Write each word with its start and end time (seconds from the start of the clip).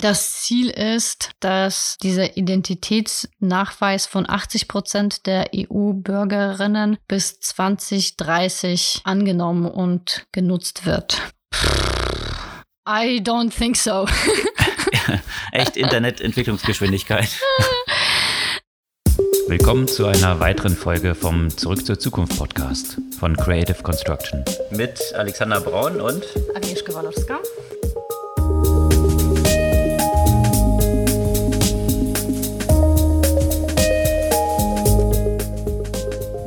Das 0.00 0.42
Ziel 0.42 0.70
ist, 0.70 1.30
dass 1.40 1.96
dieser 2.00 2.36
Identitätsnachweis 2.36 4.06
von 4.06 4.30
80 4.30 4.68
Prozent 4.68 5.26
der 5.26 5.50
EU-Bürgerinnen 5.52 6.98
bis 7.08 7.40
2030 7.40 9.00
angenommen 9.02 9.66
und 9.66 10.28
genutzt 10.30 10.86
wird. 10.86 11.20
I 12.88 13.20
don't 13.20 13.50
think 13.50 13.76
so. 13.76 14.06
Echt 15.52 15.76
Internetentwicklungsgeschwindigkeit. 15.76 17.30
Willkommen 19.48 19.88
zu 19.88 20.06
einer 20.06 20.38
weiteren 20.38 20.76
Folge 20.76 21.16
vom 21.16 21.50
Zurück 21.50 21.84
zur 21.84 21.98
Zukunft 21.98 22.38
Podcast 22.38 22.98
von 23.18 23.36
Creative 23.36 23.82
Construction. 23.82 24.44
Mit 24.70 25.00
Alexander 25.14 25.60
Braun 25.60 26.00
und 26.00 26.22
Agnieszka 26.54 26.94
Walowska. 26.94 27.40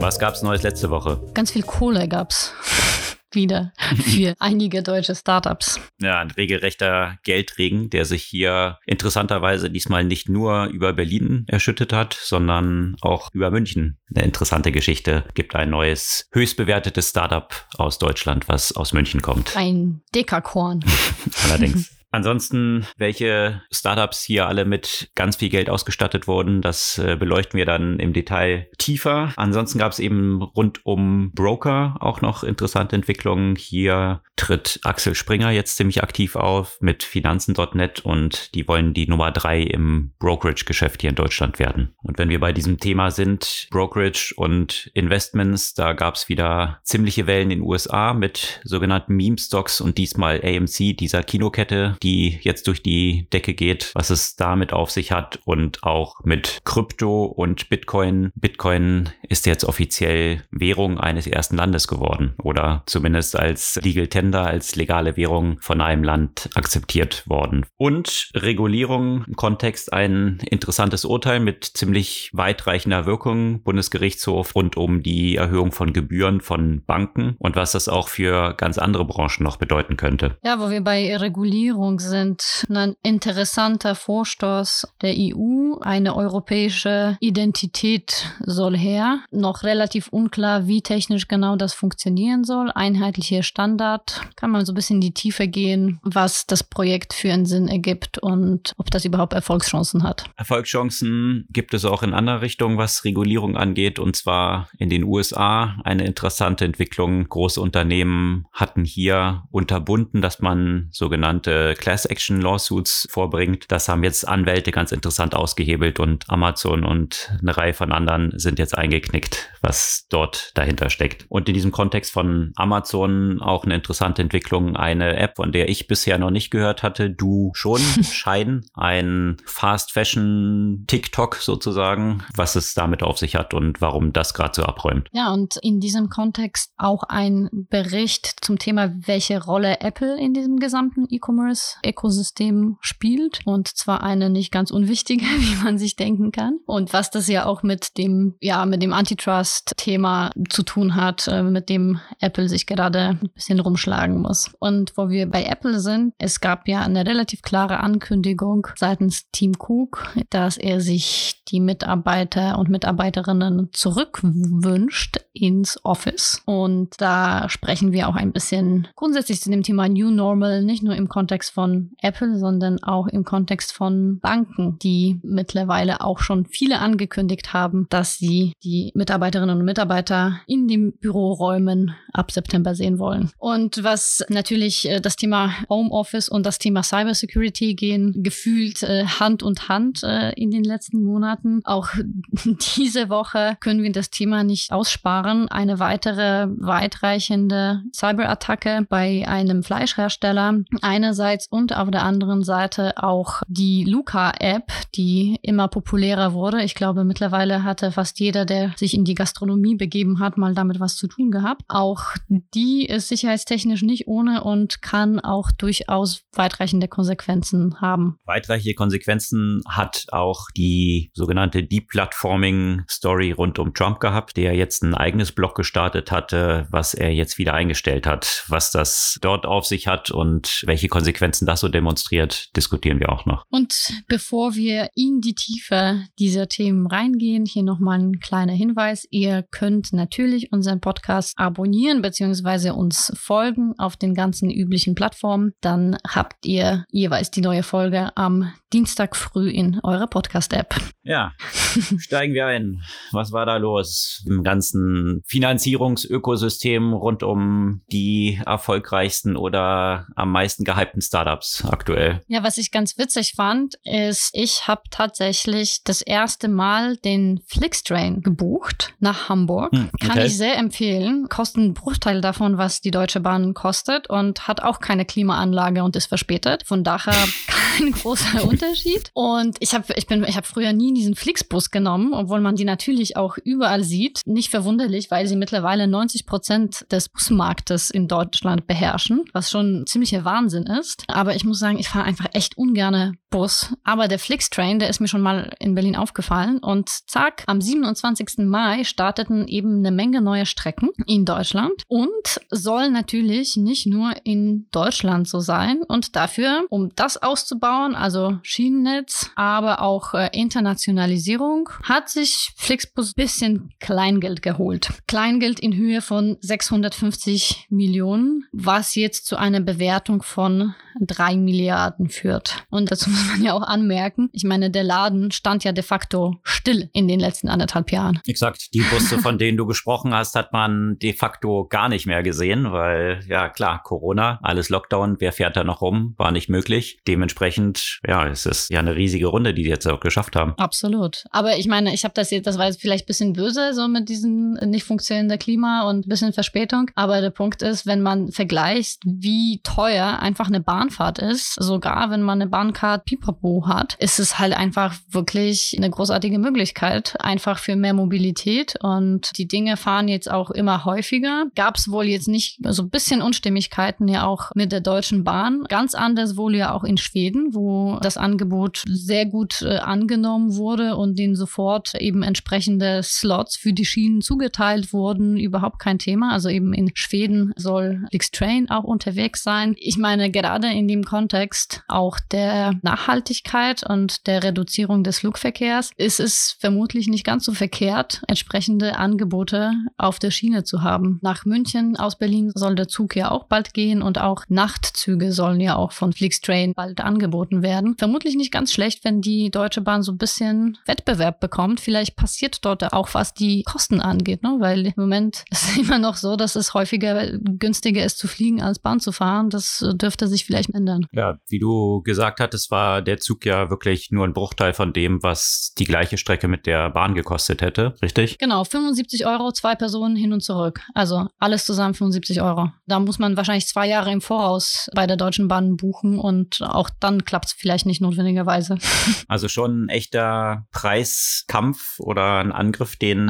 Was 0.02 0.18
gab's 0.18 0.41
Neues 0.41 0.64
letzte 0.64 0.90
Woche? 0.90 1.22
Ganz 1.36 1.52
viel 1.52 1.62
Kohle 1.62 2.08
gab's 2.08 2.55
wieder 3.34 3.72
für 4.04 4.34
einige 4.40 4.82
deutsche 4.82 5.14
Startups. 5.14 5.80
Ja, 6.02 6.20
ein 6.20 6.32
regelrechter 6.32 7.20
Geldregen, 7.24 7.91
der 7.91 8.05
sich 8.05 8.24
hier 8.24 8.80
interessanterweise 8.88 9.70
diesmal 9.70 10.04
nicht 10.04 10.27
nur 10.27 10.66
über 10.66 10.94
Berlin 10.94 11.46
erschüttet 11.48 11.94
hat, 11.94 12.16
sondern 12.20 12.96
auch 13.02 13.30
über 13.34 13.52
München. 13.52 14.00
Eine 14.14 14.26
interessante 14.26 14.72
Geschichte. 14.72 15.24
Gibt 15.36 15.54
ein 15.55 15.70
neues, 15.70 16.27
höchst 16.34 16.58
bewertetes 16.58 17.12
Startup 17.12 17.54
aus 17.77 17.99
Deutschland, 17.99 18.48
was 18.48 18.76
aus 18.76 18.94
München 18.94 19.22
kommt. 19.22 19.55
Ein 19.55 20.02
Dekakorn. 20.16 20.84
Allerdings. 21.44 21.91
Ansonsten, 22.12 22.86
welche 22.98 23.62
Startups 23.72 24.22
hier 24.22 24.48
alle 24.48 24.66
mit 24.66 25.10
ganz 25.16 25.38
viel 25.38 25.50
Geld 25.50 25.70
ausgestattet 25.70 26.28
wurden, 26.28 26.62
das 26.62 26.98
äh, 26.98 27.16
beleuchten 27.16 27.58
wir 27.58 27.66
dann 27.66 27.99
im 27.99 28.12
Detail 28.12 28.68
tiefer. 28.77 29.32
Ansonsten 29.38 29.80
gab 29.80 29.94
es 29.94 29.99
eben 29.99 30.41
rund 30.41 30.85
um 30.85 31.32
Broker 31.34 31.96
auch 32.02 32.22
noch 32.22 32.44
interessante 32.44 32.96
Entwicklungen. 32.98 33.55
Hier 33.55 34.22
tritt 34.35 34.80
Axel 34.84 35.16
Springer 35.16 35.52
jetzt 35.52 35.77
ziemlich 35.77 36.04
aktiv 36.04 36.35
auf 36.35 36.77
mit 36.82 37.04
Finanzen.net 37.04 38.02
und 38.02 38.54
die 38.55 38.68
wollen 38.68 38.94
die 38.94 39.07
Nummer 39.07 39.32
drei 39.32 39.62
im 39.62 40.13
Brokerage-Geschäft 40.20 41.02
hier 41.02 41.12
in 41.12 41.16
Deutschland 41.16 41.60
werden. 41.60 41.94
Und 42.02 42.18
wenn 42.18 42.30
wir 42.30 42.40
bei 42.40 42.52
diesem 42.52 42.78
Thema 42.80 43.12
sind, 43.12 43.68
Brokerage 43.70 44.34
und 44.35 44.90
Investments, 44.96 45.76
da 45.76 45.94
gab 45.94 46.16
es 46.16 46.28
wieder 46.28 46.80
ziemliche 46.84 47.28
Wellen 47.28 47.52
in 47.52 47.60
den 47.60 47.68
USA 47.68 48.13
mit 48.13 48.60
sogenannten 48.63 49.16
Meme-Stocks 49.16 49.80
und 49.80 49.98
diesmal 49.98 50.41
AMC, 50.44 50.98
dieser 50.98 51.24
Kinokette, 51.24 51.96
die 52.04 52.40
jetzt 52.41 52.68
durch 52.68 52.84
die 52.84 53.27
Decke 53.32 53.54
geht, 53.54 53.91
was 53.94 54.10
es 54.10 54.35
damit 54.35 54.74
auf 54.74 54.91
sich 54.91 55.12
hat 55.12 55.40
und 55.46 55.84
auch 55.84 56.16
mit 56.24 56.60
Krypto 56.66 57.26
und 57.26 57.70
Bitcoin. 57.70 58.32
Bitcoin 58.35 59.10
ist 59.27 59.46
jetzt 59.46 59.63
offiziell 59.63 60.44
Währung 60.52 60.99
eines 60.99 61.27
ersten 61.27 61.57
Landes 61.57 61.88
geworden 61.88 62.34
oder 62.44 62.84
zumindest 62.85 63.38
als 63.38 63.79
Legal 63.84 64.07
Tender, 64.07 64.46
als 64.46 64.75
legale 64.75 65.18
Währung 65.18 65.57
von 65.62 65.81
einem 65.81 66.03
Land 66.03 66.50
akzeptiert 66.56 67.28
worden. 67.28 67.66
Und 67.78 68.29
Regulierung 68.35 69.25
im 69.28 69.35
Kontext 69.35 69.94
ein 69.94 70.40
interessantes 70.50 71.06
Urteil 71.06 71.40
mit 71.40 71.63
ziemlich 71.63 72.29
weitreichender 72.34 73.06
Wirkung. 73.06 73.63
Bundesgerichtshof 73.63 74.56
rund 74.56 74.78
um 74.78 75.03
die 75.03 75.35
Erhöhung 75.35 75.72
von 75.72 75.94
Gebühren 75.94 76.41
von 76.41 76.84
Banken 76.85 77.35
und 77.40 77.56
was 77.56 77.72
das 77.72 77.88
auch 77.88 78.07
für 78.07 78.53
ganz 78.56 78.78
andere 78.78 79.06
Branchen 79.06 79.44
noch 79.44 79.57
bedeuten 79.57 79.97
könnte. 79.97 80.38
Ja, 80.44 80.59
wo 80.59 80.69
wir 80.69 80.81
bei 80.81 81.16
Regulierung 81.16 81.91
Verordnung 81.92 82.00
sind 82.00 82.66
ein 82.70 82.96
interessanter 83.03 83.96
Vorstoß 83.96 84.88
der 85.02 85.14
EU. 85.18 85.75
Eine 85.81 86.16
europäische 86.16 87.18
Identität 87.20 88.31
soll 88.46 88.78
her. 88.78 89.20
Noch 89.31 89.64
relativ 89.64 90.08
unklar, 90.09 90.68
wie 90.68 90.81
technisch 90.81 91.28
genau 91.28 91.56
das 91.56 91.74
funktionieren 91.74 92.44
soll. 92.44 92.72
Einheitlicher 92.74 93.44
Standard. 93.44 94.22
Kann 94.35 94.51
man 94.51 94.66
so 94.66 94.72
ein 94.72 94.75
bisschen 94.75 94.97
in 94.97 95.01
die 95.01 95.13
Tiefe 95.13 95.47
gehen, 95.47 96.00
was 96.03 96.46
das 96.46 96.63
Projekt 96.63 97.13
für 97.13 97.31
einen 97.31 97.46
Sinn 97.46 97.68
ergibt 97.68 98.18
und 98.19 98.74
ob 98.78 98.91
das 98.91 99.06
überhaupt 99.06 99.34
Erfolgschancen 99.34 100.03
hat. 100.03 100.25
Erfolgschancen 100.38 101.46
gibt 101.51 101.74
es 101.74 101.85
auch 101.85 102.03
in 102.03 102.13
anderer 102.13 102.41
Richtung, 102.41 102.78
was 102.78 103.03
Regulierung 103.03 103.57
angeht. 103.57 104.00
Und 104.00 104.16
zwar 104.16 104.69
in 104.78 104.90
den 104.90 105.03
USA 105.03 105.78
eine 105.84 106.06
interessante 106.06 106.66
Entwicklung. 106.66 107.28
Große 107.28 107.59
Unternehmen 107.59 108.46
hatten 108.53 108.84
hier 108.84 109.44
unterbunden, 109.51 110.22
dass 110.22 110.40
man 110.40 110.90
sogenannte 110.91 111.75
Class 111.81 112.06
Action 112.06 112.40
Lawsuits 112.40 113.08
vorbringt. 113.12 113.66
Das 113.69 113.90
haben 113.90 114.03
jetzt 114.03 114.28
Anwälte 114.28 114.72
ganz 114.72 114.94
interessant 114.94 115.36
ausgehebelt 115.36 116.00
und 116.00 116.30
Amazon 116.30 116.86
und 116.86 117.31
eine 117.42 117.58
Reihe 117.58 117.74
von 117.74 117.92
anderen 117.92 118.31
sind 118.38 118.59
jetzt 118.59 118.78
eingeknickt, 118.78 119.50
was 119.62 120.06
dort 120.09 120.52
dahinter 120.56 120.90
steckt. 120.90 121.25
Und 121.28 121.50
in 121.50 121.53
diesem 121.53 121.72
Kontext 121.72 122.12
von 122.12 122.53
Amazon 122.56 123.42
auch 123.42 123.66
eine 123.66 123.75
interessante 123.75 124.22
Entwicklung, 124.22 124.75
eine 124.75 125.18
App, 125.18 125.36
von 125.36 125.52
der 125.52 125.68
ich 125.68 125.88
bisher 125.88 126.18
noch 126.18 126.31
nicht 126.31 126.52
gehört 126.52 126.84
hatte, 126.84 127.09
du 127.09 127.52
schon, 127.53 127.81
Schein, 128.12 128.66
ein 128.74 129.38
Fast 129.46 129.92
Fashion 129.92 130.86
TikTok 130.88 131.36
sozusagen, 131.36 132.24
was 132.36 132.56
es 132.56 132.74
damit 132.74 133.03
auf 133.03 133.18
sich 133.18 133.36
hat 133.36 133.53
und 133.53 133.81
warum 133.81 134.13
das 134.13 134.34
gerade 134.34 134.53
so 134.56 134.63
abräumt. 134.63 135.09
Ja, 135.12 135.34
und 135.34 135.58
in 135.62 135.80
diesem 135.80 136.09
Kontext 136.09 136.72
auch 136.78 137.03
ein 137.03 137.50
Bericht 137.52 138.36
zum 138.42 138.59
Thema, 138.59 138.92
welche 139.08 139.44
Rolle 139.44 139.81
Apple 139.81 140.19
in 140.19 140.34
diesem 140.34 140.59
gesamten 140.59 141.08
E-Commerce 141.09 141.70
Ökosystem 141.85 142.77
spielt 142.81 143.41
und 143.45 143.67
zwar 143.67 144.03
eine 144.03 144.29
nicht 144.29 144.51
ganz 144.51 144.71
unwichtige, 144.71 145.25
wie 145.39 145.63
man 145.63 145.77
sich 145.77 145.95
denken 145.95 146.31
kann. 146.31 146.59
Und 146.65 146.93
was 146.93 147.11
das 147.11 147.27
ja 147.27 147.45
auch 147.45 147.63
mit 147.63 147.97
dem, 147.97 148.35
ja, 148.39 148.65
mit 148.65 148.81
dem 148.81 148.93
Antitrust-Thema 148.93 150.31
zu 150.49 150.63
tun 150.63 150.95
hat, 150.95 151.27
äh, 151.27 151.43
mit 151.43 151.69
dem 151.69 151.99
Apple 152.19 152.49
sich 152.49 152.65
gerade 152.65 152.99
ein 153.21 153.29
bisschen 153.33 153.59
rumschlagen 153.59 154.21
muss. 154.21 154.51
Und 154.59 154.93
wo 154.95 155.09
wir 155.09 155.29
bei 155.29 155.43
Apple 155.43 155.79
sind, 155.79 156.13
es 156.17 156.39
gab 156.39 156.67
ja 156.67 156.81
eine 156.81 157.05
relativ 157.05 157.41
klare 157.41 157.79
Ankündigung 157.79 158.67
seitens 158.75 159.29
Team 159.31 159.53
Cook, 159.57 160.13
dass 160.29 160.57
er 160.57 160.81
sich 160.81 161.43
die 161.49 161.59
Mitarbeiter 161.59 162.57
und 162.57 162.69
Mitarbeiterinnen 162.69 163.69
zurückwünscht 163.73 165.17
ins 165.34 165.80
Office. 165.84 166.42
Und 166.46 167.00
da 167.00 167.47
sprechen 167.50 167.92
wir 167.92 168.08
auch 168.08 168.16
ein 168.16 168.31
bisschen 168.31 168.88
grundsätzlich 168.96 169.42
zu 169.42 169.50
dem 169.50 169.64
Thema 169.64 169.88
New 169.88 170.12
Normal, 170.12 170.64
nicht 170.64 170.84
nur 170.84 170.96
im 170.96 171.08
Kontext 171.09 171.52
von 171.52 171.92
Apple, 172.02 172.38
sondern 172.38 172.84
auch 172.84 173.08
im 173.08 173.24
Kontext 173.24 173.74
von 173.74 174.19
Banken, 174.19 174.78
die 174.80 175.19
mittlerweile 175.24 176.02
auch 176.02 176.19
schon 176.19 176.46
viele 176.46 176.80
angekündigt 176.80 177.53
haben, 177.53 177.88
dass 177.90 178.18
sie 178.18 178.53
die 178.64 178.92
Mitarbeiterinnen 178.94 179.58
und 179.58 179.66
Mitarbeiter 179.66 180.40
in 180.47 180.68
den 180.68 180.94
Büroräumen 180.94 181.96
ab 182.13 182.31
September 182.31 182.75
sehen 182.75 183.00
wollen. 183.00 183.31
Und 183.38 183.84
was 183.84 184.25
natürlich 184.30 184.90
äh, 184.90 185.00
das 185.00 185.16
Thema 185.16 185.53
Homeoffice 185.69 186.30
und 186.30 186.46
das 186.46 186.59
Thema 186.59 186.84
Cybersecurity 186.84 187.75
gehen 187.75 188.24
gefühlt 188.24 188.84
äh, 188.84 189.06
Hand 189.06 189.44
und 189.44 189.69
Hand 189.69 190.03
äh, 190.03 190.31
in 190.34 190.52
den 190.52 190.63
letzten 190.63 191.03
Monaten. 191.03 191.62
Auch 191.63 191.90
diese 192.75 193.09
Woche 193.09 193.58
können 193.59 193.84
wir 193.84 193.92
das 193.92 194.09
Thema 194.09 194.44
nicht 194.44 194.72
aussparen. 194.72 195.20
Eine 195.21 195.79
weitere 195.79 196.47
weitreichende 196.57 197.83
Cyberattacke 197.93 198.85
bei 198.89 199.25
einem 199.27 199.63
Fleischhersteller. 199.63 200.59
Einerseits 200.81 201.47
und 201.49 201.75
auf 201.75 201.91
der 201.91 202.03
anderen 202.03 202.43
Seite 202.43 202.93
auch 202.97 203.41
die 203.47 203.83
Luca-App, 203.83 204.71
die 204.95 205.37
immer 205.41 205.67
populärer 205.67 206.33
wurde. 206.33 206.63
Ich 206.63 206.75
glaube, 206.75 207.03
mittlerweile 207.03 207.63
hatte 207.63 207.91
fast 207.91 208.19
jeder, 208.19 208.45
der 208.45 208.73
sich 208.75 208.93
in 208.93 209.05
die 209.05 209.15
Gastronomie 209.15 209.75
begeben 209.75 210.19
hat, 210.19 210.37
mal 210.37 210.53
damit 210.53 210.79
was 210.79 210.95
zu 210.95 211.07
tun 211.07 211.31
gehabt. 211.31 211.63
Auch 211.67 212.03
die 212.27 212.85
ist 212.85 213.07
sicherheitstechnisch 213.07 213.83
nicht 213.83 214.07
ohne 214.07 214.43
und 214.43 214.81
kann 214.81 215.19
auch 215.19 215.51
durchaus 215.51 216.23
weitreichende 216.33 216.88
Konsequenzen 216.88 217.79
haben. 217.81 218.17
Weitreichende 218.25 218.73
Konsequenzen 218.73 219.62
hat 219.67 220.06
auch 220.12 220.47
die 220.56 221.12
sogenannte 221.13 221.63
Deplatforming-Story 221.63 223.31
rund 223.31 223.59
um 223.59 223.74
Trump 223.74 224.00
gehabt, 224.00 224.38
der 224.38 224.56
jetzt 224.56 224.83
ein 224.83 224.94
eigenes 225.12 225.34
Blog 225.34 225.56
gestartet 225.56 226.12
hatte, 226.12 226.68
was 226.72 226.94
er 226.94 227.12
jetzt 227.13 227.38
wieder 227.38 227.54
eingestellt 227.54 228.08
hat. 228.08 228.46
Was 228.48 228.72
das 228.72 229.19
dort 229.22 229.46
auf 229.46 229.66
sich 229.66 229.88
hat 229.88 230.10
und 230.10 230.63
welche 230.66 230.88
Konsequenzen 230.88 231.12
Konsequenzen 231.12 231.46
das 231.46 231.60
so 231.60 231.68
demonstriert, 231.68 232.56
diskutieren 232.56 233.00
wir 233.00 233.12
auch 233.12 233.25
noch. 233.25 233.46
Und 233.50 233.74
bevor 234.08 234.56
wir 234.56 234.90
in 234.96 235.19
die 235.19 235.36
Tiefe 235.36 236.06
dieser 236.19 236.48
Themen 236.48 236.88
reingehen, 236.88 237.46
hier 237.46 237.63
nochmal 237.63 238.00
ein 238.00 238.19
kleiner 238.19 238.54
Hinweis. 238.54 239.06
Ihr 239.12 239.44
könnt 239.52 239.94
natürlich 239.94 240.52
unseren 240.52 240.80
Podcast 240.80 241.34
abonnieren 241.38 242.02
bzw. 242.02 242.72
uns 242.72 243.12
folgen 243.16 243.74
auf 243.78 243.98
den 243.98 244.13
ganzen 244.13 244.50
üblichen 244.50 244.96
Plattformen. 244.96 245.54
Dann 245.62 245.98
habt 246.08 246.46
ihr 246.46 246.86
jeweils 246.90 247.30
die 247.30 247.42
neue 247.42 247.63
Folge 247.63 248.16
am 248.16 248.54
Dienstag 248.72 249.16
früh 249.16 249.50
in 249.50 249.80
eurer 249.84 250.08
Podcast-App. 250.08 250.75
Ja, 251.04 251.34
Steigen 251.98 252.34
wir 252.34 252.46
ein. 252.46 252.84
Was 253.12 253.31
war 253.31 253.46
da 253.46 253.58
los 253.58 254.24
im 254.28 254.44
ganzen 254.44 255.00
Finanzierungsökosystem 255.25 256.94
rund 256.94 257.24
um 257.24 257.81
die 257.92 258.39
erfolgreichsten 258.45 259.36
oder 259.36 260.07
am 260.15 260.31
meisten 260.31 260.63
gehypten 260.63 261.01
Startups 261.01 261.63
aktuell? 261.65 262.21
Ja, 262.27 262.44
was 262.44 262.57
ich 262.57 262.71
ganz 262.71 262.98
witzig 262.98 263.33
fand, 263.36 263.75
ist, 263.83 264.30
ich 264.33 264.68
habe 264.68 264.83
tatsächlich 264.89 265.83
das 265.83 266.01
erste 266.01 266.48
Mal 266.48 266.98
den 266.98 267.42
Flixtrain 267.45 268.21
gebucht 268.21 268.94
nach 269.00 269.30
Hamburg. 269.30 269.71
Hm, 269.71 269.89
okay. 269.94 270.07
Kann 270.07 270.25
ich 270.25 270.38
sehr 270.38 270.57
empfehlen. 270.57 271.27
Kostet 271.30 271.63
einen 271.63 271.74
Bruchteil 271.74 272.21
davon, 272.21 272.57
was 272.57 272.81
die 272.81 272.92
Deutsche 272.92 273.19
Bahn 273.19 273.53
kostet 273.53 274.09
und 274.09 274.48
hat 274.48 274.62
auch 274.62 274.80
keine 274.80 275.06
Klimaanlage 275.06 275.83
und 275.83 275.95
ist 275.95 276.07
verspätet. 276.07 276.63
Von 276.65 276.83
daher 276.83 277.13
kein 277.77 277.92
großer 277.92 278.48
Unterschied. 278.48 279.12
Und 279.13 279.57
ich 279.59 279.74
habe 279.74 279.86
ich 279.95 280.07
bin 280.07 280.24
ich 280.24 280.36
habe 280.36 280.48
früher 280.48 280.74
nie 280.74 280.94
diesen 280.94 281.15
Flixbus 281.15 281.71
genommen, 281.71 282.13
obwohl 282.13 282.42
man 282.42 282.56
die 282.56 282.65
natürlich 282.65 283.18
auch 283.18 283.38
überall 283.38 283.83
sieht. 283.83 284.21
Nicht 284.25 284.50
verwunderlich, 284.50 284.90
weil 285.11 285.27
sie 285.27 285.35
mittlerweile 285.35 285.88
90 285.88 286.25
Prozent 286.25 286.85
des 286.91 287.09
Busmarktes 287.09 287.89
in 287.89 288.07
Deutschland 288.07 288.67
beherrschen, 288.67 289.25
was 289.33 289.49
schon 289.49 289.85
ziemlicher 289.88 290.25
Wahnsinn 290.25 290.63
ist. 290.63 291.03
Aber 291.07 291.35
ich 291.35 291.45
muss 291.45 291.59
sagen, 291.59 291.79
ich 291.79 291.89
fahre 291.89 292.05
einfach 292.05 292.27
echt 292.33 292.57
ungerne 292.57 293.13
Bus. 293.31 293.73
Aber 293.83 294.07
der 294.07 294.19
Flixtrain, 294.19 294.77
der 294.77 294.89
ist 294.89 294.99
mir 294.99 295.07
schon 295.07 295.21
mal 295.21 295.55
in 295.59 295.73
Berlin 295.73 295.95
aufgefallen. 295.95 296.59
Und 296.59 296.89
zack, 296.89 297.43
am 297.47 297.61
27. 297.61 298.39
Mai 298.39 298.83
starteten 298.83 299.47
eben 299.47 299.77
eine 299.77 299.91
Menge 299.91 300.21
neue 300.21 300.45
Strecken 300.45 300.89
in 301.07 301.25
Deutschland 301.25 301.83
und 301.88 302.41
soll 302.49 302.91
natürlich 302.91 303.55
nicht 303.55 303.88
nur 303.88 304.13
in 304.25 304.67
Deutschland 304.71 305.27
so 305.27 305.39
sein. 305.39 305.81
Und 305.88 306.15
dafür, 306.15 306.65
um 306.69 306.91
das 306.95 307.17
auszubauen, 307.17 307.95
also 307.95 308.38
Schienennetz, 308.43 309.31
aber 309.35 309.81
auch 309.81 310.13
äh, 310.13 310.29
Internationalisierung, 310.33 311.69
hat 311.83 312.09
sich 312.09 312.51
Flixbus 312.57 313.13
bisschen 313.13 313.71
Kleingeld 313.79 314.41
geholt. 314.41 314.81
Kleingeld 315.07 315.60
in 315.60 315.75
Höhe 315.75 316.01
von 316.01 316.38
650 316.42 317.68
Millionen, 317.69 318.45
was 318.51 318.95
jetzt 318.95 319.25
zu 319.25 319.38
einer 319.38 319.62
Bewertung 319.62 320.24
von 320.24 320.74
drei 320.99 321.35
Milliarden 321.35 322.09
führt. 322.09 322.65
Und 322.69 322.91
dazu 322.91 323.09
muss 323.09 323.27
man 323.27 323.43
ja 323.43 323.53
auch 323.53 323.63
anmerken, 323.63 324.29
ich 324.33 324.43
meine, 324.43 324.69
der 324.69 324.83
Laden 324.83 325.31
stand 325.31 325.63
ja 325.63 325.71
de 325.71 325.83
facto 325.83 326.35
still 326.43 326.89
in 326.93 327.07
den 327.07 327.19
letzten 327.19 327.47
anderthalb 327.47 327.91
Jahren. 327.91 328.19
Exakt. 328.27 328.73
Die 328.73 328.81
Busse, 328.81 329.19
von 329.19 329.38
denen 329.38 329.57
du 329.57 329.65
gesprochen 329.65 330.13
hast, 330.13 330.35
hat 330.35 330.53
man 330.53 330.97
de 330.99 331.13
facto 331.13 331.65
gar 331.67 331.89
nicht 331.89 332.07
mehr 332.07 332.23
gesehen, 332.23 332.71
weil 332.71 333.23
ja 333.27 333.49
klar, 333.49 333.81
Corona, 333.83 334.39
alles 334.43 334.69
Lockdown, 334.69 335.17
wer 335.19 335.31
fährt 335.31 335.55
da 335.55 335.63
noch 335.63 335.81
rum, 335.81 336.13
war 336.17 336.31
nicht 336.31 336.49
möglich. 336.49 336.99
Dementsprechend, 337.07 337.99
ja, 338.05 338.27
es 338.27 338.45
ist 338.45 338.69
ja 338.69 338.79
eine 338.79 338.95
riesige 338.95 339.27
Runde, 339.27 339.53
die 339.53 339.61
die 339.63 339.69
jetzt 339.69 339.88
auch 339.88 339.99
geschafft 339.99 340.35
haben. 340.35 340.53
Absolut. 340.57 341.25
Aber 341.31 341.57
ich 341.57 341.67
meine, 341.67 341.93
ich 341.93 342.03
habe 342.03 342.13
das 342.13 342.31
jetzt, 342.31 342.47
das 342.47 342.57
war 342.57 342.65
jetzt 342.65 342.81
vielleicht 342.81 343.05
ein 343.05 343.07
bisschen 343.07 343.33
böse, 343.33 343.73
so 343.73 343.88
mit 343.88 344.09
diesem 344.09 344.53
nicht 344.53 344.85
funktionierenden 344.85 345.39
Klima 345.39 345.89
und 345.89 346.05
ein 346.05 346.09
bisschen 346.09 346.33
Verspätung. 346.33 346.89
Aber 346.95 347.21
der 347.21 347.29
Punkt 347.29 347.61
ist, 347.61 347.85
wenn 347.85 348.01
man 348.01 348.31
vergleicht, 348.31 349.01
wie 349.05 349.61
teuer 349.63 350.19
einfach 350.19 350.47
eine 350.47 350.61
Bahnfahrt 350.81 351.19
ist, 351.19 351.54
sogar 351.60 352.10
wenn 352.10 352.24
man 352.24 352.42
eine 352.42 352.50
Bahncard 352.50 353.06
Pipapo 353.06 353.68
hat, 353.68 353.95
ist 354.00 354.19
es 354.19 354.39
halt 354.39 354.54
einfach 354.54 354.95
wirklich 355.12 355.75
eine 355.78 355.92
großartige 355.92 356.39
Möglichkeit, 356.39 357.16
einfach 357.19 357.60
für 357.60 357.75
mehr 357.75 357.94
Mobilität. 357.94 358.74
Und 358.81 359.38
die 359.38 359.48
Dinge 359.48 359.78
fahren 359.78 360.07
jetzt 360.07 360.31
auch 360.31 360.50
immer 360.50 360.86
häufiger. 360.86 361.45
Gab 361.56 361.75
es 361.78 361.92
wohl 361.92 362.06
jetzt 362.06 362.28
nicht 362.28 362.60
so 362.69 362.83
ein 362.83 362.89
bisschen 362.89 363.22
Unstimmigkeiten 363.22 364.07
ja 364.07 364.25
auch 364.25 364.50
mit 364.56 364.72
der 364.72 364.81
Deutschen 364.81 365.24
Bahn. 365.24 365.66
Ganz 365.69 365.94
anders 365.94 366.36
wohl 366.36 366.56
ja 366.56 366.74
auch 366.74 366.84
in 366.84 366.98
Schweden, 366.98 367.54
wo 367.54 368.00
das 368.01 368.18
Angebot 368.18 368.84
sehr 368.88 369.27
gut 369.27 369.62
äh, 369.62 369.77
angenommen 369.77 370.56
wurde 370.56 370.95
und 370.95 371.19
denen 371.19 371.36
sofort 371.36 371.94
eben 371.95 372.24
entsprechende 372.24 373.04
Slots 373.04 373.56
für 373.56 373.74
die 373.74 373.86
Schienen 373.86 374.22
zugeteilt 374.22 374.94
wurden. 374.94 375.38
Überhaupt 375.38 375.77
kein 375.77 376.00
Thema. 376.00 376.31
Also 376.31 376.50
eben 376.50 376.74
in 376.74 376.89
Schweden 376.95 377.54
soll 377.56 378.01
Train 378.31 378.69
auch 378.69 378.84
unterwegs 378.84 379.44
sein. 379.44 379.75
Ich 379.77 379.98
meine, 379.98 380.31
gerade 380.31 380.70
in 380.71 380.88
dem 380.88 381.03
Kontext 381.03 381.83
auch 381.88 382.19
der 382.31 382.73
Nachhaltigkeit 382.81 383.83
und 383.88 384.27
der 384.27 384.44
Reduzierung 384.44 385.03
des 385.03 385.19
Flugverkehrs 385.19 385.91
ist 385.97 386.19
es 386.19 386.56
vermutlich 386.59 387.07
nicht 387.07 387.25
ganz 387.25 387.45
so 387.45 387.53
verkehrt, 387.53 388.21
entsprechende 388.27 388.97
Angebote 388.97 389.71
auf 389.97 390.19
der 390.19 390.31
Schiene 390.31 390.63
zu 390.63 390.81
haben. 390.81 391.19
Nach 391.21 391.45
München 391.45 391.97
aus 391.97 392.18
Berlin 392.18 392.51
soll 392.56 392.75
der 392.75 392.88
Zug 392.88 393.15
ja 393.15 393.31
auch 393.31 393.45
bald 393.45 393.73
gehen 393.73 394.01
und 394.01 394.19
auch 394.19 394.45
Nachtzüge 394.50 395.31
sollen 395.31 395.59
ja 395.59 395.75
auch 395.75 395.91
von 395.91 396.13
Flixtrain 396.13 396.74
bald 396.74 397.01
angeboten 397.01 397.62
werden. 397.62 397.95
Vermutlich 397.97 398.35
nicht 398.35 398.51
ganz 398.51 398.71
schlecht, 398.71 399.03
wenn 399.03 399.21
die 399.21 399.51
Deutsche 399.51 399.81
Bahn 399.81 400.03
so 400.03 400.12
ein 400.12 400.17
bisschen 400.17 400.77
Wettbewerb 400.85 401.39
bekommt. 401.39 401.79
Vielleicht 401.79 402.15
passiert 402.15 402.63
dort 402.65 402.94
auch, 402.94 403.13
was 403.13 403.33
die 403.33 403.63
Kosten 403.63 404.01
angeht, 404.01 404.44
ne? 404.44 404.57
weil 404.59 404.88
im 404.88 404.94
Moment 404.95 405.44
ist 405.50 405.63
es 405.63 405.77
immer 405.81 406.00
noch 406.00 406.15
so, 406.15 406.35
dass 406.35 406.56
es 406.56 406.74
häufiger 406.74 407.31
günstiger 407.38 408.03
ist 408.03 408.17
zu 408.17 408.27
fliegen 408.27 408.62
als 408.62 408.79
Bahn 408.79 409.00
zu 409.00 409.12
fahren. 409.12 409.50
Das 409.50 409.85
dürfte 409.94 410.27
sich 410.27 410.45
vielleicht 410.45 410.61
ändern. 410.69 411.06
Ja, 411.12 411.38
wie 411.48 411.60
du 411.60 412.02
gesagt 412.04 412.40
hattest, 412.40 412.72
war 412.72 413.02
der 413.02 413.18
Zug 413.18 413.46
ja 413.46 413.69
wirklich 413.69 414.10
nur 414.12 414.25
ein 414.25 414.34
Bruchteil 414.34 414.74
von 414.74 414.94
dem, 414.94 415.22
was 415.24 415.74
die 415.78 415.86
gleiche 415.86 416.18
Strecke 416.18 416.48
mit 416.48 416.66
der 416.66 416.90
Bahn 416.90 417.16
gekostet 417.16 417.62
hätte, 417.62 417.96
richtig? 418.02 418.38
Genau, 418.38 418.63
75 418.63 419.25
Euro, 419.25 419.52
zwei 419.52 419.75
Personen 419.75 420.16
hin 420.16 420.34
und 420.34 420.42
zurück. 420.42 420.81
Also 420.94 421.28
alles 421.40 421.66
zusammen 421.66 421.94
75 421.94 422.42
Euro. 422.42 422.69
Da 422.88 423.00
muss 423.00 423.19
man 423.19 423.38
wahrscheinlich 423.38 423.68
zwei 423.68 423.88
Jahre 423.88 424.12
im 424.12 424.22
Voraus 424.22 424.90
bei 424.96 425.08
der 425.08 425.18
Deutschen 425.18 425.48
Bahn 425.48 425.78
buchen 425.78 426.19
und 426.19 426.62
auch 426.62 426.90
dann 427.00 427.25
klappt 427.25 427.48
es 427.48 427.54
vielleicht 427.54 427.86
nicht 427.86 428.02
notwendigerweise. 428.02 428.78
Also 429.28 429.48
schon 429.48 429.86
ein 429.86 429.90
echter 429.90 430.66
Preiskampf 430.72 432.00
oder 432.00 432.40
ein 432.40 432.52
Angriff, 432.52 432.98
den, 432.98 433.30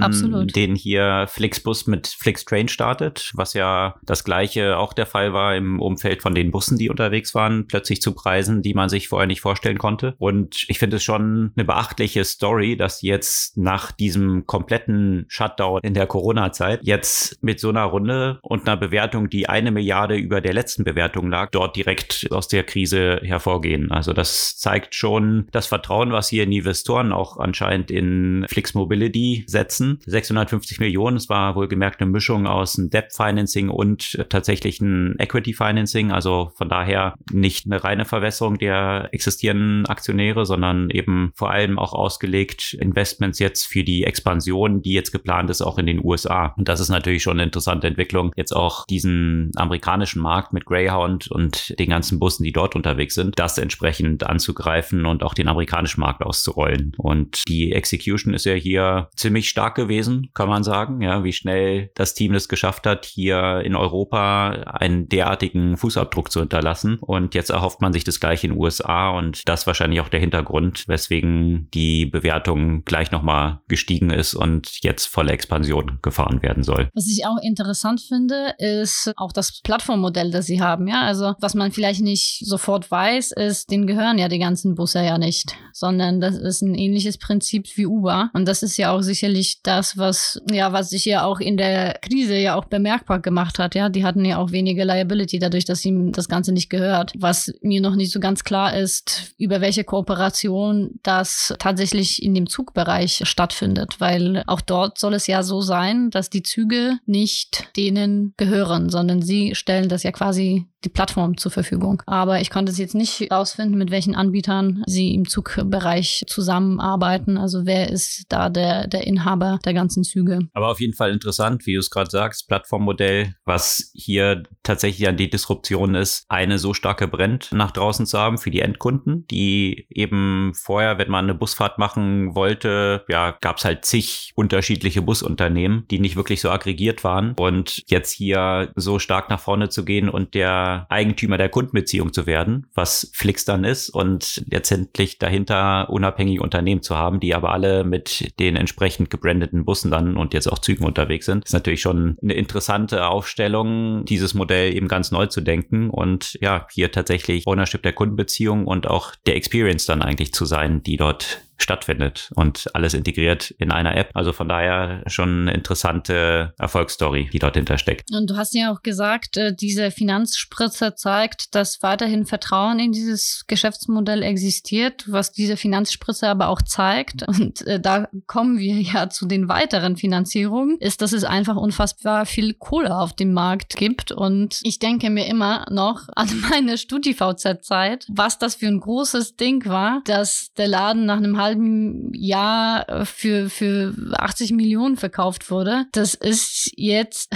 den 0.56 0.76
hier 0.76 1.26
Flixbus 1.28 1.86
mit 1.86 2.08
Flixtrain 2.08 2.68
startet, 2.68 3.32
was 3.36 3.54
ja 3.54 3.96
das 4.04 4.24
gleiche 4.24 4.78
auch 4.78 4.94
der 4.94 5.06
Fall 5.06 5.34
war 5.34 5.56
im 5.56 5.80
Umfeld 5.80 6.22
von 6.22 6.34
den 6.34 6.52
Bussen, 6.52 6.78
die 6.78 6.90
unterwegs 6.90 7.21
waren, 7.34 7.68
plötzlich 7.68 8.02
zu 8.02 8.14
Preisen, 8.14 8.62
die 8.62 8.74
man 8.74 8.90
sich 8.90 9.08
vorher 9.08 9.28
nicht 9.28 9.42
vorstellen 9.42 9.78
konnte. 9.78 10.16
Und 10.18 10.66
ich 10.68 10.80
finde 10.80 10.98
es 10.98 11.04
schon 11.04 11.52
eine 11.56 11.66
beachtliche 11.66 12.24
Story, 12.24 12.78
dass 12.78 13.02
jetzt 13.02 13.58
nach 13.58 13.92
diesem 13.92 14.46
kompletten 14.46 15.26
Shutdown 15.28 15.82
in 15.84 15.94
der 15.94 16.08
Corona-Zeit 16.08 16.82
jetzt 16.84 17.44
mit 17.44 17.60
so 17.60 17.70
einer 17.70 17.84
Runde 17.84 18.40
und 18.42 18.68
einer 18.68 18.78
Bewertung, 18.78 19.30
die 19.30 19.50
eine 19.50 19.72
Milliarde 19.72 20.16
über 20.16 20.42
der 20.42 20.54
letzten 20.54 20.84
Bewertung 20.84 21.30
lag, 21.30 21.50
dort 21.52 21.76
direkt 21.76 22.28
aus 22.32 22.48
der 22.48 22.64
Krise 22.64 23.20
hervorgehen. 23.24 23.92
Also 23.92 24.14
das 24.14 24.58
zeigt 24.58 24.96
schon 24.96 25.48
das 25.52 25.68
Vertrauen, 25.68 26.12
was 26.12 26.30
hier 26.30 26.44
Investoren 26.44 27.12
auch 27.12 27.38
anscheinend 27.38 27.92
in 27.92 28.46
Flix 28.50 28.74
Mobility 28.74 29.44
setzen. 29.48 30.00
650 30.06 30.80
Millionen, 30.80 31.18
es 31.18 31.30
war 31.30 31.56
wohlgemerkt 31.56 32.02
eine 32.02 32.10
Mischung 32.10 32.48
aus 32.48 32.78
einem 32.78 32.90
Debt 32.90 33.14
Financing 33.14 33.70
und 33.70 34.26
tatsächlich 34.30 34.82
Equity 34.82 35.54
Financing. 35.54 36.12
Also 36.12 36.52
von 36.56 36.70
daher 36.70 37.11
nicht 37.32 37.66
eine 37.66 37.84
reine 37.84 38.06
Verwässerung 38.06 38.58
der 38.58 39.10
existierenden 39.12 39.86
Aktionäre, 39.86 40.46
sondern 40.46 40.90
eben 40.90 41.32
vor 41.36 41.52
allem 41.52 41.80
auch 41.80 41.94
ausgelegt 41.94 42.74
Investments 42.74 43.40
jetzt 43.40 43.66
für 43.66 43.84
die 43.84 44.04
Expansion, 44.04 44.82
die 44.82 44.94
jetzt 44.94 45.12
geplant 45.12 45.50
ist, 45.50 45.62
auch 45.62 45.78
in 45.78 45.86
den 45.86 46.04
USA. 46.04 46.54
Und 46.58 46.68
das 46.68 46.80
ist 46.80 46.90
natürlich 46.90 47.24
schon 47.24 47.34
eine 47.34 47.44
interessante 47.44 47.88
Entwicklung, 47.88 48.32
jetzt 48.36 48.56
auch 48.56 48.86
diesen 48.86 49.52
amerikanischen 49.56 50.22
Markt 50.22 50.54
mit 50.54 50.66
Greyhound 50.66 51.30
und 51.30 51.78
den 51.80 51.90
ganzen 51.90 52.20
Bussen, 52.20 52.44
die 52.44 52.52
dort 52.52 52.76
unterwegs 52.76 53.16
sind, 53.16 53.38
das 53.40 53.58
entsprechend 53.58 54.24
anzugreifen 54.24 55.06
und 55.06 55.24
auch 55.24 55.34
den 55.34 55.48
amerikanischen 55.48 56.02
Markt 56.02 56.24
auszurollen. 56.24 56.94
Und 56.98 57.44
die 57.48 57.72
Execution 57.72 58.34
ist 58.34 58.46
ja 58.46 58.54
hier 58.54 59.10
ziemlich 59.16 59.50
stark 59.50 59.76
gewesen, 59.76 60.30
kann 60.34 60.50
man 60.50 60.64
sagen, 60.64 61.02
ja, 61.02 61.24
wie 61.24 61.34
schnell 61.34 61.92
das 61.96 62.14
Team 62.14 62.34
es 62.34 62.50
geschafft 62.50 62.86
hat, 62.86 63.06
hier 63.06 63.62
in 63.64 63.76
Europa 63.76 64.50
einen 64.50 65.10
derartigen 65.10 65.78
Fußabdruck 65.78 66.32
zu 66.32 66.40
hinterlassen. 66.40 67.00
Und 67.02 67.36
jetzt 67.36 67.50
erhofft 67.50 67.82
man 67.82 67.94
sich 67.94 68.04
das 68.04 68.20
gleiche 68.20 68.48
in 68.48 68.54
den 68.54 68.60
USA 68.60 69.10
und 69.10 69.48
das 69.48 69.68
wahrscheinlich 69.68 70.02
auch 70.02 70.10
der 70.10 70.20
Hintergrund, 70.20 70.88
weswegen 70.88 71.70
die 71.74 72.06
Bewertung 72.06 72.86
gleich 72.86 73.12
nochmal 73.12 73.60
gestiegen 73.68 74.12
ist 74.12 74.34
und 74.34 74.82
jetzt 74.82 75.08
volle 75.08 75.32
Expansion 75.32 76.00
gefahren 76.02 76.42
werden 76.42 76.64
soll. 76.64 76.90
Was 76.94 77.08
ich 77.08 77.26
auch 77.26 77.38
interessant 77.42 78.02
finde, 78.02 78.54
ist 78.58 79.12
auch 79.18 79.32
das 79.32 79.62
Plattformmodell, 79.62 80.32
das 80.32 80.46
sie 80.46 80.62
haben. 80.62 80.88
Ja, 80.88 81.02
also 81.02 81.34
was 81.40 81.56
man 81.56 81.72
vielleicht 81.72 82.02
nicht 82.02 82.44
sofort 82.46 82.90
weiß, 82.90 83.32
ist, 83.32 83.72
denen 83.72 83.88
gehören 83.88 84.18
ja 84.18 84.28
die 84.28 84.40
ganzen 84.40 84.76
Busse 84.76 85.04
ja 85.04 85.18
nicht, 85.18 85.56
sondern 85.74 86.22
das 86.22 86.36
ist 86.38 86.62
ein 86.62 86.76
ähnliches 86.76 87.18
Prinzip 87.18 87.68
wie 87.76 87.86
Uber. 87.86 88.30
Und 88.34 88.48
das 88.48 88.64
ist 88.64 88.78
ja 88.78 88.92
auch 88.92 89.02
sicherlich 89.02 89.62
das, 89.64 89.98
was, 89.98 90.42
ja, 90.52 90.72
was 90.74 90.90
sich 90.90 91.06
ja 91.06 91.24
auch 91.24 91.40
in 91.40 91.58
der 91.58 91.98
Krise 92.02 92.38
ja 92.38 92.56
auch 92.56 92.66
bemerkbar 92.66 93.20
gemacht 93.20 93.60
hat. 93.60 93.76
Ja, 93.76 93.90
die 93.90 94.04
hatten 94.06 94.26
ja 94.26 94.38
auch 94.38 94.52
weniger 94.52 94.86
Liability 94.86 95.40
dadurch, 95.40 95.66
dass 95.66 95.84
ihm 95.86 96.12
das 96.12 96.30
Ganze 96.30 96.52
nicht 96.52 96.70
gehört. 96.70 96.91
Was 97.18 97.54
mir 97.62 97.82
noch 97.82 97.96
nicht 97.96 98.12
so 98.12 98.20
ganz 98.20 98.44
klar 98.44 98.76
ist, 98.76 99.34
über 99.38 99.62
welche 99.62 99.84
Kooperation 99.84 101.00
das 101.04 101.54
tatsächlich 101.60 102.22
in 102.22 102.34
dem 102.34 102.48
Zugbereich 102.48 103.22
stattfindet, 103.26 103.96
weil 104.00 104.44
auch 104.48 104.62
dort 104.62 104.98
soll 104.98 105.14
es 105.14 105.28
ja 105.28 105.44
so 105.44 105.62
sein, 105.62 106.10
dass 106.10 106.30
die 106.30 106.44
Züge 106.44 106.98
nicht 107.06 107.68
denen 107.76 108.34
gehören, 108.38 108.90
sondern 108.90 109.22
sie 109.22 109.56
stellen 109.56 109.90
das 109.90 110.04
ja 110.04 110.12
quasi 110.12 110.66
die 110.84 110.90
Plattform 110.90 111.38
zur 111.38 111.52
Verfügung. 111.52 112.02
Aber 112.06 112.42
ich 112.42 112.50
konnte 112.50 112.72
es 112.72 112.78
jetzt 112.78 112.96
nicht 112.96 113.20
herausfinden, 113.20 113.78
mit 113.78 113.92
welchen 113.92 114.16
Anbietern 114.16 114.84
sie 114.88 115.14
im 115.14 115.28
Zugbereich 115.28 116.24
zusammenarbeiten. 116.28 117.38
Also 117.38 117.66
wer 117.66 117.90
ist 117.90 118.24
da 118.30 118.50
der, 118.50 118.88
der 118.88 119.06
Inhaber 119.06 119.60
der 119.66 119.74
ganzen 119.74 120.04
Züge. 120.04 120.40
Aber 120.54 120.70
auf 120.70 120.80
jeden 120.80 120.94
Fall 120.94 121.12
interessant, 121.12 121.66
wie 121.66 121.74
du 121.74 121.80
es 121.80 121.90
gerade 121.90 122.10
sagst, 122.10 122.48
Plattformmodell, 122.48 123.36
was 123.46 123.92
hier 123.94 124.44
tatsächlich 124.64 125.08
an 125.08 125.18
die 125.18 125.30
Disruption 125.30 125.96
ist, 125.96 126.26
eine 126.30 126.58
so 126.58 126.74
starke 126.74 127.08
Brand 127.08 127.50
nach 127.52 127.72
draußen 127.72 128.06
zu 128.06 128.18
haben 128.18 128.38
für 128.38 128.52
die 128.52 128.62
Endkunden, 128.62 129.26
die 129.28 129.86
eben 129.90 130.54
vorher, 130.56 130.98
wenn 130.98 131.12
man 131.12 131.26
eine 131.26 131.36
Busfahrt 131.36 131.78
machen 131.78 132.36
wollte, 132.36 133.04
ja, 133.08 133.38
gab 133.42 133.58
es 133.58 133.66
halt 133.66 133.86
zig 133.86 134.32
unterschiedliche 134.36 135.02
Busunternehmen, 135.02 135.86
die 135.92 136.00
nicht 136.00 136.16
wirklich 136.16 136.42
so 136.42 136.50
aggregiert 136.50 137.04
waren. 137.04 137.34
Und 137.38 137.84
jetzt 137.88 138.12
hier 138.12 138.72
so 138.76 139.00
stark 139.00 139.30
nach 139.30 139.40
vorne 139.40 139.70
zu 139.70 139.86
gehen 139.86 140.10
und 140.10 140.34
der 140.34 140.71
Eigentümer 140.90 141.38
der 141.38 141.50
Kundenbeziehung 141.50 142.14
zu 142.14 142.26
werden, 142.26 142.68
was 142.74 143.12
Flix 143.14 143.46
dann 143.46 143.64
ist 143.64 143.90
und 143.90 144.44
letztendlich 144.50 145.20
dahinter 145.20 145.90
unabhängige 145.90 146.42
Unternehmen 146.42 146.82
zu 146.82 146.98
haben, 146.98 147.20
die 147.20 147.36
aber 147.36 147.52
alle 147.52 147.84
mit 147.84 148.34
den 148.40 148.56
entsprechend 148.56 149.10
gebrandeten 149.10 149.66
Bussen 149.66 149.92
dann 149.92 150.18
und 150.18 150.34
jetzt 150.34 150.52
auch 150.52 150.60
Zügen 150.60 150.86
unterwegs 150.86 151.26
sind, 151.26 151.46
ist 151.46 151.54
natürlich 151.54 151.82
schon 151.82 152.18
eine 152.22 152.34
interessante 152.34 153.08
Aufstellung, 153.08 154.06
dieses 154.06 154.34
Modell 154.34 154.76
eben 154.76 154.88
ganz 154.88 155.12
neu 155.12 155.28
zu 155.28 155.42
denken 155.42 155.90
und 155.90 156.38
ja, 156.42 156.68
hier 156.72 156.92
tatsächlich 156.92 157.48
Ownership 157.48 157.84
der 157.84 157.94
Kundenbeziehung 157.94 158.68
und 158.68 158.88
auch 158.88 159.16
der 159.26 159.36
Experience 159.36 159.86
dann 159.86 160.02
eigentlich 160.02 160.34
zu 160.34 160.46
sein, 160.46 160.84
die 160.84 160.98
dort 160.98 161.42
stattfindet 161.62 162.30
und 162.36 162.70
alles 162.74 162.94
integriert 162.94 163.52
in 163.52 163.72
einer 163.72 163.96
App. 163.96 164.10
Also 164.14 164.34
von 164.34 164.48
daher 164.48 165.04
schon 165.08 165.42
eine 165.42 165.54
interessante 165.54 166.54
Erfolgsstory, 166.58 167.30
die 167.32 167.40
dort 167.40 167.56
hintersteckt. 167.56 168.04
Und 168.14 168.30
du 168.30 168.38
hast 168.38 168.54
ja 168.54 168.72
auch 168.72 168.82
gesagt, 168.82 169.38
äh, 169.38 169.54
diese 169.56 169.92
Finanzspritze 169.92 170.96
zeigt, 170.96 171.56
dass 171.56 171.82
weiterhin 171.82 172.26
Vertrauen 172.26 172.80
in 172.80 172.92
dieses 172.92 173.46
Geschäftsmodell 173.48 174.24
existiert, 174.24 175.06
was 175.08 175.32
diese 175.32 175.58
Finanzspritze 175.58 176.28
aber 176.28 176.50
auch 176.50 176.62
zeigt. 176.62 177.24
Und 177.28 177.66
äh, 177.68 177.80
da 177.80 178.08
kommen 178.28 178.60
wir 178.60 178.76
ja 178.82 179.10
zu 179.10 179.28
den 179.28 179.48
weiteren 179.48 179.98
Finanzierungen, 179.98 180.78
ist, 180.80 181.02
dass 181.02 181.14
es 181.14 181.24
einfach 181.24 181.56
unfassbar 181.56 182.26
viel 182.26 182.54
Kohle 182.54 182.96
auf 182.96 183.14
dem 183.14 183.34
Markt 183.34 183.76
gibt. 183.76 184.12
Und 184.12 184.60
ich 184.64 184.80
denke 184.80 185.10
mir 185.10 185.28
immer 185.28 185.66
noch 185.70 186.08
an 186.16 186.30
meine 186.50 186.78
StudiVZ-Zeit, 186.78 188.08
was 188.10 188.40
das 188.40 188.56
für 188.56 188.68
ein 188.68 188.80
großes 188.80 189.36
Ding 189.36 189.66
war, 189.66 190.02
dass 190.06 190.52
der 190.58 190.68
Laden 190.68 191.06
nach 191.06 191.18
einem 191.18 191.38
halben 191.38 191.51
halben 191.52 192.14
Jahr 192.14 192.88
äh, 192.90 193.06
für, 193.06 193.50
für 193.50 193.94
80 194.14 194.52
Millionen 194.54 194.98
verkauft 194.98 195.52
wurde. 195.52 195.86
Das 195.92 196.14
ist 196.14 196.72
jetzt, 196.76 197.32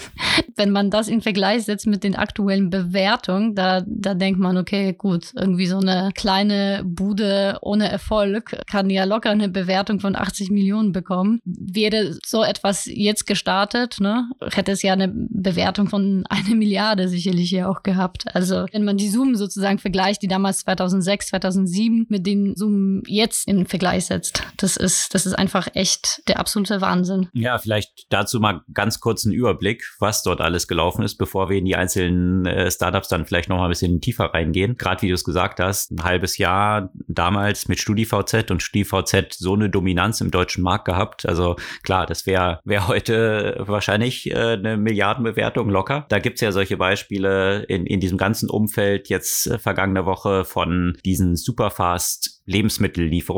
wenn 0.56 0.70
man 0.70 0.90
das 0.90 1.08
in 1.08 1.20
Vergleich 1.20 1.64
setzt 1.64 1.86
mit 1.86 2.04
den 2.04 2.16
aktuellen 2.16 2.70
Bewertungen, 2.70 3.54
da, 3.54 3.82
da 3.86 4.14
denkt 4.14 4.40
man, 4.40 4.56
okay, 4.56 4.94
gut, 4.96 5.32
irgendwie 5.36 5.66
so 5.66 5.78
eine 5.78 6.10
kleine 6.14 6.82
Bude 6.84 7.58
ohne 7.60 7.90
Erfolg 7.90 8.56
kann 8.70 8.90
ja 8.90 9.04
locker 9.04 9.30
eine 9.30 9.48
Bewertung 9.48 10.00
von 10.00 10.16
80 10.16 10.50
Millionen 10.50 10.92
bekommen. 10.92 11.40
Wäre 11.44 12.18
so 12.24 12.42
etwas 12.42 12.86
jetzt 12.86 13.26
gestartet, 13.26 13.98
ne, 14.00 14.28
hätte 14.52 14.72
es 14.72 14.82
ja 14.82 14.92
eine 14.92 15.08
Bewertung 15.12 15.88
von 15.88 16.24
einer 16.28 16.54
Milliarde 16.54 17.08
sicherlich 17.08 17.50
ja 17.50 17.68
auch 17.68 17.82
gehabt. 17.82 18.24
Also 18.34 18.66
wenn 18.72 18.84
man 18.84 18.96
die 18.96 19.08
Summen 19.08 19.36
sozusagen 19.36 19.78
vergleicht, 19.78 20.22
die 20.22 20.28
damals 20.28 20.60
2006, 20.60 21.28
2007 21.28 22.06
mit 22.08 22.26
den 22.26 22.56
Summen 22.56 23.02
jetzt 23.06 23.46
in 23.46 23.57
in 23.58 23.66
Vergleich 23.66 24.06
setzt. 24.06 24.42
Das 24.56 24.76
ist, 24.76 25.14
das 25.14 25.26
ist 25.26 25.34
einfach 25.34 25.68
echt 25.74 26.22
der 26.28 26.38
absolute 26.38 26.80
Wahnsinn. 26.80 27.28
Ja, 27.32 27.58
vielleicht 27.58 28.06
dazu 28.10 28.40
mal 28.40 28.62
ganz 28.72 29.00
kurz 29.00 29.24
einen 29.24 29.34
Überblick, 29.34 29.84
was 29.98 30.22
dort 30.22 30.40
alles 30.40 30.68
gelaufen 30.68 31.02
ist, 31.02 31.16
bevor 31.16 31.50
wir 31.50 31.58
in 31.58 31.64
die 31.64 31.76
einzelnen 31.76 32.46
äh, 32.46 32.70
Startups 32.70 33.08
dann 33.08 33.26
vielleicht 33.26 33.48
noch 33.48 33.56
mal 33.56 33.64
ein 33.64 33.70
bisschen 33.70 34.00
tiefer 34.00 34.26
reingehen. 34.26 34.76
Gerade 34.76 35.02
wie 35.02 35.08
du 35.08 35.14
es 35.14 35.24
gesagt 35.24 35.60
hast, 35.60 35.90
ein 35.90 36.04
halbes 36.04 36.38
Jahr 36.38 36.90
damals 37.06 37.68
mit 37.68 37.78
StudiVZ 37.80 38.50
und 38.50 38.62
StudiVZ 38.62 39.34
so 39.34 39.54
eine 39.54 39.70
Dominanz 39.70 40.20
im 40.20 40.30
deutschen 40.30 40.62
Markt 40.62 40.84
gehabt. 40.84 41.26
Also 41.26 41.56
klar, 41.82 42.06
das 42.06 42.26
wäre 42.26 42.60
wär 42.64 42.88
heute 42.88 43.56
wahrscheinlich 43.58 44.30
äh, 44.30 44.52
eine 44.52 44.76
Milliardenbewertung 44.76 45.68
locker. 45.68 46.06
Da 46.08 46.18
gibt's 46.18 46.40
ja 46.40 46.52
solche 46.52 46.76
Beispiele 46.76 47.64
in, 47.64 47.86
in 47.86 48.00
diesem 48.00 48.18
ganzen 48.18 48.48
Umfeld 48.48 49.08
jetzt 49.08 49.46
äh, 49.46 49.58
vergangene 49.58 50.06
Woche 50.06 50.44
von 50.44 50.96
diesen 51.04 51.36
Superfast 51.36 52.38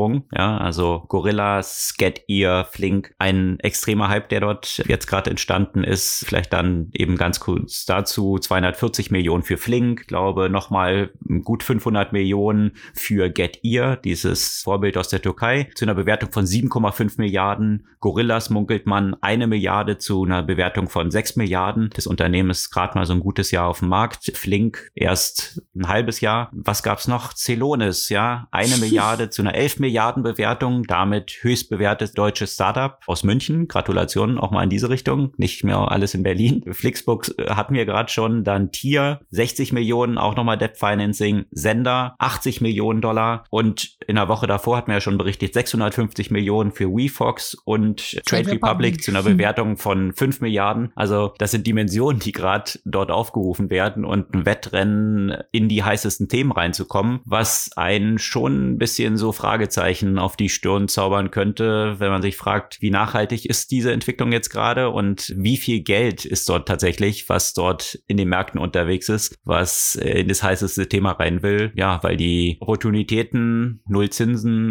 Lebensmittellieferung. 0.01 0.23
Ja, 0.35 0.57
also 0.57 1.03
Gorillas, 1.07 1.95
Get 1.97 2.23
Ear, 2.27 2.65
Flink, 2.65 3.13
ein 3.19 3.59
extremer 3.59 4.09
Hype, 4.09 4.29
der 4.29 4.41
dort 4.41 4.83
jetzt 4.87 5.07
gerade 5.07 5.29
entstanden 5.29 5.83
ist. 5.83 6.25
Vielleicht 6.27 6.53
dann 6.53 6.89
eben 6.93 7.17
ganz 7.17 7.39
kurz 7.39 7.85
dazu 7.85 8.37
240 8.37 9.11
Millionen 9.11 9.43
für 9.43 9.57
Flink, 9.57 10.07
glaube 10.07 10.49
nochmal 10.49 11.11
gut 11.43 11.63
500 11.63 12.13
Millionen 12.13 12.73
für 12.93 13.29
Get 13.29 13.59
Ear, 13.63 13.97
dieses 13.97 14.61
Vorbild 14.63 14.97
aus 14.97 15.09
der 15.09 15.21
Türkei, 15.21 15.69
zu 15.75 15.85
einer 15.85 15.95
Bewertung 15.95 16.31
von 16.31 16.45
7,5 16.45 17.13
Milliarden. 17.17 17.87
Gorillas 17.99 18.49
munkelt 18.49 18.85
man 18.85 19.15
eine 19.21 19.47
Milliarde 19.47 19.97
zu 19.97 20.23
einer 20.23 20.43
Bewertung 20.43 20.89
von 20.89 21.11
6 21.11 21.35
Milliarden. 21.35 21.89
Das 21.93 22.07
Unternehmen 22.07 22.49
ist 22.49 22.71
gerade 22.71 22.97
mal 22.97 23.05
so 23.05 23.13
ein 23.13 23.19
gutes 23.19 23.51
Jahr 23.51 23.67
auf 23.67 23.79
dem 23.79 23.89
Markt. 23.89 24.31
Flink 24.35 24.91
erst 24.95 25.61
ein 25.75 25.87
halbes 25.87 26.21
Jahr. 26.21 26.49
Was 26.53 26.83
gab's 26.83 27.07
noch? 27.07 27.33
Celonis, 27.33 28.09
ja, 28.09 28.47
eine 28.51 28.77
Milliarde 28.77 29.11
Milliarde 29.21 29.29
zu 29.29 29.41
einer 29.41 29.55
11 29.55 29.79
Milliarden 29.79 29.90
Bewertung, 30.23 30.83
damit 30.83 31.31
höchst 31.41 31.69
bewertes 31.69 32.13
deutsches 32.13 32.53
Startup 32.53 32.99
aus 33.07 33.23
München. 33.23 33.67
Gratulationen 33.67 34.37
auch 34.37 34.51
mal 34.51 34.63
in 34.63 34.69
diese 34.69 34.89
Richtung, 34.89 35.33
nicht 35.37 35.63
mehr 35.63 35.91
alles 35.91 36.13
in 36.13 36.23
Berlin. 36.23 36.63
Flixbooks 36.71 37.29
äh, 37.37 37.49
hatten 37.49 37.73
wir 37.73 37.85
gerade 37.85 38.11
schon, 38.11 38.43
dann 38.43 38.71
Tier 38.71 39.19
60 39.31 39.73
Millionen, 39.73 40.17
auch 40.17 40.35
nochmal 40.35 40.57
Debt 40.57 40.77
Financing, 40.77 41.45
Sender 41.51 42.15
80 42.19 42.61
Millionen 42.61 43.01
Dollar 43.01 43.45
und 43.49 43.97
in 44.07 44.15
der 44.15 44.27
Woche 44.27 44.47
davor 44.47 44.77
hatten 44.77 44.87
wir 44.87 44.95
ja 44.95 45.01
schon 45.01 45.17
berichtet 45.17 45.53
650 45.53 46.31
Millionen 46.31 46.71
für 46.71 46.89
WeFox 46.89 47.55
und 47.65 48.21
Trade 48.25 48.51
Republic 48.51 49.03
zu 49.03 49.11
einer 49.11 49.23
Bewertung 49.23 49.77
von 49.77 50.13
5 50.13 50.41
Milliarden. 50.41 50.91
Also 50.95 51.33
das 51.37 51.51
sind 51.51 51.67
Dimensionen, 51.67 52.19
die 52.19 52.31
gerade 52.31 52.71
dort 52.85 53.11
aufgerufen 53.11 53.69
werden 53.69 54.05
und 54.05 54.33
ein 54.33 54.45
Wettrennen 54.45 55.37
in 55.51 55.69
die 55.69 55.83
heißesten 55.83 56.29
Themen 56.29 56.51
reinzukommen, 56.51 57.19
was 57.25 57.71
einen 57.75 58.19
schon 58.19 58.73
ein 58.73 58.77
bisschen 58.77 58.91
bisschen 58.91 59.17
so 59.17 59.31
Fragezeichen 59.31 59.80
auf 60.19 60.37
die 60.37 60.49
Stirn 60.49 60.87
zaubern 60.87 61.31
könnte, 61.31 61.95
wenn 61.99 62.09
man 62.09 62.21
sich 62.21 62.37
fragt, 62.37 62.81
wie 62.81 62.91
nachhaltig 62.91 63.45
ist 63.45 63.71
diese 63.71 63.91
Entwicklung 63.91 64.31
jetzt 64.31 64.49
gerade 64.49 64.89
und 64.89 65.33
wie 65.35 65.57
viel 65.57 65.81
Geld 65.81 66.23
ist 66.25 66.47
dort 66.47 66.67
tatsächlich, 66.67 67.27
was 67.29 67.53
dort 67.53 67.99
in 68.07 68.17
den 68.17 68.29
Märkten 68.29 68.59
unterwegs 68.59 69.09
ist, 69.09 69.35
was 69.43 69.95
in 69.95 70.27
das 70.27 70.43
heißeste 70.43 70.87
Thema 70.87 71.11
rein 71.13 71.41
will. 71.41 71.71
Ja, 71.75 71.99
weil 72.03 72.17
die 72.17 72.57
Opportunitäten, 72.59 73.81
null 73.87 74.09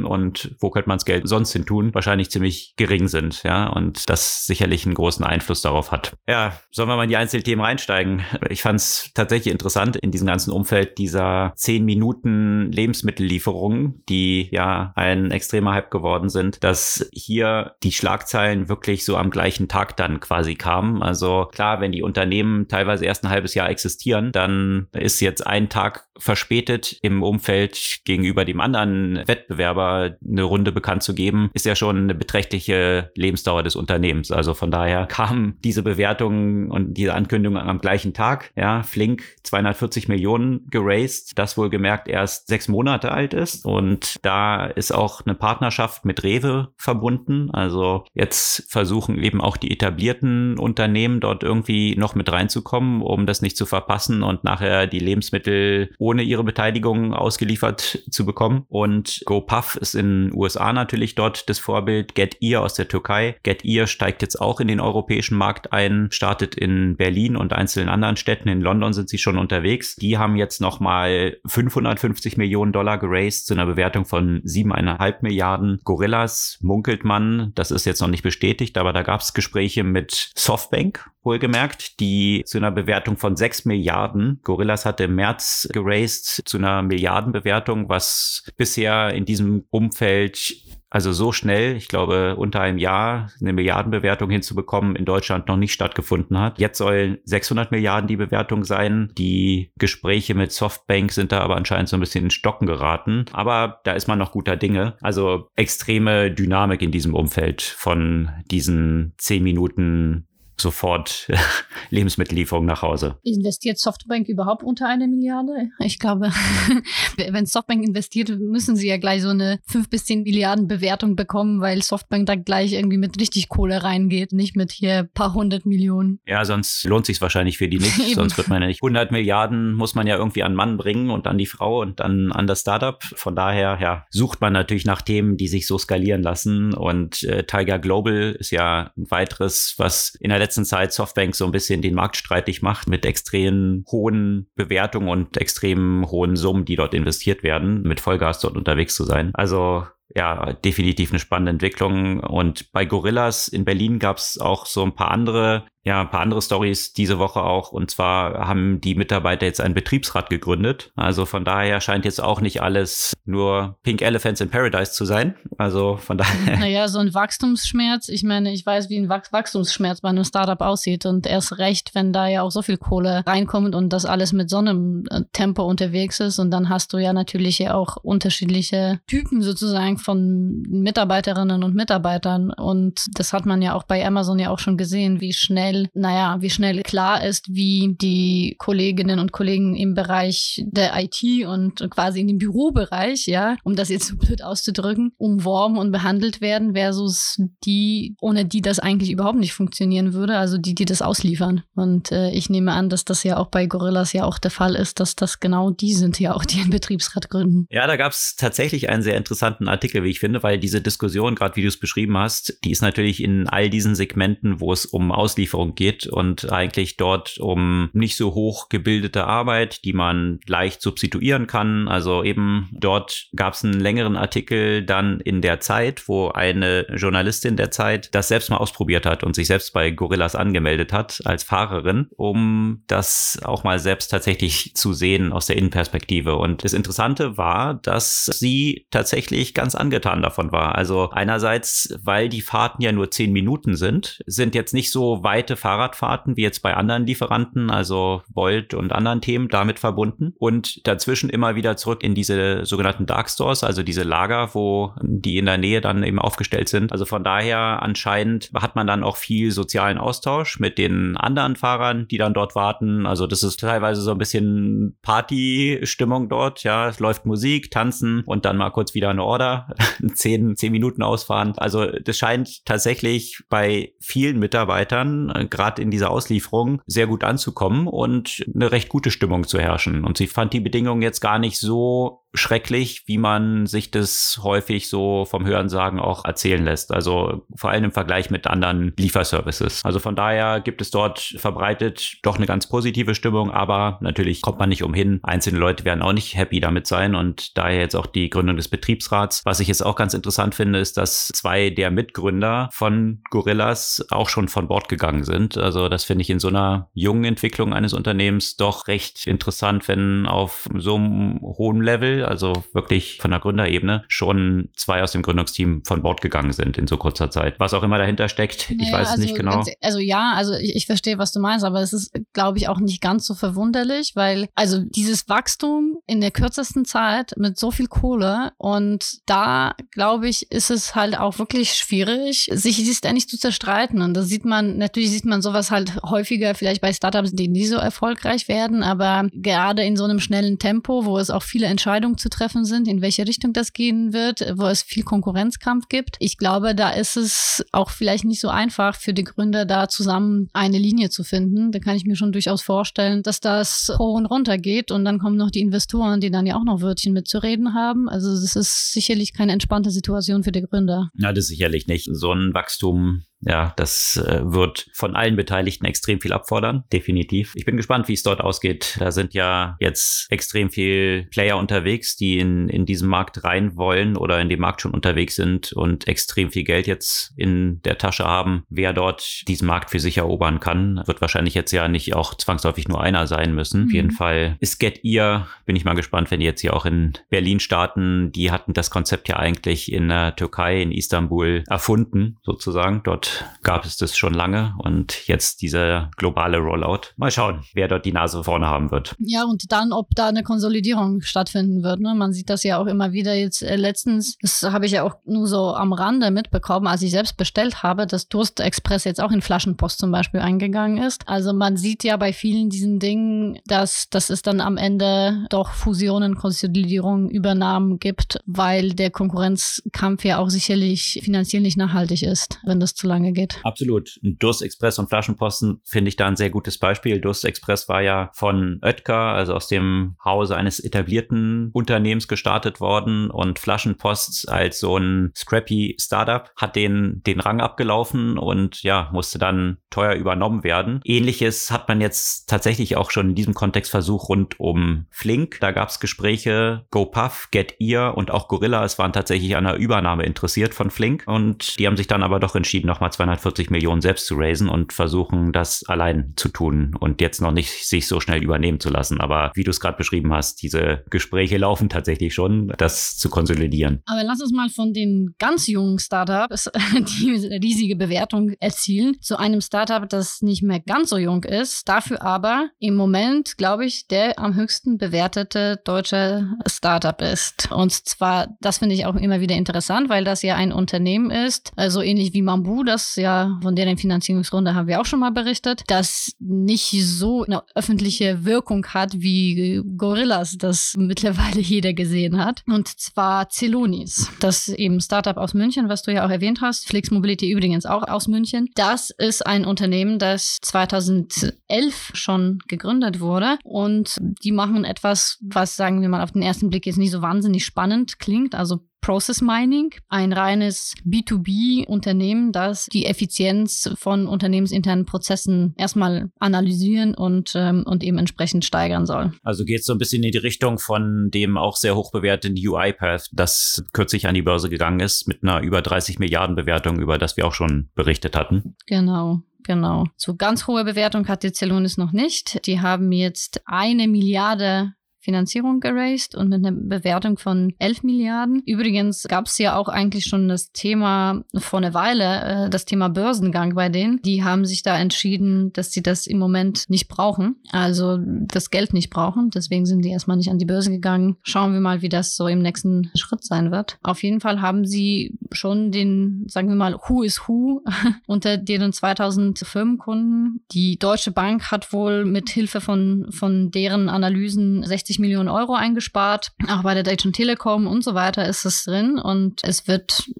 und 0.04 0.56
wo 0.60 0.70
könnte 0.70 0.88
man 0.88 0.98
das 0.98 1.04
Geld 1.04 1.26
sonst 1.28 1.52
hin 1.52 1.64
tun, 1.64 1.94
wahrscheinlich 1.94 2.30
ziemlich 2.30 2.74
gering 2.76 3.08
sind. 3.08 3.42
Ja, 3.42 3.68
und 3.68 4.10
das 4.10 4.44
sicherlich 4.46 4.84
einen 4.84 4.94
großen 4.94 5.24
Einfluss 5.24 5.62
darauf 5.62 5.92
hat. 5.92 6.16
Ja, 6.28 6.58
sollen 6.70 6.88
wir 6.88 6.96
mal 6.96 7.04
in 7.04 7.10
die 7.10 7.16
Einzelthemen 7.16 7.64
reinsteigen? 7.64 8.22
Ich 8.48 8.62
fand 8.62 8.80
es 8.80 9.10
tatsächlich 9.14 9.52
interessant 9.52 9.96
in 9.96 10.10
diesem 10.10 10.26
ganzen 10.26 10.50
Umfeld 10.50 10.98
dieser 10.98 11.52
10 11.56 11.84
Minuten 11.84 12.70
Lebensmittellieferung, 12.72 14.04
die 14.08 14.48
ja 14.52 14.92
ein 15.00 15.30
extremer 15.30 15.72
Hype 15.72 15.90
geworden 15.90 16.28
sind, 16.28 16.62
dass 16.62 17.08
hier 17.12 17.74
die 17.82 17.92
Schlagzeilen 17.92 18.68
wirklich 18.68 19.04
so 19.06 19.16
am 19.16 19.30
gleichen 19.30 19.66
Tag 19.66 19.96
dann 19.96 20.20
quasi 20.20 20.56
kamen. 20.56 21.02
Also 21.02 21.48
klar, 21.52 21.80
wenn 21.80 21.90
die 21.90 22.02
Unternehmen 22.02 22.68
teilweise 22.68 23.06
erst 23.06 23.24
ein 23.24 23.30
halbes 23.30 23.54
Jahr 23.54 23.70
existieren, 23.70 24.30
dann 24.32 24.88
ist 24.92 25.20
jetzt 25.20 25.46
ein 25.46 25.70
Tag 25.70 26.06
verspätet 26.18 26.98
im 27.00 27.22
Umfeld 27.22 28.00
gegenüber 28.04 28.44
dem 28.44 28.60
anderen 28.60 29.22
Wettbewerber 29.26 30.16
eine 30.22 30.42
Runde 30.42 30.70
bekannt 30.70 31.02
zu 31.02 31.14
geben, 31.14 31.50
ist 31.54 31.64
ja 31.64 31.74
schon 31.74 31.96
eine 31.96 32.14
beträchtliche 32.14 33.10
Lebensdauer 33.16 33.62
des 33.62 33.76
Unternehmens. 33.76 34.30
Also 34.30 34.52
von 34.52 34.70
daher 34.70 35.06
kamen 35.06 35.56
diese 35.64 35.82
Bewertungen 35.82 36.70
und 36.70 36.92
diese 36.92 37.14
Ankündigungen 37.14 37.66
am 37.66 37.80
gleichen 37.80 38.12
Tag. 38.12 38.52
Ja, 38.54 38.82
Flink 38.82 39.22
240 39.44 40.08
Millionen 40.08 40.66
geraced, 40.70 41.38
das 41.38 41.56
wohlgemerkt 41.56 42.06
erst 42.06 42.48
sechs 42.48 42.68
Monate 42.68 43.12
alt 43.12 43.32
ist 43.32 43.64
und 43.64 44.16
da 44.22 44.66
ist 44.66 44.89
ist 44.90 44.96
auch 44.96 45.24
eine 45.24 45.34
Partnerschaft 45.34 46.04
mit 46.04 46.24
Rewe 46.24 46.68
verbunden. 46.76 47.50
Also 47.52 48.04
jetzt 48.14 48.70
versuchen 48.70 49.18
eben 49.22 49.40
auch 49.40 49.56
die 49.56 49.70
etablierten 49.70 50.58
Unternehmen 50.58 51.20
dort 51.20 51.42
irgendwie 51.42 51.96
noch 51.96 52.14
mit 52.14 52.30
reinzukommen, 52.30 53.02
um 53.02 53.26
das 53.26 53.40
nicht 53.40 53.56
zu 53.56 53.66
verpassen 53.66 54.22
und 54.22 54.42
nachher 54.44 54.86
die 54.86 54.98
Lebensmittel 54.98 55.90
ohne 55.98 56.22
ihre 56.22 56.44
Beteiligung 56.44 57.14
ausgeliefert 57.14 58.02
zu 58.10 58.26
bekommen. 58.26 58.64
Und 58.68 59.22
GoPuff 59.26 59.76
ist 59.76 59.94
in 59.94 60.30
den 60.30 60.34
USA 60.34 60.72
natürlich 60.72 61.14
dort 61.14 61.48
das 61.48 61.58
Vorbild. 61.58 62.14
GetEar 62.14 62.62
aus 62.62 62.74
der 62.74 62.88
Türkei. 62.88 63.36
GetEar 63.42 63.86
steigt 63.86 64.22
jetzt 64.22 64.40
auch 64.40 64.60
in 64.60 64.68
den 64.68 64.80
europäischen 64.80 65.38
Markt 65.38 65.72
ein, 65.72 66.08
startet 66.10 66.56
in 66.56 66.96
Berlin 66.96 67.36
und 67.36 67.52
einzelnen 67.52 67.88
anderen 67.88 68.16
Städten. 68.16 68.48
In 68.48 68.60
London 68.60 68.92
sind 68.92 69.08
sie 69.08 69.18
schon 69.18 69.38
unterwegs. 69.38 69.94
Die 69.96 70.18
haben 70.18 70.36
jetzt 70.36 70.60
nochmal 70.60 71.36
550 71.46 72.36
Millionen 72.36 72.72
Dollar 72.72 72.98
geraced 72.98 73.46
zu 73.46 73.54
einer 73.54 73.66
Bewertung 73.66 74.04
von 74.04 74.40
7,5 74.42 74.79
eineinhalb 74.80 75.22
Milliarden 75.22 75.80
Gorillas, 75.84 76.58
munkelt 76.60 77.04
man. 77.04 77.52
Das 77.54 77.70
ist 77.70 77.84
jetzt 77.84 78.00
noch 78.00 78.08
nicht 78.08 78.22
bestätigt, 78.22 78.76
aber 78.78 78.92
da 78.92 79.02
gab 79.02 79.20
es 79.20 79.34
Gespräche 79.34 79.84
mit 79.84 80.32
Softbank 80.34 81.10
wohlgemerkt, 81.22 82.00
die 82.00 82.42
zu 82.46 82.58
einer 82.58 82.70
Bewertung 82.70 83.16
von 83.16 83.36
6 83.36 83.64
Milliarden. 83.64 84.40
Gorillas 84.42 84.86
hatte 84.86 85.04
im 85.04 85.14
März 85.14 85.68
geraced 85.72 86.42
zu 86.48 86.58
einer 86.58 86.82
Milliardenbewertung, 86.82 87.88
was 87.88 88.44
bisher 88.56 89.12
in 89.14 89.24
diesem 89.24 89.64
Umfeld 89.70 90.54
also 90.90 91.12
so 91.12 91.30
schnell, 91.30 91.76
ich 91.76 91.86
glaube, 91.86 92.34
unter 92.34 92.60
einem 92.60 92.76
Jahr 92.76 93.30
eine 93.40 93.52
Milliardenbewertung 93.52 94.28
hinzubekommen, 94.28 94.96
in 94.96 95.04
Deutschland 95.04 95.46
noch 95.46 95.56
nicht 95.56 95.72
stattgefunden 95.72 96.38
hat. 96.38 96.58
Jetzt 96.58 96.78
sollen 96.78 97.18
600 97.24 97.70
Milliarden 97.70 98.08
die 98.08 98.16
Bewertung 98.16 98.64
sein. 98.64 99.12
Die 99.16 99.70
Gespräche 99.78 100.34
mit 100.34 100.50
Softbank 100.50 101.12
sind 101.12 101.30
da 101.30 101.40
aber 101.40 101.56
anscheinend 101.56 101.88
so 101.88 101.96
ein 101.96 102.00
bisschen 102.00 102.24
in 102.24 102.30
Stocken 102.30 102.66
geraten. 102.66 103.26
Aber 103.32 103.80
da 103.84 103.92
ist 103.92 104.08
man 104.08 104.18
noch 104.18 104.32
guter 104.32 104.56
Dinge. 104.56 104.96
Also 105.00 105.46
extreme 105.54 106.32
Dynamik 106.32 106.82
in 106.82 106.90
diesem 106.90 107.14
Umfeld 107.14 107.62
von 107.62 108.30
diesen 108.50 109.14
10 109.18 109.44
Minuten 109.44 110.26
sofort 110.60 111.28
Lebensmittellieferung 111.90 112.64
nach 112.64 112.82
Hause. 112.82 113.18
Investiert 113.22 113.78
Softbank 113.78 114.28
überhaupt 114.28 114.62
unter 114.62 114.88
eine 114.88 115.08
Milliarde? 115.08 115.70
Ich 115.80 115.98
glaube, 115.98 116.30
wenn 117.16 117.46
Softbank 117.46 117.84
investiert, 117.84 118.30
müssen 118.38 118.76
sie 118.76 118.88
ja 118.88 118.98
gleich 118.98 119.22
so 119.22 119.30
eine 119.30 119.60
5 119.66 119.88
bis 119.88 120.04
10 120.04 120.22
Milliarden 120.22 120.68
Bewertung 120.68 121.16
bekommen, 121.16 121.60
weil 121.60 121.82
Softbank 121.82 122.26
da 122.26 122.34
gleich 122.34 122.72
irgendwie 122.72 122.98
mit 122.98 123.18
richtig 123.20 123.48
Kohle 123.48 123.82
reingeht, 123.82 124.32
nicht 124.32 124.56
mit 124.56 124.72
hier 124.72 125.08
paar 125.14 125.34
hundert 125.34 125.66
Millionen. 125.66 126.20
Ja, 126.26 126.44
sonst 126.44 126.84
lohnt 126.84 127.06
sich 127.06 127.20
wahrscheinlich 127.20 127.58
für 127.58 127.68
die 127.68 127.78
nicht. 127.78 128.14
sonst 128.14 128.36
wird 128.36 128.48
man 128.48 128.62
ja 128.62 128.68
nicht 128.68 128.82
100 128.82 129.10
Milliarden 129.10 129.72
muss 129.72 129.94
man 129.94 130.06
ja 130.06 130.16
irgendwie 130.16 130.42
an 130.42 130.54
Mann 130.54 130.76
bringen 130.76 131.10
und 131.10 131.26
an 131.26 131.38
die 131.38 131.46
Frau 131.46 131.80
und 131.80 132.00
dann 132.00 132.32
an 132.32 132.46
das 132.46 132.60
Startup. 132.60 133.02
Von 133.02 133.34
daher, 133.34 133.78
ja, 133.80 134.06
sucht 134.10 134.40
man 134.40 134.52
natürlich 134.52 134.84
nach 134.84 135.02
Themen, 135.02 135.36
die 135.36 135.48
sich 135.48 135.66
so 135.66 135.78
skalieren 135.78 136.22
lassen 136.22 136.74
und 136.74 137.22
äh, 137.24 137.44
Tiger 137.44 137.78
Global 137.78 138.36
ist 138.38 138.50
ja 138.50 138.92
ein 138.96 139.10
weiteres, 139.10 139.74
was 139.78 140.14
in 140.20 140.30
der 140.30 140.38
letzten 140.38 140.49
letzten 140.50 140.64
Zeit 140.64 140.92
Softbank 140.92 141.36
so 141.36 141.44
ein 141.44 141.52
bisschen 141.52 141.80
den 141.80 141.94
Markt 141.94 142.16
streitig 142.16 142.60
macht 142.60 142.88
mit 142.88 143.06
extrem 143.06 143.84
hohen 143.88 144.48
Bewertungen 144.56 145.08
und 145.08 145.36
extrem 145.36 146.10
hohen 146.10 146.34
Summen, 146.34 146.64
die 146.64 146.74
dort 146.74 146.92
investiert 146.92 147.44
werden, 147.44 147.82
mit 147.82 148.00
Vollgas 148.00 148.40
dort 148.40 148.56
unterwegs 148.56 148.96
zu 148.96 149.04
sein. 149.04 149.30
Also 149.32 149.86
ja, 150.12 150.54
definitiv 150.54 151.12
eine 151.12 151.20
spannende 151.20 151.52
Entwicklung. 151.52 152.18
Und 152.18 152.72
bei 152.72 152.84
Gorillas 152.84 153.46
in 153.46 153.64
Berlin 153.64 154.00
gab 154.00 154.16
es 154.16 154.38
auch 154.38 154.66
so 154.66 154.82
ein 154.82 154.96
paar 154.96 155.12
andere 155.12 155.66
ja, 155.82 156.02
ein 156.02 156.10
paar 156.10 156.20
andere 156.20 156.42
Stories 156.42 156.92
diese 156.92 157.18
Woche 157.18 157.42
auch. 157.42 157.72
Und 157.72 157.90
zwar 157.90 158.46
haben 158.46 158.82
die 158.82 158.94
Mitarbeiter 158.94 159.46
jetzt 159.46 159.62
einen 159.62 159.72
Betriebsrat 159.72 160.28
gegründet. 160.28 160.92
Also 160.94 161.24
von 161.24 161.44
daher 161.44 161.80
scheint 161.80 162.04
jetzt 162.04 162.22
auch 162.22 162.42
nicht 162.42 162.60
alles 162.60 163.14
nur 163.24 163.78
Pink 163.82 164.02
Elephants 164.02 164.42
in 164.42 164.50
Paradise 164.50 164.92
zu 164.92 165.06
sein. 165.06 165.36
Also 165.56 165.96
von 165.96 166.18
daher. 166.18 166.58
Naja, 166.58 166.86
so 166.88 166.98
ein 166.98 167.14
Wachstumsschmerz. 167.14 168.10
Ich 168.10 168.22
meine, 168.24 168.52
ich 168.52 168.66
weiß, 168.66 168.90
wie 168.90 168.98
ein 168.98 169.08
Wachstumsschmerz 169.08 170.02
bei 170.02 170.10
einem 170.10 170.24
Startup 170.24 170.60
aussieht. 170.60 171.06
Und 171.06 171.26
erst 171.26 171.58
recht, 171.58 171.94
wenn 171.94 172.12
da 172.12 172.28
ja 172.28 172.42
auch 172.42 172.50
so 172.50 172.60
viel 172.60 172.76
Kohle 172.76 173.22
reinkommt 173.26 173.74
und 173.74 173.90
das 173.90 174.04
alles 174.04 174.34
mit 174.34 174.50
so 174.50 174.58
einem 174.58 175.06
Tempo 175.32 175.62
unterwegs 175.62 176.20
ist. 176.20 176.38
Und 176.38 176.50
dann 176.50 176.68
hast 176.68 176.92
du 176.92 176.98
ja 176.98 177.14
natürlich 177.14 177.58
ja 177.58 177.72
auch 177.72 177.96
unterschiedliche 177.96 179.00
Typen 179.06 179.40
sozusagen 179.40 179.96
von 179.96 180.60
Mitarbeiterinnen 180.68 181.64
und 181.64 181.74
Mitarbeitern. 181.74 182.52
Und 182.52 183.06
das 183.14 183.32
hat 183.32 183.46
man 183.46 183.62
ja 183.62 183.74
auch 183.74 183.84
bei 183.84 184.06
Amazon 184.06 184.38
ja 184.38 184.50
auch 184.50 184.58
schon 184.58 184.76
gesehen, 184.76 185.22
wie 185.22 185.32
schnell 185.32 185.69
schnell, 185.70 185.88
naja, 185.94 186.36
wie 186.40 186.50
schnell 186.50 186.82
klar 186.82 187.24
ist, 187.24 187.46
wie 187.54 187.96
die 188.00 188.56
Kolleginnen 188.58 189.18
und 189.18 189.32
Kollegen 189.32 189.76
im 189.76 189.94
Bereich 189.94 190.62
der 190.66 190.92
IT 190.96 191.46
und 191.46 191.88
quasi 191.90 192.20
in 192.20 192.28
dem 192.28 192.38
Bürobereich, 192.38 193.26
ja, 193.26 193.56
um 193.64 193.76
das 193.76 193.88
jetzt 193.88 194.08
so 194.08 194.16
blöd 194.16 194.42
auszudrücken, 194.42 195.12
umworben 195.16 195.78
und 195.78 195.92
behandelt 195.92 196.40
werden, 196.40 196.74
versus 196.74 197.40
die, 197.64 198.16
ohne 198.20 198.44
die 198.44 198.62
das 198.62 198.78
eigentlich 198.78 199.10
überhaupt 199.10 199.38
nicht 199.38 199.52
funktionieren 199.52 200.12
würde, 200.12 200.38
also 200.38 200.58
die, 200.58 200.74
die 200.74 200.84
das 200.84 201.02
ausliefern. 201.02 201.62
Und 201.74 202.12
äh, 202.12 202.30
ich 202.30 202.50
nehme 202.50 202.72
an, 202.72 202.88
dass 202.88 203.04
das 203.04 203.22
ja 203.22 203.36
auch 203.36 203.48
bei 203.48 203.66
Gorillas 203.66 204.12
ja 204.12 204.24
auch 204.24 204.38
der 204.38 204.50
Fall 204.50 204.74
ist, 204.74 205.00
dass 205.00 205.16
das 205.16 205.40
genau 205.40 205.70
die 205.70 205.94
sind 205.94 206.18
ja 206.18 206.34
auch, 206.34 206.44
die 206.44 206.60
einen 206.60 206.70
Betriebsrat 206.70 207.30
gründen. 207.30 207.66
Ja, 207.70 207.86
da 207.86 207.96
gab 207.96 208.12
es 208.12 208.36
tatsächlich 208.36 208.88
einen 208.88 209.02
sehr 209.02 209.16
interessanten 209.16 209.68
Artikel, 209.68 210.02
wie 210.04 210.10
ich 210.10 210.20
finde, 210.20 210.42
weil 210.42 210.58
diese 210.58 210.80
Diskussion, 210.80 211.34
gerade 211.34 211.56
wie 211.56 211.62
du 211.62 211.68
es 211.68 211.78
beschrieben 211.78 212.16
hast, 212.16 212.58
die 212.64 212.70
ist 212.70 212.82
natürlich 212.82 213.22
in 213.22 213.48
all 213.48 213.70
diesen 213.70 213.94
Segmenten, 213.94 214.60
wo 214.60 214.72
es 214.72 214.86
um 214.86 215.12
Auslieferung 215.12 215.59
Lieferung 215.60 215.74
geht 215.74 216.06
und 216.06 216.50
eigentlich 216.50 216.96
dort 216.96 217.38
um 217.38 217.90
nicht 217.92 218.16
so 218.16 218.34
hoch 218.34 218.68
gebildete 218.68 219.26
Arbeit, 219.26 219.84
die 219.84 219.92
man 219.92 220.40
leicht 220.46 220.82
substituieren 220.82 221.46
kann. 221.46 221.88
Also 221.88 222.24
eben 222.24 222.68
dort 222.72 223.28
gab 223.36 223.54
es 223.54 223.64
einen 223.64 223.80
längeren 223.80 224.16
Artikel 224.16 224.84
dann 224.84 225.20
in 225.20 225.42
der 225.42 225.60
Zeit, 225.60 226.08
wo 226.08 226.28
eine 226.28 226.86
Journalistin 226.96 227.56
der 227.56 227.70
Zeit 227.70 228.14
das 228.14 228.28
selbst 228.28 228.50
mal 228.50 228.56
ausprobiert 228.56 229.06
hat 229.06 229.22
und 229.22 229.34
sich 229.34 229.46
selbst 229.46 229.72
bei 229.72 229.90
Gorillas 229.90 230.34
angemeldet 230.34 230.92
hat 230.92 231.20
als 231.24 231.42
Fahrerin, 231.42 232.08
um 232.16 232.82
das 232.86 233.38
auch 233.44 233.64
mal 233.64 233.78
selbst 233.78 234.08
tatsächlich 234.08 234.74
zu 234.74 234.92
sehen 234.92 235.32
aus 235.32 235.46
der 235.46 235.56
Innenperspektive. 235.56 236.36
Und 236.36 236.64
das 236.64 236.72
Interessante 236.72 237.36
war, 237.36 237.74
dass 237.74 238.24
sie 238.24 238.86
tatsächlich 238.90 239.54
ganz 239.54 239.74
angetan 239.74 240.22
davon 240.22 240.52
war. 240.52 240.74
Also 240.76 241.10
einerseits, 241.10 241.94
weil 242.02 242.28
die 242.28 242.40
Fahrten 242.40 242.82
ja 242.82 242.92
nur 242.92 243.10
zehn 243.10 243.32
Minuten 243.32 243.76
sind, 243.76 244.20
sind 244.26 244.54
jetzt 244.54 244.74
nicht 244.74 244.90
so 244.90 245.22
weit 245.22 245.49
weite 245.50 245.56
Fahrradfahrten 245.56 246.36
wie 246.36 246.42
jetzt 246.42 246.62
bei 246.62 246.74
anderen 246.74 247.06
Lieferanten, 247.06 247.70
also 247.70 248.22
Volt 248.32 248.74
und 248.74 248.92
anderen 248.92 249.20
Themen 249.20 249.48
damit 249.48 249.78
verbunden 249.78 250.34
und 250.38 250.86
dazwischen 250.86 251.30
immer 251.30 251.56
wieder 251.56 251.76
zurück 251.76 252.02
in 252.02 252.14
diese 252.14 252.64
sogenannten 252.64 253.06
Dark 253.06 253.28
Stores, 253.28 253.64
also 253.64 253.82
diese 253.82 254.02
Lager, 254.02 254.50
wo 254.54 254.92
die 255.02 255.38
in 255.38 255.46
der 255.46 255.58
Nähe 255.58 255.80
dann 255.80 256.02
eben 256.04 256.18
aufgestellt 256.18 256.68
sind. 256.68 256.92
Also 256.92 257.04
von 257.04 257.24
daher 257.24 257.82
anscheinend 257.82 258.50
hat 258.54 258.76
man 258.76 258.86
dann 258.86 259.02
auch 259.02 259.16
viel 259.16 259.50
sozialen 259.50 259.98
Austausch 259.98 260.60
mit 260.60 260.78
den 260.78 261.16
anderen 261.16 261.56
Fahrern, 261.56 262.06
die 262.08 262.18
dann 262.18 262.34
dort 262.34 262.54
warten. 262.54 263.06
Also 263.06 263.26
das 263.26 263.42
ist 263.42 263.60
teilweise 263.60 264.02
so 264.02 264.12
ein 264.12 264.18
bisschen 264.18 264.96
Party-Stimmung 265.02 266.28
dort, 266.28 266.62
ja, 266.62 266.88
es 266.88 267.00
läuft 267.00 267.26
Musik, 267.26 267.70
tanzen 267.70 268.22
und 268.24 268.44
dann 268.44 268.56
mal 268.56 268.70
kurz 268.70 268.94
wieder 268.94 269.10
eine 269.10 269.24
Order, 269.24 269.74
zehn, 270.14 270.56
zehn 270.56 270.72
Minuten 270.72 271.02
ausfahren. 271.02 271.54
Also 271.56 271.86
das 271.86 272.16
scheint 272.16 272.64
tatsächlich 272.64 273.42
bei 273.48 273.92
vielen 274.00 274.38
Mitarbeitern 274.38 275.30
gerade 275.48 275.82
in 275.82 275.90
dieser 275.90 276.10
Auslieferung 276.10 276.82
sehr 276.86 277.06
gut 277.06 277.24
anzukommen 277.24 277.86
und 277.86 278.44
eine 278.54 278.72
recht 278.72 278.88
gute 278.88 279.10
Stimmung 279.10 279.46
zu 279.46 279.58
herrschen. 279.58 280.04
Und 280.04 280.18
sie 280.18 280.26
fand 280.26 280.52
die 280.52 280.60
Bedingungen 280.60 281.02
jetzt 281.02 281.20
gar 281.20 281.38
nicht 281.38 281.58
so 281.58 282.22
schrecklich, 282.34 283.04
wie 283.06 283.18
man 283.18 283.66
sich 283.66 283.90
das 283.90 284.40
häufig 284.42 284.88
so 284.88 285.24
vom 285.24 285.46
Hörensagen 285.46 285.98
auch 285.98 286.24
erzählen 286.24 286.64
lässt. 286.64 286.92
Also 286.92 287.46
vor 287.56 287.70
allem 287.70 287.84
im 287.84 287.92
Vergleich 287.92 288.30
mit 288.30 288.46
anderen 288.46 288.92
Lieferservices. 288.96 289.84
Also 289.84 289.98
von 289.98 290.16
daher 290.16 290.60
gibt 290.60 290.80
es 290.80 290.90
dort 290.90 291.18
verbreitet 291.36 292.18
doch 292.22 292.36
eine 292.36 292.46
ganz 292.46 292.68
positive 292.68 293.14
Stimmung, 293.14 293.50
aber 293.50 293.98
natürlich 294.00 294.42
kommt 294.42 294.58
man 294.58 294.68
nicht 294.68 294.82
umhin. 294.84 295.20
Einzelne 295.22 295.58
Leute 295.58 295.84
werden 295.84 296.02
auch 296.02 296.12
nicht 296.12 296.36
happy 296.36 296.60
damit 296.60 296.86
sein 296.86 297.14
und 297.14 297.56
daher 297.56 297.80
jetzt 297.80 297.96
auch 297.96 298.06
die 298.06 298.30
Gründung 298.30 298.56
des 298.56 298.68
Betriebsrats. 298.68 299.42
Was 299.44 299.60
ich 299.60 299.68
jetzt 299.68 299.84
auch 299.84 299.96
ganz 299.96 300.14
interessant 300.14 300.54
finde, 300.54 300.78
ist, 300.78 300.96
dass 300.96 301.28
zwei 301.28 301.70
der 301.70 301.90
Mitgründer 301.90 302.68
von 302.72 303.22
Gorillas 303.30 304.06
auch 304.10 304.28
schon 304.28 304.48
von 304.48 304.68
Bord 304.68 304.88
gegangen 304.88 305.24
sind. 305.24 305.56
Also 305.56 305.88
das 305.88 306.04
finde 306.04 306.22
ich 306.22 306.30
in 306.30 306.38
so 306.38 306.48
einer 306.48 306.88
jungen 306.94 307.24
Entwicklung 307.24 307.72
eines 307.72 307.92
Unternehmens 307.92 308.56
doch 308.56 308.88
recht 308.88 309.26
interessant, 309.26 309.88
wenn 309.88 310.26
auf 310.26 310.68
so 310.76 310.96
einem 310.96 311.40
hohen 311.40 311.82
Level 311.82 312.19
also 312.22 312.64
wirklich 312.72 313.18
von 313.20 313.30
der 313.30 313.40
Gründerebene, 313.40 314.04
schon 314.08 314.70
zwei 314.76 315.02
aus 315.02 315.12
dem 315.12 315.22
Gründungsteam 315.22 315.82
von 315.84 316.02
Bord 316.02 316.20
gegangen 316.20 316.52
sind 316.52 316.78
in 316.78 316.86
so 316.86 316.96
kurzer 316.96 317.30
Zeit. 317.30 317.58
Was 317.58 317.74
auch 317.74 317.82
immer 317.82 317.98
dahinter 317.98 318.28
steckt, 318.28 318.70
naja, 318.70 318.82
ich 318.82 318.92
weiß 318.92 319.08
also, 319.08 319.22
nicht 319.22 319.34
genau. 319.34 319.64
Also 319.80 319.98
ja, 319.98 320.34
also 320.34 320.54
ich, 320.54 320.76
ich 320.76 320.86
verstehe, 320.86 321.18
was 321.18 321.32
du 321.32 321.40
meinst, 321.40 321.64
aber 321.64 321.80
es 321.80 321.92
ist, 321.92 322.12
glaube 322.32 322.58
ich, 322.58 322.68
auch 322.68 322.78
nicht 322.78 323.00
ganz 323.00 323.26
so 323.26 323.34
verwunderlich, 323.34 324.12
weil 324.14 324.48
also 324.54 324.80
dieses 324.84 325.28
Wachstum 325.28 325.98
in 326.06 326.20
der 326.20 326.30
kürzesten 326.30 326.84
Zeit 326.84 327.32
mit 327.36 327.58
so 327.58 327.70
viel 327.70 327.86
Kohle 327.86 328.52
und 328.58 329.18
da, 329.26 329.74
glaube 329.92 330.28
ich, 330.28 330.50
ist 330.50 330.70
es 330.70 330.94
halt 330.94 331.18
auch 331.18 331.38
wirklich 331.38 331.74
schwierig, 331.74 332.48
sich 332.52 332.76
ständig 332.96 333.28
zu 333.28 333.38
zerstreiten. 333.38 334.02
Und 334.02 334.14
das 334.14 334.28
sieht 334.28 334.44
man, 334.44 334.78
natürlich 334.78 335.10
sieht 335.10 335.24
man 335.24 335.42
sowas 335.42 335.70
halt 335.70 336.02
häufiger 336.02 336.54
vielleicht 336.54 336.80
bei 336.80 336.92
Startups, 336.92 337.32
die 337.32 337.48
nie 337.48 337.66
so 337.66 337.76
erfolgreich 337.76 338.48
werden, 338.48 338.82
aber 338.82 339.28
gerade 339.32 339.84
in 339.84 339.96
so 339.96 340.04
einem 340.04 340.20
schnellen 340.20 340.58
Tempo, 340.58 341.04
wo 341.04 341.18
es 341.18 341.30
auch 341.30 341.42
viele 341.42 341.66
Entscheidungen 341.66 342.09
Entscheidungen 342.10 342.18
zu 342.18 342.28
treffen 342.28 342.64
sind, 342.64 342.88
in 342.88 343.02
welche 343.02 343.26
Richtung 343.26 343.52
das 343.52 343.72
gehen 343.72 344.12
wird, 344.12 344.40
wo 344.56 344.66
es 344.66 344.82
viel 344.82 345.02
Konkurrenzkampf 345.02 345.88
gibt. 345.88 346.16
Ich 346.18 346.36
glaube, 346.36 346.74
da 346.74 346.90
ist 346.90 347.16
es 347.16 347.64
auch 347.72 347.90
vielleicht 347.90 348.24
nicht 348.24 348.40
so 348.40 348.48
einfach 348.48 348.96
für 348.96 349.12
die 349.12 349.24
Gründer, 349.24 349.64
da 349.64 349.88
zusammen 349.88 350.48
eine 350.52 350.78
Linie 350.78 351.10
zu 351.10 351.24
finden. 351.24 351.72
Da 351.72 351.78
kann 351.78 351.96
ich 351.96 352.04
mir 352.04 352.16
schon 352.16 352.32
durchaus 352.32 352.62
vorstellen, 352.62 353.22
dass 353.22 353.40
das 353.40 353.90
hoch 353.98 354.16
und 354.16 354.26
runter 354.26 354.58
geht 354.58 354.90
und 354.90 355.04
dann 355.04 355.18
kommen 355.18 355.36
noch 355.36 355.50
die 355.50 355.60
Investoren, 355.60 356.20
die 356.20 356.30
dann 356.30 356.46
ja 356.46 356.56
auch 356.56 356.64
noch 356.64 356.82
Wörtchen 356.82 357.12
mitzureden 357.12 357.74
haben. 357.74 358.08
Also 358.08 358.30
das 358.30 358.56
ist 358.56 358.92
sicherlich 358.92 359.32
keine 359.32 359.52
entspannte 359.52 359.90
Situation 359.90 360.42
für 360.42 360.52
die 360.52 360.62
Gründer. 360.62 361.10
Na, 361.14 361.32
das 361.32 361.46
sicherlich 361.46 361.86
nicht. 361.86 362.08
So 362.12 362.32
ein 362.32 362.54
Wachstum 362.54 363.24
ja, 363.40 363.72
das 363.76 364.16
äh, 364.16 364.40
wird 364.42 364.88
von 364.92 365.16
allen 365.16 365.36
Beteiligten 365.36 365.86
extrem 365.86 366.20
viel 366.20 366.32
abfordern, 366.32 366.84
definitiv. 366.92 367.52
Ich 367.54 367.64
bin 367.64 367.76
gespannt, 367.76 368.08
wie 368.08 368.12
es 368.12 368.22
dort 368.22 368.40
ausgeht. 368.40 368.96
Da 368.98 369.12
sind 369.12 369.34
ja 369.34 369.76
jetzt 369.80 370.26
extrem 370.30 370.70
viel 370.70 371.26
Player 371.30 371.56
unterwegs, 371.56 372.16
die 372.16 372.38
in, 372.38 372.68
in 372.68 372.84
diesen 372.84 373.08
Markt 373.08 373.42
rein 373.44 373.76
wollen 373.76 374.16
oder 374.16 374.40
in 374.40 374.48
dem 374.48 374.60
Markt 374.60 374.82
schon 374.82 374.92
unterwegs 374.92 375.36
sind 375.36 375.72
und 375.72 376.06
extrem 376.06 376.50
viel 376.50 376.64
Geld 376.64 376.86
jetzt 376.86 377.32
in 377.36 377.80
der 377.82 377.98
Tasche 377.98 378.24
haben. 378.24 378.64
Wer 378.68 378.92
dort 378.92 379.48
diesen 379.48 379.66
Markt 379.66 379.90
für 379.90 380.00
sich 380.00 380.18
erobern 380.18 380.60
kann, 380.60 381.02
wird 381.06 381.20
wahrscheinlich 381.20 381.54
jetzt 381.54 381.72
ja 381.72 381.88
nicht 381.88 382.14
auch 382.14 382.34
zwangsläufig 382.34 382.88
nur 382.88 383.00
einer 383.00 383.26
sein 383.26 383.54
müssen. 383.54 383.82
Mhm. 383.82 383.86
Auf 383.86 383.92
jeden 383.92 384.08
mhm. 384.08 384.16
Fall 384.16 384.56
ist 384.60 384.78
Get 384.78 385.04
Ear, 385.04 385.48
bin 385.64 385.76
ich 385.76 385.84
mal 385.84 385.94
gespannt, 385.94 386.30
wenn 386.30 386.40
die 386.40 386.46
jetzt 386.46 386.60
hier 386.60 386.74
auch 386.74 386.84
in 386.84 387.14
Berlin 387.30 387.60
starten. 387.60 388.32
Die 388.32 388.50
hatten 388.50 388.74
das 388.74 388.90
Konzept 388.90 389.28
ja 389.28 389.36
eigentlich 389.36 389.90
in 389.90 390.08
der 390.08 390.36
Türkei, 390.36 390.82
in 390.82 390.92
Istanbul 390.92 391.64
erfunden, 391.68 392.36
sozusagen. 392.42 393.02
Dort 393.02 393.29
gab 393.62 393.84
es 393.84 393.96
das 393.96 394.16
schon 394.16 394.34
lange 394.34 394.74
und 394.78 395.26
jetzt 395.26 395.62
dieser 395.62 396.10
globale 396.16 396.58
Rollout. 396.58 397.12
Mal 397.16 397.30
schauen, 397.30 397.62
wer 397.74 397.88
dort 397.88 398.04
die 398.04 398.12
Nase 398.12 398.42
vorne 398.44 398.66
haben 398.66 398.90
wird. 398.90 399.14
Ja, 399.18 399.44
und 399.44 399.70
dann, 399.72 399.92
ob 399.92 400.08
da 400.14 400.28
eine 400.28 400.42
Konsolidierung 400.42 401.20
stattfinden 401.22 401.82
wird. 401.82 402.00
Ne? 402.00 402.14
Man 402.14 402.32
sieht 402.32 402.50
das 402.50 402.62
ja 402.62 402.78
auch 402.78 402.86
immer 402.86 403.12
wieder 403.12 403.34
jetzt 403.34 403.62
äh, 403.62 403.76
letztens, 403.76 404.36
das 404.40 404.62
habe 404.62 404.86
ich 404.86 404.92
ja 404.92 405.02
auch 405.02 405.16
nur 405.24 405.46
so 405.46 405.74
am 405.74 405.92
Rande 405.92 406.30
mitbekommen, 406.30 406.86
als 406.86 407.02
ich 407.02 407.10
selbst 407.10 407.36
bestellt 407.36 407.82
habe, 407.82 408.06
dass 408.06 408.28
Durst 408.28 408.60
Express 408.60 409.04
jetzt 409.04 409.20
auch 409.20 409.30
in 409.30 409.42
Flaschenpost 409.42 409.98
zum 409.98 410.10
Beispiel 410.10 410.40
eingegangen 410.40 411.02
ist. 411.02 411.28
Also 411.28 411.52
man 411.52 411.76
sieht 411.76 412.04
ja 412.04 412.16
bei 412.16 412.32
vielen 412.32 412.70
diesen 412.70 412.98
Dingen, 412.98 413.58
dass, 413.66 414.08
dass 414.10 414.30
es 414.30 414.42
dann 414.42 414.60
am 414.60 414.76
Ende 414.76 415.46
doch 415.50 415.72
Fusionen, 415.72 416.34
Konsolidierungen, 416.34 417.30
Übernahmen 417.30 417.98
gibt, 417.98 418.38
weil 418.46 418.92
der 418.92 419.10
Konkurrenzkampf 419.10 420.24
ja 420.24 420.38
auch 420.38 420.50
sicherlich 420.50 421.20
finanziell 421.22 421.62
nicht 421.62 421.76
nachhaltig 421.76 422.22
ist, 422.22 422.58
wenn 422.64 422.80
das 422.80 422.94
zu 422.94 423.06
lange 423.06 423.19
geht. 423.32 423.60
Absolut. 423.62 424.18
Durst 424.22 424.62
Express 424.62 424.98
und 424.98 425.08
Flaschenposten 425.08 425.80
finde 425.84 426.08
ich 426.08 426.16
da 426.16 426.26
ein 426.26 426.36
sehr 426.36 426.50
gutes 426.50 426.78
Beispiel. 426.78 427.20
Durst 427.20 427.44
Express 427.44 427.88
war 427.88 428.02
ja 428.02 428.30
von 428.34 428.78
Oetker, 428.82 429.16
also 429.16 429.54
aus 429.54 429.68
dem 429.68 430.16
Hause 430.24 430.56
eines 430.56 430.80
etablierten 430.80 431.70
Unternehmens 431.72 432.28
gestartet 432.28 432.80
worden 432.80 433.30
und 433.30 433.58
Flaschenpost 433.58 434.48
als 434.48 434.80
so 434.80 434.96
ein 434.96 435.32
scrappy 435.36 435.96
Startup 436.00 436.50
hat 436.56 436.76
den, 436.76 437.22
den 437.26 437.40
Rang 437.40 437.60
abgelaufen 437.60 438.38
und 438.38 438.82
ja, 438.82 439.10
musste 439.12 439.38
dann 439.38 439.78
teuer 439.90 440.14
übernommen 440.14 440.64
werden. 440.64 441.00
Ähnliches 441.04 441.70
hat 441.70 441.88
man 441.88 442.00
jetzt 442.00 442.48
tatsächlich 442.48 442.96
auch 442.96 443.10
schon 443.10 443.30
in 443.30 443.34
diesem 443.34 443.54
Kontext 443.54 443.90
versucht 443.90 444.28
rund 444.28 444.60
um 444.60 445.06
Flink. 445.10 445.58
Da 445.60 445.72
gab 445.72 445.88
es 445.88 446.00
Gespräche, 446.00 446.86
GoPuff, 446.90 447.48
Get 447.50 447.76
Ear 447.80 448.16
und 448.16 448.30
auch 448.30 448.48
Gorilla. 448.48 448.84
Es 448.84 448.98
waren 448.98 449.12
tatsächlich 449.12 449.56
an 449.56 449.66
einer 449.66 449.76
Übernahme 449.76 450.24
interessiert 450.24 450.74
von 450.74 450.90
Flink 450.90 451.24
und 451.26 451.78
die 451.78 451.86
haben 451.86 451.96
sich 451.96 452.06
dann 452.06 452.22
aber 452.22 452.40
doch 452.40 452.54
entschieden, 452.54 452.86
nochmal 452.86 453.09
240 453.10 453.70
Millionen 453.70 454.00
selbst 454.00 454.26
zu 454.26 454.36
raisen 454.36 454.68
und 454.68 454.92
versuchen, 454.92 455.52
das 455.52 455.84
allein 455.86 456.32
zu 456.36 456.48
tun 456.48 456.94
und 456.98 457.20
jetzt 457.20 457.40
noch 457.40 457.52
nicht 457.52 457.86
sich 457.86 458.06
so 458.06 458.20
schnell 458.20 458.42
übernehmen 458.42 458.80
zu 458.80 458.90
lassen. 458.90 459.20
Aber 459.20 459.52
wie 459.54 459.64
du 459.64 459.70
es 459.70 459.80
gerade 459.80 459.96
beschrieben 459.96 460.32
hast, 460.32 460.62
diese 460.62 461.04
Gespräche 461.10 461.56
laufen 461.70 461.88
tatsächlich 461.88 462.34
schon, 462.34 462.72
das 462.78 463.16
zu 463.16 463.28
konsolidieren. 463.28 464.02
Aber 464.06 464.22
lass 464.24 464.40
uns 464.40 464.52
mal 464.52 464.68
von 464.68 464.92
den 464.92 465.34
ganz 465.38 465.66
jungen 465.66 465.98
Startups, 465.98 466.70
die 466.94 467.32
riesige 467.62 467.96
Bewertung 467.96 468.52
erzielen, 468.60 469.16
zu 469.20 469.38
einem 469.38 469.60
Startup, 469.60 470.08
das 470.08 470.42
nicht 470.42 470.62
mehr 470.62 470.80
ganz 470.80 471.10
so 471.10 471.18
jung 471.18 471.44
ist, 471.44 471.88
dafür 471.88 472.22
aber 472.22 472.70
im 472.78 472.94
Moment, 472.94 473.56
glaube 473.56 473.84
ich, 473.84 474.06
der 474.06 474.38
am 474.38 474.54
höchsten 474.54 474.98
bewertete 474.98 475.80
deutsche 475.84 476.48
Startup 476.66 477.20
ist. 477.20 477.70
Und 477.72 477.92
zwar, 477.92 478.56
das 478.60 478.78
finde 478.78 478.94
ich 478.94 479.06
auch 479.06 479.16
immer 479.16 479.40
wieder 479.40 479.56
interessant, 479.56 480.08
weil 480.08 480.24
das 480.24 480.42
ja 480.42 480.56
ein 480.56 480.72
Unternehmen 480.72 481.30
ist, 481.30 481.72
also 481.76 482.02
ähnlich 482.02 482.32
wie 482.34 482.42
Mambu, 482.42 482.84
das 482.84 482.99
ja 483.16 483.58
von 483.62 483.76
deren 483.76 483.96
Finanzierungsrunde 483.96 484.74
haben 484.74 484.86
wir 484.86 485.00
auch 485.00 485.06
schon 485.06 485.20
mal 485.20 485.30
berichtet, 485.30 485.82
das 485.86 486.32
nicht 486.38 486.90
so 487.04 487.44
eine 487.44 487.62
öffentliche 487.74 488.44
Wirkung 488.44 488.86
hat 488.86 489.20
wie 489.20 489.82
Gorillas, 489.96 490.56
das 490.58 490.94
mittlerweile 490.98 491.60
jeder 491.60 491.92
gesehen 491.92 492.42
hat. 492.42 492.62
Und 492.66 492.88
zwar 492.88 493.48
Celonis, 493.50 494.30
das 494.40 494.68
eben 494.68 495.00
Startup 495.00 495.36
aus 495.36 495.54
München, 495.54 495.88
was 495.88 496.02
du 496.02 496.12
ja 496.12 496.26
auch 496.26 496.30
erwähnt 496.30 496.60
hast. 496.60 496.86
Flix 496.86 497.10
Mobility 497.10 497.50
übrigens 497.50 497.86
auch 497.86 498.06
aus 498.08 498.28
München. 498.28 498.68
Das 498.74 499.10
ist 499.10 499.46
ein 499.46 499.64
Unternehmen, 499.64 500.18
das 500.18 500.58
2011 500.62 502.10
schon 502.14 502.58
gegründet 502.68 503.20
wurde 503.20 503.58
und 503.64 504.16
die 504.20 504.52
machen 504.52 504.84
etwas, 504.84 505.38
was 505.40 505.76
sagen 505.76 506.00
wir 506.00 506.08
mal 506.08 506.22
auf 506.22 506.32
den 506.32 506.42
ersten 506.42 506.70
Blick 506.70 506.86
jetzt 506.86 506.98
nicht 506.98 507.10
so 507.10 507.22
wahnsinnig 507.22 507.64
spannend 507.64 508.18
klingt. 508.18 508.54
Also 508.54 508.80
Process 509.00 509.40
Mining, 509.40 509.94
ein 510.08 510.32
reines 510.32 510.94
B2B-Unternehmen, 511.04 512.52
das 512.52 512.86
die 512.86 513.06
Effizienz 513.06 513.90
von 513.98 514.26
unternehmensinternen 514.26 515.06
Prozessen 515.06 515.74
erstmal 515.76 516.30
analysieren 516.38 517.14
und, 517.14 517.52
ähm, 517.54 517.84
und 517.86 518.02
eben 518.04 518.18
entsprechend 518.18 518.64
steigern 518.64 519.06
soll. 519.06 519.32
Also 519.42 519.64
geht 519.64 519.80
es 519.80 519.86
so 519.86 519.92
ein 519.92 519.98
bisschen 519.98 520.22
in 520.22 520.32
die 520.32 520.38
Richtung 520.38 520.78
von 520.78 521.30
dem 521.30 521.56
auch 521.56 521.76
sehr 521.76 521.96
hoch 521.96 522.12
bewerteten 522.12 522.56
UiPath, 522.56 523.28
das 523.32 523.84
kürzlich 523.92 524.26
an 524.26 524.34
die 524.34 524.42
Börse 524.42 524.68
gegangen 524.68 525.00
ist 525.00 525.26
mit 525.28 525.42
einer 525.42 525.60
über 525.60 525.82
30 525.82 526.18
Milliarden 526.18 526.56
Bewertung, 526.56 527.00
über 527.00 527.18
das 527.18 527.36
wir 527.36 527.46
auch 527.46 527.54
schon 527.54 527.90
berichtet 527.94 528.36
hatten. 528.36 528.76
Genau. 528.86 529.42
Genau. 529.64 530.06
So 530.16 530.36
ganz 530.36 530.66
hohe 530.66 530.84
Bewertung 530.84 531.28
hat 531.28 531.42
die 531.42 531.52
Celonis 531.52 531.96
noch 531.98 532.12
nicht. 532.12 532.66
Die 532.66 532.80
haben 532.80 533.12
jetzt 533.12 533.60
eine 533.66 534.08
Milliarde 534.08 534.94
Finanzierung 535.20 535.80
geraced 535.80 536.34
und 536.34 536.48
mit 536.48 536.64
einer 536.64 536.72
Bewertung 536.72 537.38
von 537.38 537.74
11 537.78 538.02
Milliarden. 538.02 538.62
Übrigens 538.66 539.24
gab 539.24 539.46
es 539.46 539.58
ja 539.58 539.76
auch 539.76 539.88
eigentlich 539.88 540.24
schon 540.24 540.48
das 540.48 540.72
Thema 540.72 541.44
vor 541.56 541.78
einer 541.78 541.94
Weile, 541.94 542.66
äh, 542.66 542.70
das 542.70 542.84
Thema 542.84 543.08
Börsengang 543.08 543.74
bei 543.74 543.88
denen. 543.88 544.20
Die 544.22 544.42
haben 544.42 544.64
sich 544.64 544.82
da 544.82 544.98
entschieden, 544.98 545.72
dass 545.72 545.92
sie 545.92 546.02
das 546.02 546.26
im 546.26 546.38
Moment 546.38 546.88
nicht 546.88 547.08
brauchen, 547.08 547.56
also 547.70 548.18
das 548.18 548.70
Geld 548.70 548.94
nicht 548.94 549.10
brauchen. 549.10 549.50
Deswegen 549.50 549.86
sind 549.86 550.04
die 550.04 550.10
erstmal 550.10 550.36
nicht 550.36 550.50
an 550.50 550.58
die 550.58 550.64
Börse 550.64 550.90
gegangen. 550.90 551.36
Schauen 551.42 551.72
wir 551.72 551.80
mal, 551.80 552.02
wie 552.02 552.08
das 552.08 552.36
so 552.36 552.46
im 552.46 552.62
nächsten 552.62 553.10
Schritt 553.14 553.44
sein 553.44 553.70
wird. 553.70 553.98
Auf 554.02 554.22
jeden 554.22 554.40
Fall 554.40 554.60
haben 554.62 554.86
sie 554.86 555.38
schon 555.52 555.90
den, 555.92 556.44
sagen 556.48 556.68
wir 556.68 556.76
mal, 556.76 556.96
Who 557.08 557.22
is 557.22 557.46
Who 557.46 557.82
unter 558.26 558.56
deren 558.56 558.92
2000 558.92 559.58
Firmenkunden. 559.58 560.64
Die 560.72 560.98
Deutsche 560.98 561.30
Bank 561.30 561.70
hat 561.70 561.92
wohl 561.92 562.24
mit 562.24 562.48
Hilfe 562.50 562.80
von, 562.80 563.26
von 563.30 563.70
deren 563.70 564.08
Analysen 564.08 564.82
60 564.82 565.09
60 565.10 565.18
Millionen 565.18 565.48
Euro 565.48 565.74
eingespart. 565.74 566.52
Auch 566.68 566.82
bei 566.82 566.94
der 566.94 567.02
Deutschen 567.02 567.32
Telekom 567.32 567.86
und 567.88 568.04
so 568.04 568.14
weiter 568.14 568.46
ist 568.46 568.64
es 568.64 568.84
drin. 568.84 569.18
Und 569.18 569.60
es 569.64 569.88
wird 569.88 570.30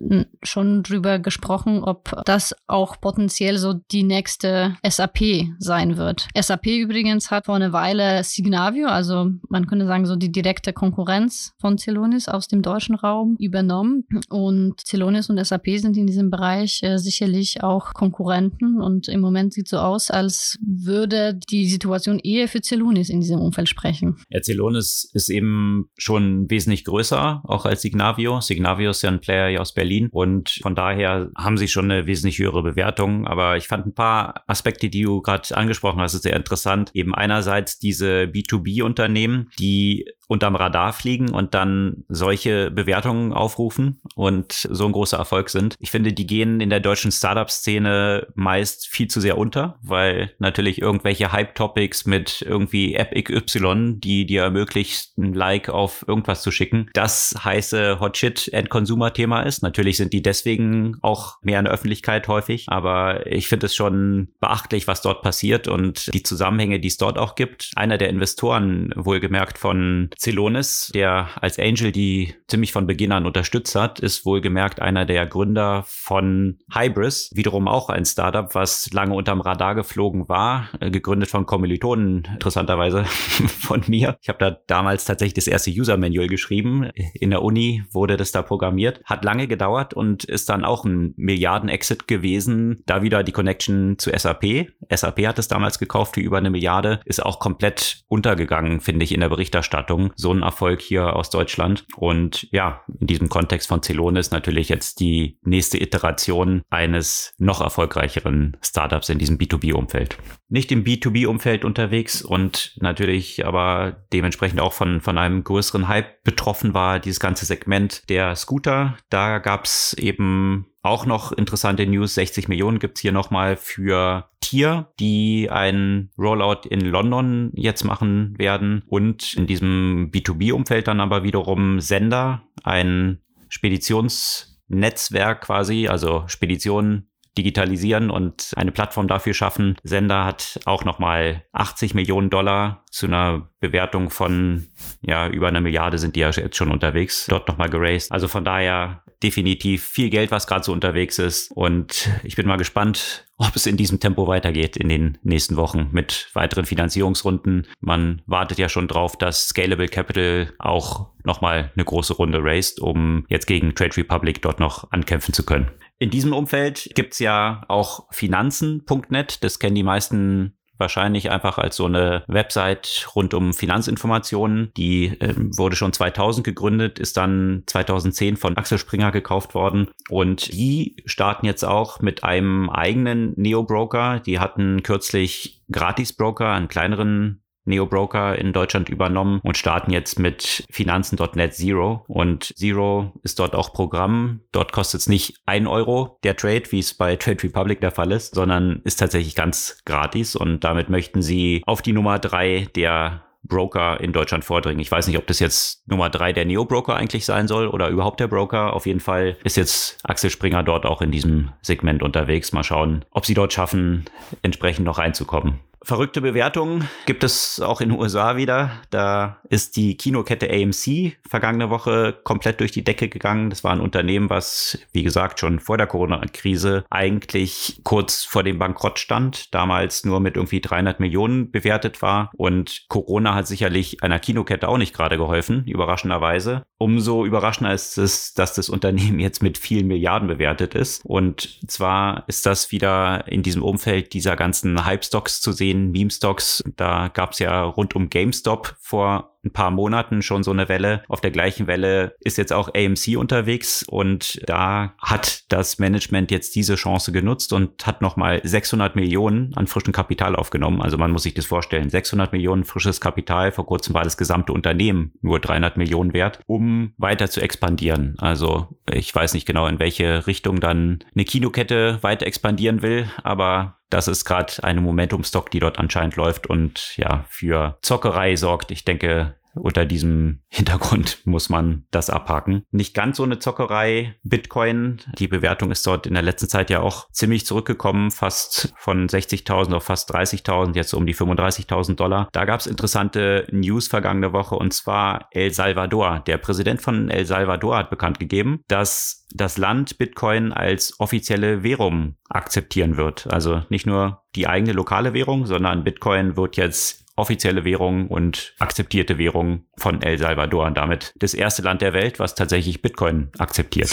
schon 0.43 0.85
drüber 0.85 1.19
gesprochen, 1.19 1.83
ob 1.83 2.23
das 2.25 2.55
auch 2.69 3.01
potenziell 3.01 3.59
so 3.59 3.75
die 3.75 4.05
nächste 4.05 4.77
SAP 4.87 5.49
sein 5.59 5.97
wird. 5.97 6.29
SAP 6.39 6.67
übrigens 6.67 7.31
hat 7.33 7.47
vor 7.47 7.57
einer 7.57 7.73
Weile 7.73 8.23
Signavio, 8.23 8.87
also 8.87 9.31
man 9.49 9.67
könnte 9.67 9.87
sagen 9.87 10.07
so 10.07 10.15
die 10.15 10.31
direkte 10.31 10.73
Konkurrenz 10.73 11.53
von 11.59 11.77
Celonis 11.77 12.29
aus 12.29 12.47
dem 12.47 12.63
deutschen 12.63 12.95
Raum 12.95 13.37
übernommen. 13.41 14.05
Und 14.29 14.81
Celonis 14.87 15.31
und 15.31 15.45
SAP 15.45 15.79
sind 15.79 15.97
in 15.97 16.07
diesem 16.07 16.31
Bereich 16.31 16.81
äh, 16.83 16.99
sicherlich 16.99 17.65
auch 17.65 17.93
Konkurrenten. 17.93 18.81
Und 18.81 19.09
im 19.09 19.21
Moment 19.21 19.53
sieht 19.53 19.69
so 19.69 19.79
aus, 19.79 20.11
als 20.11 20.59
würde 20.65 21.35
die 21.51 21.69
Situation 21.69 22.21
eher 22.21 22.47
für 22.47 22.61
Celonis 22.61 23.09
in 23.09 23.21
diesem 23.21 23.41
Umfeld 23.41 23.69
sprechen. 23.69 24.17
Ja, 24.29 24.41
ist 24.69 25.29
eben 25.29 25.91
schon 25.97 26.51
wesentlich 26.51 26.85
größer, 26.85 27.43
auch 27.45 27.65
als 27.67 27.83
Signavio. 27.83 28.41
Signavio 28.41 28.91
ist 28.91 29.03
ja 29.03 29.11
ein 29.11 29.21
Player 29.21 29.49
hier 29.49 29.61
aus 29.61 29.75
Berlin 29.75 30.09
und 30.11 30.59
von 30.63 30.75
daher 30.75 31.31
haben 31.37 31.57
sie 31.57 31.69
schon 31.69 31.91
eine 31.91 32.07
wesentlich 32.07 32.39
höhere 32.39 32.63
Bewertung. 32.63 33.27
Aber 33.27 33.57
ich 33.57 33.69
fand 33.69 33.87
ein 33.87 33.95
paar 33.95 34.45
Aspekte, 34.47 34.89
die 34.89 35.03
du 35.03 35.23
gerade 35.23 35.57
angesprochen 35.57 36.01
hast, 36.01 36.21
sehr 36.21 36.37
interessant. 36.37 36.91
Eben 36.95 37.15
einerseits 37.15 37.79
diese 37.79 38.25
B2B-Unternehmen, 38.25 39.51
die 39.59 40.07
unterm 40.31 40.55
Radar 40.55 40.93
fliegen 40.93 41.31
und 41.31 41.55
dann 41.55 42.05
solche 42.09 42.71
Bewertungen 42.71 43.33
aufrufen 43.33 44.01
und 44.15 44.53
so 44.53 44.87
ein 44.87 44.93
großer 44.93 45.19
Erfolg 45.19 45.51
sind. 45.51 45.75
Ich 45.81 45.91
finde, 45.91 46.13
die 46.13 46.27
gehen 46.27 46.61
in 46.61 46.71
der 46.71 46.79
deutschen 46.79 47.11
Startup-Szene 47.11 48.29
meist 48.37 48.87
viel 48.87 49.09
zu 49.09 49.21
sehr 49.21 49.37
unter, 49.37 49.81
weil 49.83 50.33
natürlich 50.39 50.81
irgendwelche 50.81 51.33
Hype-Topics 51.33 52.07
mit 52.07 52.43
irgendwie 52.43 52.95
App 52.95 53.13
XY, 53.13 53.97
die 53.99 54.25
dir 54.25 54.43
ermöglicht, 54.43 55.19
ein 55.19 55.35
Like 55.35 55.69
auf 55.69 56.05
irgendwas 56.07 56.43
zu 56.43 56.53
schicken, 56.53 56.89
das 56.95 57.35
heiße 57.43 57.99
Hot 57.99 58.17
Shit 58.17 58.53
End 58.53 58.71
Consumer 58.71 59.13
Thema 59.13 59.43
ist. 59.43 59.65
Natürlich 59.65 59.97
sind 59.97 60.13
die 60.13 60.23
deswegen 60.23 60.97
auch 61.03 61.39
mehr 61.43 61.59
in 61.59 61.65
der 61.65 61.75
Öffentlichkeit 61.75 62.29
häufig, 62.29 62.67
aber 62.69 63.27
ich 63.27 63.49
finde 63.49 63.67
es 63.67 63.75
schon 63.75 64.29
beachtlich, 64.39 64.87
was 64.87 65.03
dort 65.03 65.23
passiert 65.23 65.67
und 65.67 66.15
die 66.15 66.23
Zusammenhänge, 66.23 66.79
die 66.79 66.89
es 66.89 66.99
dort 66.99 67.19
auch 67.19 67.35
gibt. 67.35 67.73
Einer 67.75 67.99
der 67.99 68.11
Investoren, 68.11 68.93
wohlgemerkt 68.95 69.59
von 69.59 70.11
Celonis, 70.21 70.91
der 70.95 71.29
als 71.41 71.59
Angel 71.59 71.93
die 71.93 72.35
ziemlich 72.47 72.73
von 72.73 72.87
Beginn 72.87 73.13
an 73.13 73.25
unterstützt 73.25 73.75
hat, 73.75 74.01
ist 74.01 74.27
wohlgemerkt 74.27 74.81
einer 74.81 75.07
der 75.07 75.27
Gründer 75.27 75.83
von 75.87 76.59
Hybris, 76.71 77.31
wiederum 77.35 77.69
auch 77.69 77.89
ein 77.89 78.05
Startup, 78.05 78.55
was 78.55 78.93
lange 78.93 79.15
unterm 79.15 79.41
Radar 79.41 79.75
geflogen 79.75 80.29
war, 80.29 80.69
äh, 80.81 80.91
gegründet 80.91 81.31
von 81.31 81.47
Kommilitonen, 81.47 82.29
interessanterweise 82.35 83.05
von 83.07 83.83
mir. 83.87 84.19
Ich 84.21 84.29
habe 84.29 84.39
da 84.39 84.59
damals 84.67 85.07
tatsächlich 85.07 85.35
das 85.35 85.47
erste 85.47 85.71
User-Manual 85.71 86.27
geschrieben. 86.27 86.91
In 87.15 87.31
der 87.31 87.43
Uni 87.43 87.85
wurde 87.91 88.19
das 88.19 88.31
da 88.31 88.43
programmiert. 88.43 89.01
Hat 89.05 89.25
lange 89.25 89.47
gedauert 89.47 89.95
und 89.95 90.25
ist 90.25 90.51
dann 90.51 90.67
auch 90.67 90.85
ein 90.85 91.15
Milliarden-Exit 91.17 92.07
gewesen. 92.09 92.83
Da 92.85 93.01
wieder 93.01 93.23
die 93.23 93.33
Connection 93.33 93.99
zu 93.99 94.11
SAP. 94.11 94.69
SAP 94.93 95.27
hat 95.27 95.39
es 95.39 95.49
damals 95.49 95.79
gekauft 95.79 96.17
für 96.17 96.21
über 96.21 96.37
eine 96.37 96.51
Milliarde. 96.51 97.01
Ist 97.07 97.25
auch 97.25 97.39
komplett 97.39 98.03
untergegangen, 98.09 98.81
finde 98.81 99.05
ich, 99.05 99.13
in 99.13 99.21
der 99.21 99.31
Berichterstattung. 99.31 100.10
So 100.17 100.33
ein 100.33 100.43
Erfolg 100.43 100.81
hier 100.81 101.17
aus 101.17 101.31
Deutschland. 101.31 101.87
Und 101.97 102.49
ja, 102.53 102.83
in 103.01 103.07
diesem 103.07 103.29
Kontext 103.29 103.69
von 103.69 103.83
Celonis 103.83 104.31
natürlich 104.31 104.69
jetzt 104.69 105.01
die 105.01 105.39
nächste 105.43 105.81
Iteration 105.81 106.63
eines 106.71 107.35
noch 107.39 107.61
erfolgreicheren 107.61 108.57
Startups 108.63 109.09
in 109.09 109.19
diesem 109.19 109.39
B2B-Umfeld. 109.39 110.17
Nicht 110.49 110.73
im 110.73 110.85
B2B-Umfeld 110.85 111.65
unterwegs 111.65 112.23
und 112.23 112.77
natürlich 112.81 113.45
aber 113.47 114.05
dementsprechend 114.13 114.61
auch 114.61 114.73
von, 114.73 115.01
von 115.01 115.19
einem 115.19 115.45
größeren 115.45 115.89
Hype 115.89 116.23
betroffen 116.25 116.75
war, 116.75 116.99
dieses 116.99 117.21
ganze 117.21 117.45
Segment 117.45 118.09
der 118.09 118.35
Scooter. 118.37 118.97
Da 119.11 119.39
gab 119.39 119.65
es 119.65 119.95
eben 119.95 120.70
auch 120.83 121.05
noch 121.07 121.33
interessante 121.33 121.87
News. 121.87 122.15
60 122.15 122.49
Millionen 122.49 122.79
gibt's 122.79 123.01
hier 123.01 123.13
nochmal 123.13 123.57
für 123.57 124.31
Tier, 124.41 124.93
die 124.99 125.51
ein 125.51 126.11
Rollout 126.19 126.69
in 126.69 126.81
London 126.81 127.51
jetzt 127.55 127.85
machen 127.85 128.35
werden. 128.39 128.83
Und 128.87 129.35
in 129.35 129.47
diesem 129.47 130.11
B2B-Umfeld 130.11 130.89
dann 130.89 131.01
aber 131.01 131.23
wiederum 131.23 131.81
Sender, 131.81 132.43
ein 132.63 133.21
Speditionsnetzwerk 133.49 135.43
quasi, 135.43 135.89
also 135.89 136.25
Speditionen 136.27 137.10
digitalisieren 137.39 138.11
und 138.11 138.53
eine 138.57 138.73
Plattform 138.73 139.09
dafür 139.09 139.35
schaffen. 139.35 139.77
Sender 139.83 140.25
hat 140.25 140.61
auch 140.65 140.85
nochmal 140.85 141.45
80 141.53 141.95
Millionen 141.95 142.31
Dollar 142.31 142.85
zu 142.91 143.07
einer 143.07 143.49
Bewertung 143.61 144.11
von 144.11 144.69
ja 145.03 145.29
über 145.29 145.49
einer 145.49 145.61
Milliarde 145.61 145.99
sind 145.99 146.17
die 146.17 146.21
ja 146.21 146.31
jetzt 146.31 146.57
schon 146.57 146.71
unterwegs, 146.71 147.27
dort 147.29 147.49
nochmal 147.49 147.71
geraced. 147.71 148.11
Also 148.13 148.29
von 148.29 148.45
daher 148.45 149.03
definitiv 149.23 149.85
viel 149.85 150.11
Geld, 150.11 150.31
was 150.31 150.47
gerade 150.47 150.65
so 150.65 150.73
unterwegs 150.73 151.19
ist. 151.19 151.51
Und 151.53 152.11
ich 152.23 152.37
bin 152.37 152.47
mal 152.47 152.57
gespannt, 152.57 153.27
ob 153.41 153.57
es 153.57 153.67
in 153.67 153.79
diesem 153.79 154.01
Tempo 154.01 154.27
weitergeht 154.29 154.77
in 154.77 154.89
den 154.89 155.19
nächsten 155.23 155.57
Wochen 155.57 155.89
mit 155.93 156.29
weiteren 156.35 156.67
Finanzierungsrunden. 156.67 157.67
Man 157.81 158.21
wartet 158.27 158.59
ja 158.59 158.69
schon 158.69 158.87
drauf, 158.87 159.17
dass 159.17 159.49
Scalable 159.49 159.89
Capital 159.89 160.53
auch 160.59 161.09
nochmal 161.25 161.73
eine 161.75 161.85
große 161.85 162.15
Runde 162.15 162.39
raced, 162.43 162.81
um 162.81 163.25
jetzt 163.29 163.47
gegen 163.47 163.75
Trade 163.75 163.97
Republic 163.97 164.43
dort 164.43 164.61
noch 164.61 164.91
ankämpfen 164.93 165.33
zu 165.33 165.45
können. 165.45 165.71
In 165.99 166.11
diesem 166.11 166.35
Umfeld 166.35 166.91
gibt's 166.95 167.19
ja 167.19 167.65
auch 167.69 168.07
Finanzen.net. 168.13 169.43
Das 169.43 169.59
kennen 169.59 169.75
die 169.75 169.83
meisten 169.83 170.55
wahrscheinlich 170.81 171.31
einfach 171.31 171.59
als 171.59 171.77
so 171.77 171.87
eine 171.87 172.25
Website 172.27 173.07
rund 173.15 173.35
um 173.35 173.53
Finanzinformationen. 173.53 174.73
Die 174.77 175.21
äh, 175.21 175.35
wurde 175.37 175.77
schon 175.77 175.93
2000 175.93 176.45
gegründet, 176.45 176.99
ist 176.99 177.17
dann 177.17 177.63
2010 177.67 178.37
von 178.37 178.57
Axel 178.57 178.79
Springer 178.79 179.13
gekauft 179.13 179.55
worden 179.55 179.89
und 180.09 180.53
die 180.53 180.97
starten 181.07 181.47
jetzt 181.47 181.65
auch 181.65 182.01
mit 182.01 182.25
einem 182.25 182.71
eigenen 182.71 183.35
Neo-Broker. 183.37 184.21
Die 184.21 184.39
hatten 184.39 184.83
kürzlich 184.83 185.63
Gratis-Broker, 185.71 186.53
einen 186.53 186.69
kleineren 186.69 187.43
Neo-Broker 187.71 188.37
in 188.37 188.53
Deutschland 188.53 188.89
übernommen 188.91 189.41
und 189.43 189.57
starten 189.57 189.91
jetzt 189.91 190.19
mit 190.19 190.67
Finanzen.net 190.71 191.55
Zero. 191.55 192.05
Und 192.07 192.53
Zero 192.57 193.13
ist 193.23 193.39
dort 193.39 193.55
auch 193.55 193.73
Programm. 193.73 194.41
Dort 194.53 194.73
kostet 194.73 195.01
es 195.01 195.09
nicht 195.09 195.39
ein 195.47 195.67
Euro 195.67 196.19
der 196.23 196.37
Trade, 196.37 196.65
wie 196.71 196.81
es 196.81 196.93
bei 196.93 197.17
Trade 197.17 197.43
Republic 197.43 197.81
der 197.81 197.93
Fall 197.93 198.13
ist, 198.13 198.35
sondern 198.35 198.83
ist 198.85 198.97
tatsächlich 198.97 199.35
ganz 199.35 199.81
gratis. 199.87 200.37
Und 200.37 200.65
damit 200.65 200.91
möchten 200.91 201.23
sie 201.23 201.63
auf 201.65 201.81
die 201.81 201.93
Nummer 201.93 202.19
drei 202.19 202.69
der 202.75 203.23
Broker 203.43 204.01
in 204.01 204.13
Deutschland 204.13 204.45
vordringen. 204.45 204.81
Ich 204.81 204.91
weiß 204.91 205.07
nicht, 205.07 205.19
ob 205.19 205.27
das 205.27 205.39
jetzt 205.39 205.89
Nummer 205.89 206.11
drei 206.11 206.33
der 206.33 206.45
Neo-Broker 206.45 206.95
eigentlich 206.95 207.25
sein 207.25 207.49
soll 207.49 207.69
oder 207.69 207.89
überhaupt 207.89 208.21
der 208.21 208.29
Broker. 208.29 208.75
Auf 208.75 208.87
jeden 208.87 209.01
Fall 209.01 209.37
ist 209.45 209.57
jetzt 209.57 209.99
Axel 210.05 210.31
Springer 210.31 210.63
dort 210.63 210.87
auch 210.87 211.03
in 211.03 211.11
diesem 211.11 211.51
Segment 211.63 212.03
unterwegs. 212.03 212.53
Mal 212.53 212.65
schauen, 212.65 213.05
ob 213.11 213.27
sie 213.27 213.35
dort 213.35 213.53
schaffen, 213.53 214.05
entsprechend 214.43 214.85
noch 214.85 214.99
reinzukommen. 214.99 215.61
Verrückte 215.83 216.21
Bewertungen 216.21 216.89
gibt 217.07 217.25
es 217.25 217.59
auch 217.61 217.81
in 217.81 217.89
den 217.89 217.99
USA 217.99 218.37
wieder. 218.37 218.71
Da 218.91 219.39
ist 219.49 219.77
die 219.77 219.97
Kinokette 219.97 220.51
AMC 220.51 221.17
vergangene 221.27 221.71
Woche 221.71 222.19
komplett 222.23 222.61
durch 222.61 222.71
die 222.71 222.85
Decke 222.85 223.09
gegangen. 223.09 223.49
Das 223.49 223.65
war 223.65 223.73
ein 223.73 223.81
Unternehmen, 223.81 224.29
was, 224.29 224.79
wie 224.93 225.03
gesagt, 225.03 225.41
schon 225.41 225.59
vor 225.59 225.79
der 225.79 225.87
Corona-Krise 225.87 226.85
eigentlich 226.91 227.81
kurz 227.83 228.25
vor 228.25 228.43
dem 228.43 228.59
Bankrott 228.59 228.99
stand, 228.99 229.55
damals 229.55 230.05
nur 230.05 230.21
mit 230.21 230.37
irgendwie 230.37 230.61
300 230.61 231.01
Millionen 231.01 231.51
bewertet 231.51 232.03
war. 232.03 232.31
Und 232.37 232.85
Corona 232.89 233.35
hat 233.35 233.47
sicherlich 233.47 234.03
einer 234.03 234.19
Kinokette 234.19 234.69
auch 234.69 234.79
nicht 234.79 234.95
gerade 234.95 235.17
geholfen, 235.17 235.65
überraschenderweise. 235.67 236.63
Umso 236.77 237.25
überraschender 237.25 237.73
ist 237.73 237.97
es, 237.99 238.35
dass 238.35 238.55
das 238.55 238.69
Unternehmen 238.69 239.19
jetzt 239.19 239.43
mit 239.43 239.57
vielen 239.57 239.87
Milliarden 239.87 240.29
bewertet 240.29 240.75
ist. 240.75 241.03
Und 241.05 241.59
zwar 241.71 242.25
ist 242.27 242.45
das 242.45 242.71
wieder 242.71 243.25
in 243.29 243.43
diesem 243.43 243.63
Umfeld 243.63 244.13
dieser 244.13 244.37
ganzen 244.37 244.85
Hype-Stocks 244.85 245.41
zu 245.41 245.53
sehen, 245.53 245.70
den 245.73 245.91
Meme-Stocks. 245.91 246.63
Da 246.77 247.09
gab 247.09 247.33
es 247.33 247.39
ja 247.39 247.63
rund 247.63 247.95
um 247.95 248.11
GameStop 248.11 248.77
vor 248.81 249.31
ein 249.45 249.53
paar 249.53 249.71
Monaten 249.71 250.23
schon 250.23 250.43
so 250.43 250.51
eine 250.51 250.69
Welle. 250.69 251.03
Auf 251.09 251.21
der 251.21 251.31
gleichen 251.31 251.67
Welle 251.67 252.15
ist 252.21 252.37
jetzt 252.39 252.53
auch 252.53 252.69
AMC 252.75 253.17
unterwegs 253.17 253.83
und 253.83 254.41
da 254.47 254.95
hat 254.99 255.51
das 255.51 255.79
Management 255.79 256.31
jetzt 256.31 256.55
diese 256.55 256.75
Chance 256.75 257.13
genutzt 257.13 257.53
und 257.53 257.87
hat 257.87 258.03
nochmal 258.03 258.41
600 258.43 258.97
Millionen 258.97 259.55
an 259.55 259.67
frischem 259.67 259.93
Kapital 259.93 260.37
aufgenommen. 260.37 260.83
Also 260.83 260.99
man 260.99 261.11
muss 261.11 261.23
sich 261.23 261.35
das 261.35 261.47
vorstellen. 261.47 261.89
600 261.89 262.33
Millionen 262.33 262.65
frisches 262.65 263.01
Kapital. 263.01 263.53
Vor 263.53 263.67
kurzem 263.67 263.95
war 263.95 264.05
das 264.05 264.17
gesamte 264.17 264.53
Unternehmen 264.53 265.13
nur 265.23 265.41
300 265.41 265.77
Millionen 265.77 266.13
wert, 266.13 266.41
um 266.47 266.93
weiter 266.99 267.31
zu 267.31 267.41
expandieren. 267.41 268.17
Also 268.19 268.69
ich 268.93 269.15
weiß 269.15 269.35
nicht 269.35 269.47
genau, 269.47 269.67
in 269.67 269.79
welche 269.79 270.27
Richtung 270.27 270.61
dann 270.61 270.99
eine 271.15 271.25
Kinokette 271.25 272.03
weiter 272.03 272.27
expandieren 272.27 272.83
will, 272.83 273.09
aber 273.23 273.80
das 273.91 274.09
ist 274.09 274.25
gerade 274.25 274.53
eine 274.63 274.81
Momentum-Stock, 274.81 275.51
die 275.51 275.61
dort 275.61 275.79
anscheinend 275.79 276.17
läuft 276.17 276.47
und 276.47 276.97
ja, 276.97 277.25
für 277.29 277.77
Zockerei 277.83 278.37
sorgt. 278.37 278.71
Ich 278.71 278.85
denke, 278.85 279.35
unter 279.55 279.85
diesem 279.85 280.41
Hintergrund 280.49 281.21
muss 281.25 281.49
man 281.49 281.85
das 281.91 282.11
abhaken. 282.11 282.65
Nicht 282.71 282.95
ganz 282.95 283.17
so 283.17 283.25
eine 283.25 283.39
Zockerei. 283.39 284.17
Bitcoin, 284.23 285.01
die 285.19 285.29
Bewertung 285.29 285.71
ist 285.71 285.87
dort 285.87 286.07
in 286.07 286.15
der 286.15 286.23
letzten 286.23 286.49
Zeit 286.49 286.71
ja 286.71 286.81
auch 286.81 287.09
ziemlich 287.11 287.47
zurückgekommen, 287.47 288.11
fast 288.11 288.73
von 288.77 289.09
60.000 289.09 289.75
auf 289.75 289.85
fast 289.85 290.15
30.000, 290.15 290.75
jetzt 290.75 290.95
um 290.95 291.07
die 291.07 291.15
35.000 291.15 291.97
Dollar. 291.97 292.29
Da 292.33 292.45
gab 292.45 292.61
es 292.61 292.67
interessante 292.67 293.47
News 293.51 293.89
vergangene 293.89 294.33
Woche 294.33 294.57
und 294.57 294.73
zwar 294.73 295.29
El 295.33 295.53
Salvador. 295.53 296.23
Der 296.27 296.39
Präsident 296.39 296.81
von 296.81 297.11
El 297.11 297.27
Salvador 297.27 297.77
hat 297.77 297.91
bekannt 297.91 298.19
gegeben, 298.19 298.63
dass 298.69 299.27
das 299.33 299.59
Land 299.59 299.99
Bitcoin 299.99 300.53
als 300.53 300.99
offizielle 300.99 301.63
Währung 301.63 302.17
akzeptieren 302.29 302.97
wird. 302.97 303.27
Also 303.33 303.63
nicht 303.69 303.87
nur 303.87 304.23
die 304.35 304.47
eigene 304.47 304.73
lokale 304.73 305.15
Währung, 305.15 305.47
sondern 305.47 305.85
Bitcoin 305.85 306.37
wird 306.37 306.57
jetzt 306.57 307.05
offizielle 307.17 307.65
Währung 307.65 308.09
und 308.09 308.55
akzeptierte 308.59 309.19
Währung 309.19 309.65
von 309.77 310.03
El 310.03 310.19
Salvador 310.19 310.67
und 310.67 310.77
damit 310.77 311.13
das 311.17 311.35
erste 311.35 311.63
Land 311.63 311.83
der 311.83 311.93
Welt, 311.93 312.19
was 312.19 312.35
tatsächlich 312.35 312.83
Bitcoin 312.83 313.31
akzeptiert. 313.39 313.91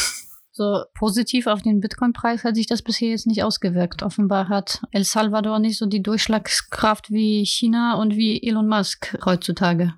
So 0.58 0.86
positiv 0.96 1.46
auf 1.46 1.62
den 1.62 1.82
Bitcoin-Preis 1.82 2.44
hat 2.44 2.56
sich 2.56 2.66
das 2.66 2.82
bisher 2.82 3.10
jetzt 3.10 3.28
nicht 3.28 3.44
ausgewirkt. 3.44 4.02
Offenbar 4.02 4.50
hat 4.50 4.82
El 4.92 5.04
Salvador 5.04 5.60
nicht 5.60 5.78
so 5.78 5.86
die 5.86 6.02
Durchschlagskraft 6.02 7.12
wie 7.12 7.46
China 7.46 7.94
und 8.02 8.16
wie 8.16 8.42
Elon 8.42 8.68
Musk 8.68 9.16
heutzutage. 9.24 9.94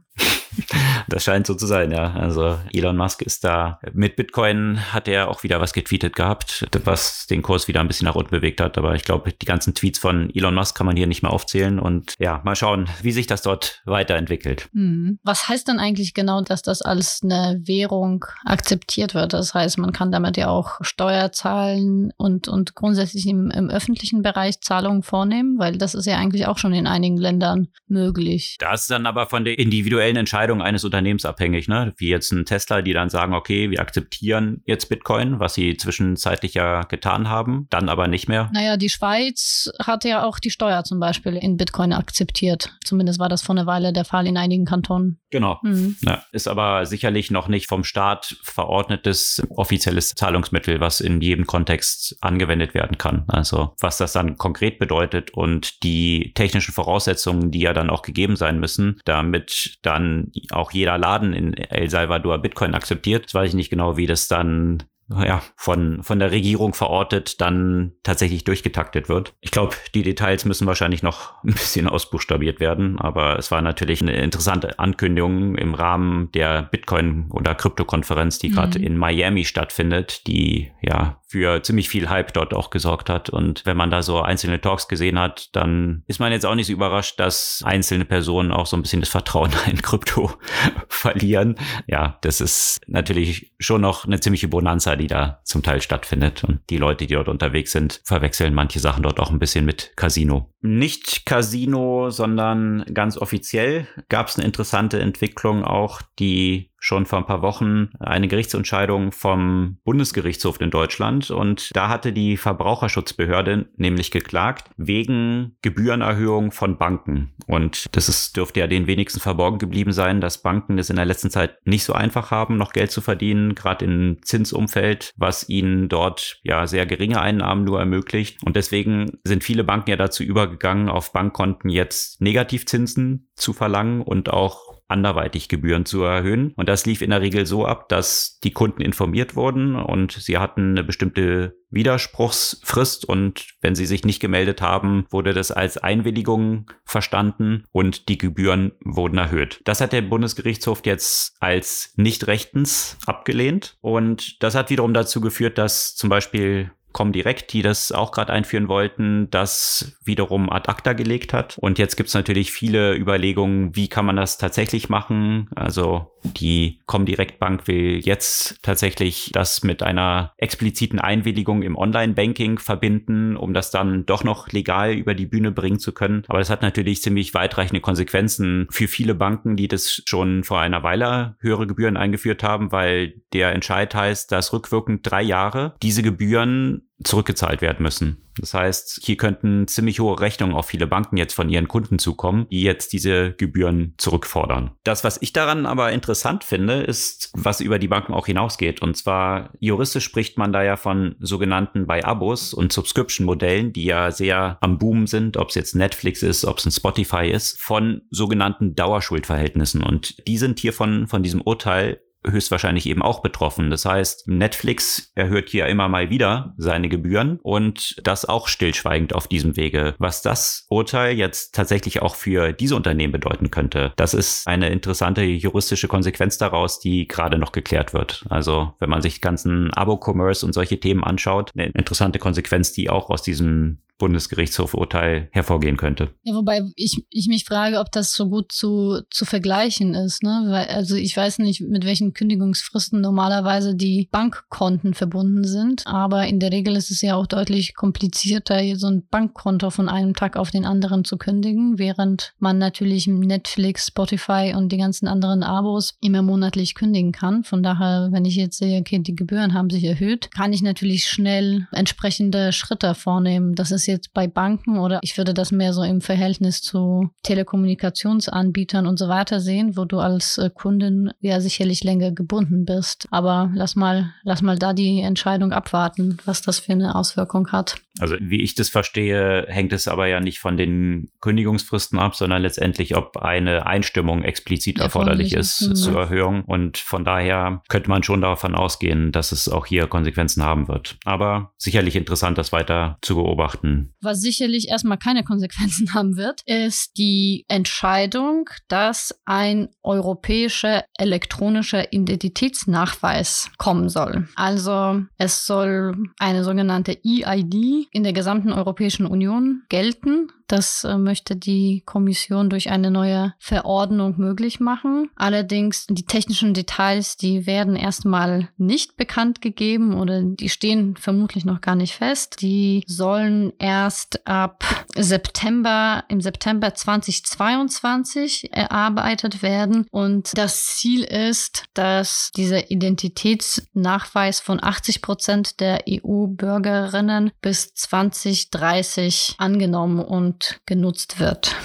Das 1.08 1.24
scheint 1.24 1.48
so 1.48 1.56
zu 1.56 1.66
sein, 1.66 1.92
ja. 1.92 2.14
Also 2.14 2.58
Elon 2.72 2.96
Musk 2.96 3.22
ist 3.22 3.44
da 3.44 3.80
mit 3.94 4.16
Bitcoin 4.16 4.80
hat 4.94 5.08
er 5.08 5.30
auch 5.30 5.44
wieder 5.44 5.60
was 5.60 5.74
getweetet 5.74 6.16
gehabt, 6.16 6.68
was 6.84 7.26
den 7.28 7.42
Kurs 7.42 7.68
wieder 7.68 7.80
ein 7.80 7.88
bisschen 7.88 8.06
nach 8.06 8.16
unten 8.16 8.32
bewegt 8.32 8.62
hat. 8.62 8.78
Aber 8.78 8.96
ich 8.96 9.04
glaube, 9.04 9.32
die 9.32 9.46
ganzen 9.46 9.74
Tweets 9.74 10.00
von 10.00 10.30
Elon 10.34 10.54
Musk 10.54 10.78
kann 10.78 10.86
man 10.86 10.96
hier 10.96 11.08
nicht 11.08 11.24
mehr 11.24 11.32
aufzählen 11.32 11.80
und 11.80 12.14
ja, 12.20 12.42
mal 12.44 12.56
schauen, 12.56 12.88
wie 13.02 13.12
sich 13.12 13.28
das 13.28 13.42
dort 13.42 13.82
weiterentwickelt. 13.86 14.70
Hm. 14.74 15.20
Was 15.24 15.48
heißt 15.48 15.68
dann 15.68 15.80
eigentlich 15.80 16.14
genau, 16.14 16.42
dass 16.42 16.62
das 16.62 16.82
als 16.82 17.22
eine 17.24 17.62
Währung 17.64 18.26
akzeptiert 18.46 19.14
wird? 19.14 19.34
Das 19.34 19.54
heißt, 19.54 19.78
man 19.78 19.92
kann 19.92 20.12
damit 20.12 20.38
ja 20.38 20.50
auch 20.50 20.78
Steuer 20.82 21.32
zahlen 21.32 22.12
und, 22.18 22.48
und 22.48 22.76
grundsätzlich 22.76 23.28
im, 23.28 23.52
im 23.52 23.70
öffentlichen 23.70 24.22
Bereich 24.22 24.62
Zahlungen 24.62 25.04
vornehmen, 25.04 25.58
weil 25.60 25.78
das 25.78 25.96
ist 25.96 26.06
ja 26.06 26.18
eigentlich 26.18 26.46
auch 26.46 26.58
schon 26.58 26.74
in 26.74 26.88
einigen 26.88 27.18
Ländern 27.18 27.68
möglich. 27.88 28.58
Das 28.60 28.82
ist 28.82 28.92
dann 28.92 29.06
aber 29.06 29.28
von 29.28 29.46
der 29.46 29.58
individuellen 29.60 30.18
Entscheidung 30.18 30.49
Entscheidung 30.50 30.62
eines 30.62 30.84
Unternehmens 30.84 31.26
abhängig, 31.26 31.68
ne? 31.68 31.94
Wie 31.98 32.10
jetzt 32.10 32.32
ein 32.32 32.46
Tesla, 32.46 32.82
die 32.82 32.94
dann 32.94 33.10
sagen, 33.10 33.34
okay, 33.34 33.70
wir 33.70 33.80
akzeptieren 33.80 34.62
jetzt 34.66 34.90
Bitcoin, 34.90 35.40
was 35.40 35.54
sie 35.54 35.78
zwischenzeitlich 35.78 36.56
ja 36.56 36.82
getan 36.84 37.30
haben, 37.30 37.68
dann 37.70 37.90
aber 37.90 38.08
nicht 38.08 38.28
mehr. 38.28 38.50
Naja, 38.54 38.78
die 38.78 38.90
Schweiz 38.90 39.72
hat 39.80 40.06
ja 40.06 40.24
auch 40.24 40.40
die 40.40 40.50
Steuer 40.50 40.84
zum 40.84 41.00
Beispiel 41.00 41.36
in 41.36 41.58
Bitcoin 41.58 41.94
akzeptiert. 41.94 42.76
Zumindest 42.84 43.20
war 43.20 43.30
das 43.30 43.44
vor 43.44 43.56
einer 43.56 43.68
Weile 43.68 43.94
der 43.94 44.06
Fall 44.06 44.26
in 44.26 44.38
einigen 44.38 44.66
Kantonen. 44.66 45.20
Genau. 45.30 45.60
Mhm. 45.62 45.96
Ja, 46.02 46.24
ist 46.32 46.48
aber 46.48 46.86
sicherlich 46.86 47.30
noch 47.30 47.48
nicht 47.48 47.68
vom 47.68 47.84
Staat 47.84 48.38
verordnetes 48.42 49.44
offizielles 49.50 50.10
Zahlungsmittel, 50.10 50.80
was 50.80 51.00
in 51.00 51.22
jedem 51.22 51.46
Kontext 51.46 52.18
angewendet 52.22 52.74
werden 52.74 52.98
kann. 52.98 53.26
Also 53.28 53.76
was 53.80 53.98
das 53.98 54.14
dann 54.14 54.38
konkret 54.38 54.80
bedeutet 54.80 55.32
und 55.32 55.84
die 55.84 56.32
technischen 56.34 56.74
Voraussetzungen, 56.74 57.52
die 57.52 57.60
ja 57.60 57.74
dann 57.74 57.92
auch 57.92 58.02
gegeben 58.02 58.36
sein 58.36 58.60
müssen, 58.60 59.00
damit 59.06 59.78
dann 59.84 60.32
auch 60.52 60.72
jeder 60.72 60.98
Laden 60.98 61.34
in 61.34 61.54
El 61.54 61.90
Salvador 61.90 62.38
Bitcoin 62.40 62.76
akzeptiert. 62.76 63.26
Das 63.26 63.34
weiß 63.34 63.50
ich 63.50 63.56
nicht 63.56 63.70
genau, 63.70 63.98
wie 63.98 64.08
das 64.08 64.28
dann 64.28 64.84
ja, 65.10 65.42
von, 65.56 66.04
von 66.04 66.20
der 66.20 66.32
Regierung 66.32 66.74
verortet 66.74 67.42
dann 67.42 67.94
tatsächlich 68.04 68.44
durchgetaktet 68.44 69.10
wird. 69.10 69.34
Ich 69.42 69.52
glaube, 69.52 69.76
die 69.96 70.04
Details 70.04 70.46
müssen 70.46 70.68
wahrscheinlich 70.68 71.04
noch 71.04 71.34
ein 71.44 71.54
bisschen 71.54 71.88
ausbuchstabiert 71.88 72.60
werden, 72.60 73.00
aber 73.00 73.38
es 73.38 73.52
war 73.52 73.62
natürlich 73.62 74.02
eine 74.02 74.14
interessante 74.14 74.78
Ankündigung 74.78 75.56
im 75.56 75.74
Rahmen 75.74 76.32
der 76.34 76.64
Bitcoin- 76.64 77.30
oder 77.32 77.56
Krypto-Konferenz, 77.56 78.40
die 78.40 78.50
gerade 78.50 78.80
mhm. 78.80 78.86
in 78.86 78.98
Miami 78.98 79.46
stattfindet, 79.46 80.28
die 80.28 80.72
ja 80.82 81.20
für 81.30 81.62
ziemlich 81.62 81.90
viel 81.90 82.10
Hype 82.10 82.34
dort 82.34 82.56
auch 82.56 82.72
gesorgt 82.72 83.08
hat. 83.08 83.30
Und 83.30 83.64
wenn 83.66 83.78
man 83.78 83.92
da 83.92 84.02
so 84.02 84.20
einzelne 84.20 84.60
Talks 84.60 84.88
gesehen 84.88 85.20
hat, 85.20 85.56
dann 85.56 86.04
ist 86.08 86.20
man 86.20 86.32
jetzt 86.32 86.44
auch 86.44 86.56
nicht 86.56 86.66
so 86.66 86.74
überrascht, 86.74 87.20
dass 87.20 87.62
einzelne 87.64 88.04
Personen 88.04 88.52
auch 88.52 88.66
so 88.66 88.76
ein 88.76 88.82
bisschen 88.82 89.02
das 89.02 89.10
Vertrauen 89.10 89.52
in 89.68 89.80
Krypto 89.80 90.32
verlieren. 90.90 91.56
Ja, 91.86 92.18
das 92.22 92.42
ist 92.42 92.82
natürlich 92.88 93.54
schon 93.60 93.82
noch 93.82 94.06
eine 94.06 94.20
ziemliche 94.20 94.48
Bonanza, 94.48 94.96
die 95.00 95.08
da 95.08 95.42
zum 95.44 95.64
Teil 95.64 95.82
stattfindet. 95.82 96.44
Und 96.44 96.62
die 96.70 96.78
Leute, 96.78 97.08
die 97.08 97.14
dort 97.16 97.28
unterwegs 97.28 97.72
sind, 97.72 98.02
verwechseln 98.04 98.54
manche 98.54 98.80
Sachen 98.80 99.04
dort 99.04 99.20
auch 99.20 99.32
ein 99.32 99.40
bisschen 99.40 99.66
mit 99.66 99.94
Casino. 99.96 100.52
Nicht 100.62 101.26
Casino, 101.26 102.12
sondern 102.12 102.86
ganz 102.94 103.18
offiziell 103.18 103.88
gab 104.10 104.28
es 104.28 104.38
eine 104.38 104.46
interessante 104.46 105.00
Entwicklung 105.00 105.64
auch, 105.64 106.02
die 106.20 106.69
schon 106.80 107.06
vor 107.06 107.20
ein 107.20 107.26
paar 107.26 107.42
Wochen 107.42 107.90
eine 108.00 108.28
Gerichtsentscheidung 108.28 109.12
vom 109.12 109.78
Bundesgerichtshof 109.84 110.60
in 110.62 110.72
Deutschland 110.72 111.32
und 111.32 111.76
da 111.76 111.90
hatte 111.90 112.14
die 112.14 112.38
Verbraucherschutzbehörde 112.38 113.70
nämlich 113.76 114.12
geklagt 114.12 114.70
wegen 114.78 115.56
Gebührenerhöhung 115.62 116.52
von 116.52 116.78
Banken. 116.78 117.34
Und 117.48 117.96
das 117.96 118.10
ist, 118.10 118.38
dürfte 118.38 118.60
ja 118.60 118.68
den 118.68 118.88
wenigsten 118.88 119.20
verborgen 119.20 119.58
geblieben 119.58 119.92
sein, 119.92 120.22
dass 120.22 120.42
Banken 120.42 120.78
es 120.78 120.90
in 120.90 120.96
der 120.96 121.06
letzten 121.06 121.30
Zeit 121.30 121.58
nicht 121.66 121.84
so 121.84 121.94
einfach 121.94 122.32
haben, 122.32 122.58
noch 122.58 122.74
Geld 122.74 122.92
zu 122.92 123.02
verdienen, 123.02 123.56
gerade 123.56 123.86
im 123.86 124.18
Zinsumfeld, 124.24 125.14
was 125.18 125.50
ihnen 125.50 125.90
dort 125.90 126.40
ja 126.44 126.68
sehr 126.68 126.86
geringe 126.86 127.22
Einnahmen 127.22 127.64
nur 127.64 127.80
ermöglicht. 127.80 128.44
Und 128.44 128.56
deswegen 128.56 129.20
sind 129.24 129.44
viele 129.44 129.64
Banken 129.64 129.90
ja 129.90 129.96
dazu 129.96 130.24
übergegangen, 130.24 130.90
auf 130.90 131.12
Bankkonten 131.12 131.70
jetzt 131.70 132.22
Negativzinsen 132.22 133.30
zu 133.36 133.54
verlangen 133.54 134.02
und 134.02 134.30
auch 134.30 134.69
anderweitig 134.90 135.48
Gebühren 135.48 135.86
zu 135.86 136.04
erhöhen. 136.04 136.54
Und 136.56 136.68
das 136.68 136.86
lief 136.86 137.02
in 137.02 137.12
der 137.12 137.22
Regel 137.22 137.46
so 137.46 137.66
ab, 137.66 137.90
dass 137.90 138.40
die 138.44 138.52
Kunden 138.52 138.82
informiert 138.82 139.36
wurden 139.36 139.76
und 139.76 140.12
sie 140.12 140.38
hatten 140.38 140.72
eine 140.72 140.84
bestimmte 140.84 141.56
Widerspruchsfrist 141.72 143.06
und 143.06 143.48
wenn 143.62 143.76
sie 143.76 143.86
sich 143.86 144.04
nicht 144.04 144.20
gemeldet 144.20 144.62
haben, 144.62 145.06
wurde 145.12 145.34
das 145.34 145.52
als 145.52 145.78
Einwilligung 145.78 146.72
verstanden 146.84 147.66
und 147.72 148.10
die 148.10 148.18
Gebühren 148.18 148.72
wurden 148.84 149.20
erhöht. 149.20 149.62
Das 149.66 149.80
hat 149.80 149.94
der 149.94 150.02
Bundesgerichtshof 150.02 150.82
jetzt 150.86 151.36
als 151.40 151.94
nicht 151.96 152.28
rechtens 152.28 152.98
abgelehnt 153.06 153.78
und 153.82 154.42
das 154.42 154.56
hat 154.56 154.72
wiederum 154.72 154.94
dazu 154.94 155.22
geführt, 155.22 155.58
dass 155.58 155.96
zum 155.96 156.10
Beispiel 156.10 156.72
Comdirect, 156.92 157.54
die 157.54 157.62
das 157.62 157.92
auch 157.92 158.12
gerade 158.12 158.34
einführen 158.34 158.68
wollten, 158.68 159.30
das 159.30 159.96
wiederum 160.04 160.50
ad 160.50 160.70
acta 160.70 160.94
gelegt 160.94 161.34
hat. 161.34 161.58
Und 161.60 161.78
jetzt 161.80 161.96
gibt 161.96 162.10
es 162.10 162.16
natürlich 162.16 162.52
viele 162.52 162.96
Überlegungen, 162.96 163.76
wie 163.76 163.88
kann 163.88 164.06
man 164.06 164.16
das 164.16 164.38
tatsächlich 164.38 164.90
machen. 164.90 165.50
Also 165.56 166.12
die 166.24 166.80
Comdirect 166.86 167.40
Bank 167.40 167.68
will 167.68 168.00
jetzt 168.04 168.62
tatsächlich 168.62 169.30
das 169.34 169.64
mit 169.64 169.84
einer 169.84 170.34
expliziten 170.38 171.00
Einwilligung 171.00 171.64
im 171.64 171.78
Online-Banking 171.78 172.60
verbinden, 172.60 173.38
um 173.38 173.54
das 173.54 173.72
dann 173.72 174.06
doch 174.06 174.24
noch 174.24 174.50
legal 174.52 174.94
über 174.94 175.14
die 175.14 175.26
Bühne 175.26 175.52
bringen 175.52 175.80
zu 175.80 175.94
können. 175.94 176.24
Aber 176.28 176.40
das 176.40 176.50
hat 176.50 176.62
natürlich 176.62 177.02
ziemlich 177.02 177.34
weitreichende 177.34 177.82
Konsequenzen 177.82 178.68
für 178.70 178.88
viele 178.88 179.16
Banken, 179.16 179.56
die 179.56 179.68
das 179.68 180.02
schon 180.06 180.44
vor 180.44 180.60
einer 180.60 180.84
Weile 180.84 181.36
höhere 181.40 181.68
Gebühren 181.68 181.98
eingeführt 181.98 182.44
haben, 182.44 182.72
weil 182.72 183.22
der 183.34 183.54
Entscheid 183.54 183.94
heißt, 183.94 184.32
dass 184.32 184.54
rückwirkend 184.54 185.10
drei 185.10 185.22
Jahre 185.22 185.76
diese 185.82 186.04
Gebühren 186.04 186.89
zurückgezahlt 187.04 187.62
werden 187.62 187.84
müssen. 187.84 188.18
Das 188.38 188.54
heißt, 188.54 189.00
hier 189.04 189.18
könnten 189.18 189.68
ziemlich 189.68 190.00
hohe 190.00 190.20
Rechnungen 190.20 190.56
auf 190.56 190.68
viele 190.68 190.88
Banken 190.88 191.18
jetzt 191.18 191.34
von 191.34 191.50
ihren 191.50 191.68
Kunden 191.68 192.00
zukommen, 192.00 192.48
die 192.50 192.62
jetzt 192.62 192.94
diese 192.94 193.34
Gebühren 193.34 193.94
zurückfordern. 193.98 194.72
Das, 194.84 195.04
was 195.04 195.22
ich 195.22 195.34
daran 195.34 195.66
aber 195.66 195.92
interessant 195.92 196.44
finde, 196.44 196.82
ist, 196.82 197.32
was 197.34 197.62
über 197.62 197.80
die 197.80 197.88
Banken 197.88 198.14
auch 198.14 198.28
hinausgeht. 198.28 198.82
Und 198.82 198.96
zwar 198.96 199.52
juristisch 199.60 200.06
spricht 200.06 200.38
man 200.38 200.54
da 200.54 200.64
ja 200.64 200.78
von 200.78 201.16
sogenannten 201.20 201.86
bei 201.86 202.04
Abos 202.04 202.54
und 202.54 202.72
Subscription-Modellen, 202.72 203.74
die 203.74 203.86
ja 203.86 204.12
sehr 204.12 204.58
am 204.62 204.78
Boom 204.78 205.08
sind, 205.08 205.38
ob 205.38 205.50
es 205.50 205.56
jetzt 205.56 205.76
Netflix 205.76 206.24
ist, 206.24 206.46
ob 206.46 206.58
es 206.60 206.66
ein 206.66 206.72
Spotify 206.72 207.30
ist, 207.30 207.60
von 207.60 208.02
sogenannten 208.10 208.76
Dauerschuldverhältnissen. 208.76 209.84
Und 209.84 210.28
die 210.28 210.38
sind 210.38 210.60
hier 210.60 210.74
von, 210.74 211.08
von 211.08 211.24
diesem 211.24 211.42
Urteil 211.42 212.00
höchstwahrscheinlich 212.26 212.86
eben 212.86 213.02
auch 213.02 213.22
betroffen. 213.22 213.70
Das 213.70 213.86
heißt, 213.86 214.28
Netflix 214.28 215.12
erhöht 215.16 215.50
hier 215.50 215.68
immer 215.68 215.88
mal 215.88 216.10
wieder 216.10 216.54
seine 216.58 216.90
Gebühren 216.90 217.40
und 217.42 217.96
das 218.04 218.26
auch 218.26 218.48
stillschweigend 218.48 219.14
auf 219.16 219.28
diesem 219.28 219.56
Wege. 219.56 219.96
Was 220.00 220.22
das 220.22 220.66
Urteil 220.70 221.16
jetzt 221.16 221.56
tatsächlich 221.56 222.02
auch 222.02 222.16
für 222.16 222.52
diese 222.52 222.76
Unternehmen 222.76 223.14
bedeuten 223.14 223.52
könnte, 223.52 223.94
das 223.96 224.14
ist 224.14 224.48
eine 224.48 224.70
interessante 224.70 225.24
juristische 225.24 225.88
Konsequenz 225.88 226.38
daraus, 226.38 226.80
die 226.80 227.08
gerade 227.08 227.38
noch 227.38 227.52
geklärt 227.52 227.94
wird. 227.94 228.26
Also 228.30 228.74
wenn 228.80 228.90
man 228.90 229.02
sich 229.02 229.22
ganzen 229.22 229.74
Abo-Commerce 229.74 230.46
und 230.46 230.54
solche 230.54 230.80
Themen 230.80 231.04
anschaut, 231.04 231.52
eine 231.56 231.68
interessante 231.68 232.20
Konsequenz, 232.20 232.74
die 232.74 232.90
auch 232.90 233.10
aus 233.10 233.22
diesem 233.22 233.80
Bundesgerichtshof-Urteil 234.00 235.28
hervorgehen 235.32 235.78
könnte. 235.78 236.10
Ja, 236.24 236.34
wobei 236.34 236.62
ich, 236.76 237.06
ich 237.10 237.28
mich 237.28 237.46
frage, 237.46 237.80
ob 237.80 237.92
das 237.92 238.14
so 238.14 238.30
gut 238.30 238.52
zu, 238.52 239.02
zu 239.12 239.26
vergleichen 239.26 239.94
ist. 239.94 240.24
Ne? 240.24 240.46
Weil, 240.48 240.68
also 240.68 240.96
ich 240.96 241.16
weiß 241.16 241.38
nicht, 241.40 241.62
mit 241.62 241.86
welchen 241.86 242.09
Kündigungsfristen 242.14 243.02
normalerweise 243.02 243.76
die 243.76 244.08
Bankkonten 244.12 244.94
verbunden 244.94 245.44
sind, 245.44 245.84
aber 245.86 246.28
in 246.28 246.40
der 246.40 246.52
Regel 246.52 246.76
ist 246.76 246.92
es 246.92 247.02
ja 247.02 247.16
auch 247.16 247.28
deutlich 247.28 247.76
komplizierter, 247.76 248.60
so 248.76 248.88
ein 248.88 249.04
Bankkonto 249.10 249.70
von 249.70 249.90
einem 249.90 250.14
Tag 250.14 250.38
auf 250.38 250.52
den 250.52 250.66
anderen 250.66 251.06
zu 251.06 251.18
kündigen, 251.18 251.80
während 251.80 252.34
man 252.40 252.58
natürlich 252.58 253.08
Netflix, 253.08 253.88
Spotify 253.88 254.54
und 254.56 254.72
die 254.72 254.78
ganzen 254.78 255.08
anderen 255.08 255.44
Abos 255.44 255.96
immer 256.02 256.22
monatlich 256.22 256.76
kündigen 256.76 257.12
kann. 257.12 257.44
Von 257.44 257.64
daher, 257.64 258.10
wenn 258.12 258.26
ich 258.26 258.36
jetzt 258.36 258.58
sehe, 258.58 258.80
okay, 258.80 259.00
die 259.00 259.16
Gebühren 259.16 259.54
haben 259.54 259.70
sich 259.70 259.84
erhöht, 259.84 260.32
kann 260.32 260.54
ich 260.54 260.62
natürlich 260.62 261.08
schnell 261.08 261.68
entsprechende 261.72 262.52
Schritte 262.52 262.96
vornehmen. 262.96 263.56
Das 263.56 263.72
ist 263.72 263.86
jetzt 263.86 264.14
bei 264.14 264.28
Banken 264.28 264.78
oder 264.78 265.00
ich 265.02 265.18
würde 265.18 265.34
das 265.34 265.52
mehr 265.52 265.74
so 265.74 265.84
im 265.84 266.02
Verhältnis 266.02 266.62
zu 266.62 267.10
Telekommunikationsanbietern 267.24 268.88
und 268.88 268.98
so 268.98 269.08
weiter 269.08 269.40
sehen, 269.40 269.76
wo 269.78 269.86
du 269.86 270.00
als 270.00 270.38
äh, 270.38 270.50
Kundin 270.54 271.12
ja 271.20 271.42
sicherlich 271.42 271.84
länger 271.84 271.99
gebunden 272.00 272.66
bist. 272.66 273.08
Aber 273.12 273.52
lass 273.54 273.76
mal, 273.76 274.14
lass 274.24 274.42
mal 274.42 274.58
da 274.58 274.74
die 274.74 275.02
Entscheidung 275.02 275.52
abwarten, 275.52 276.18
was 276.26 276.42
das 276.42 276.60
für 276.60 276.72
eine 276.72 276.96
Auswirkung 276.96 277.52
hat. 277.52 277.78
Also 278.00 278.16
wie 278.20 278.42
ich 278.42 278.56
das 278.56 278.70
verstehe, 278.70 279.46
hängt 279.50 279.74
es 279.74 279.88
aber 279.88 280.08
ja 280.08 280.20
nicht 280.20 280.40
von 280.40 280.58
den 280.58 281.10
Kündigungsfristen 281.20 282.00
ab, 282.00 282.16
sondern 282.16 282.42
letztendlich, 282.42 282.96
ob 282.96 283.18
eine 283.18 283.66
Einstimmung 283.66 284.24
explizit 284.24 284.80
erforderlich 284.80 285.34
ist 285.34 285.62
mhm. 285.62 285.76
zur 285.76 286.00
Erhöhung. 286.00 286.44
Und 286.46 286.78
von 286.78 287.04
daher 287.04 287.62
könnte 287.68 287.90
man 287.90 288.04
schon 288.04 288.22
davon 288.22 288.56
ausgehen, 288.56 289.12
dass 289.12 289.32
es 289.32 289.50
auch 289.50 289.66
hier 289.66 289.88
Konsequenzen 289.88 290.44
haben 290.44 290.68
wird. 290.68 290.98
Aber 291.04 291.52
sicherlich 291.58 291.96
interessant, 291.96 292.38
das 292.38 292.52
weiter 292.52 292.98
zu 293.02 293.16
beobachten. 293.16 293.94
Was 294.02 294.22
sicherlich 294.22 294.70
erstmal 294.70 294.98
keine 294.98 295.24
Konsequenzen 295.24 295.94
haben 295.94 296.16
wird, 296.16 296.42
ist 296.46 296.98
die 296.98 297.46
Entscheidung, 297.50 298.50
dass 298.70 299.20
ein 299.26 299.70
europäischer 299.84 300.86
elektronischer 300.98 301.89
Identitätsnachweis 301.92 303.50
kommen 303.58 303.90
soll. 303.90 304.28
Also 304.36 305.02
es 305.18 305.46
soll 305.46 305.96
eine 306.20 306.44
sogenannte 306.44 306.98
EID 307.04 307.88
in 307.92 308.04
der 308.04 308.14
gesamten 308.14 308.52
Europäischen 308.52 309.06
Union 309.06 309.64
gelten. 309.70 310.32
Das 310.50 310.84
äh, 310.84 310.98
möchte 310.98 311.36
die 311.36 311.84
Kommission 311.86 312.50
durch 312.50 312.72
eine 312.72 312.90
neue 312.90 313.36
Verordnung 313.38 314.16
möglich 314.18 314.60
machen. 314.60 315.12
Allerdings 315.16 315.86
die 315.88 316.06
technischen 316.06 316.56
Details, 316.56 317.18
die 317.18 317.46
werden 317.46 317.76
erstmal 317.76 318.50
nicht 318.58 318.98
bekannt 318.98 319.42
gegeben 319.42 319.94
oder 319.94 320.24
die 320.24 320.50
stehen 320.50 320.98
vermutlich 320.98 321.46
noch 321.46 321.62
gar 321.62 321.76
nicht 321.76 321.94
fest. 321.94 322.42
Die 322.42 322.84
sollen 322.88 323.54
erst 323.60 324.28
ab 324.28 324.64
September, 324.96 326.04
im 326.08 326.20
September 326.20 326.74
2022 326.74 328.52
erarbeitet 328.52 329.44
werden. 329.44 329.86
Und 329.92 330.36
das 330.36 330.78
Ziel 330.78 331.04
ist, 331.04 331.66
dass 331.76 332.32
dieser 332.36 332.72
Identitätsnachweis 332.72 334.40
von 334.40 334.62
80 334.62 335.04
Prozent 335.04 335.60
der 335.60 335.84
EU-Bürgerinnen 335.88 337.32
bis 337.40 337.72
2030 337.76 339.36
angenommen 339.38 340.00
und 340.00 340.39
genutzt 340.66 341.20
wird. 341.20 341.56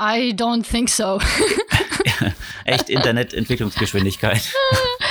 I 0.00 0.32
don't 0.32 0.64
think 0.64 0.88
so. 0.88 1.20
Echt 2.64 2.88
Internetentwicklungsgeschwindigkeit. 2.88 4.42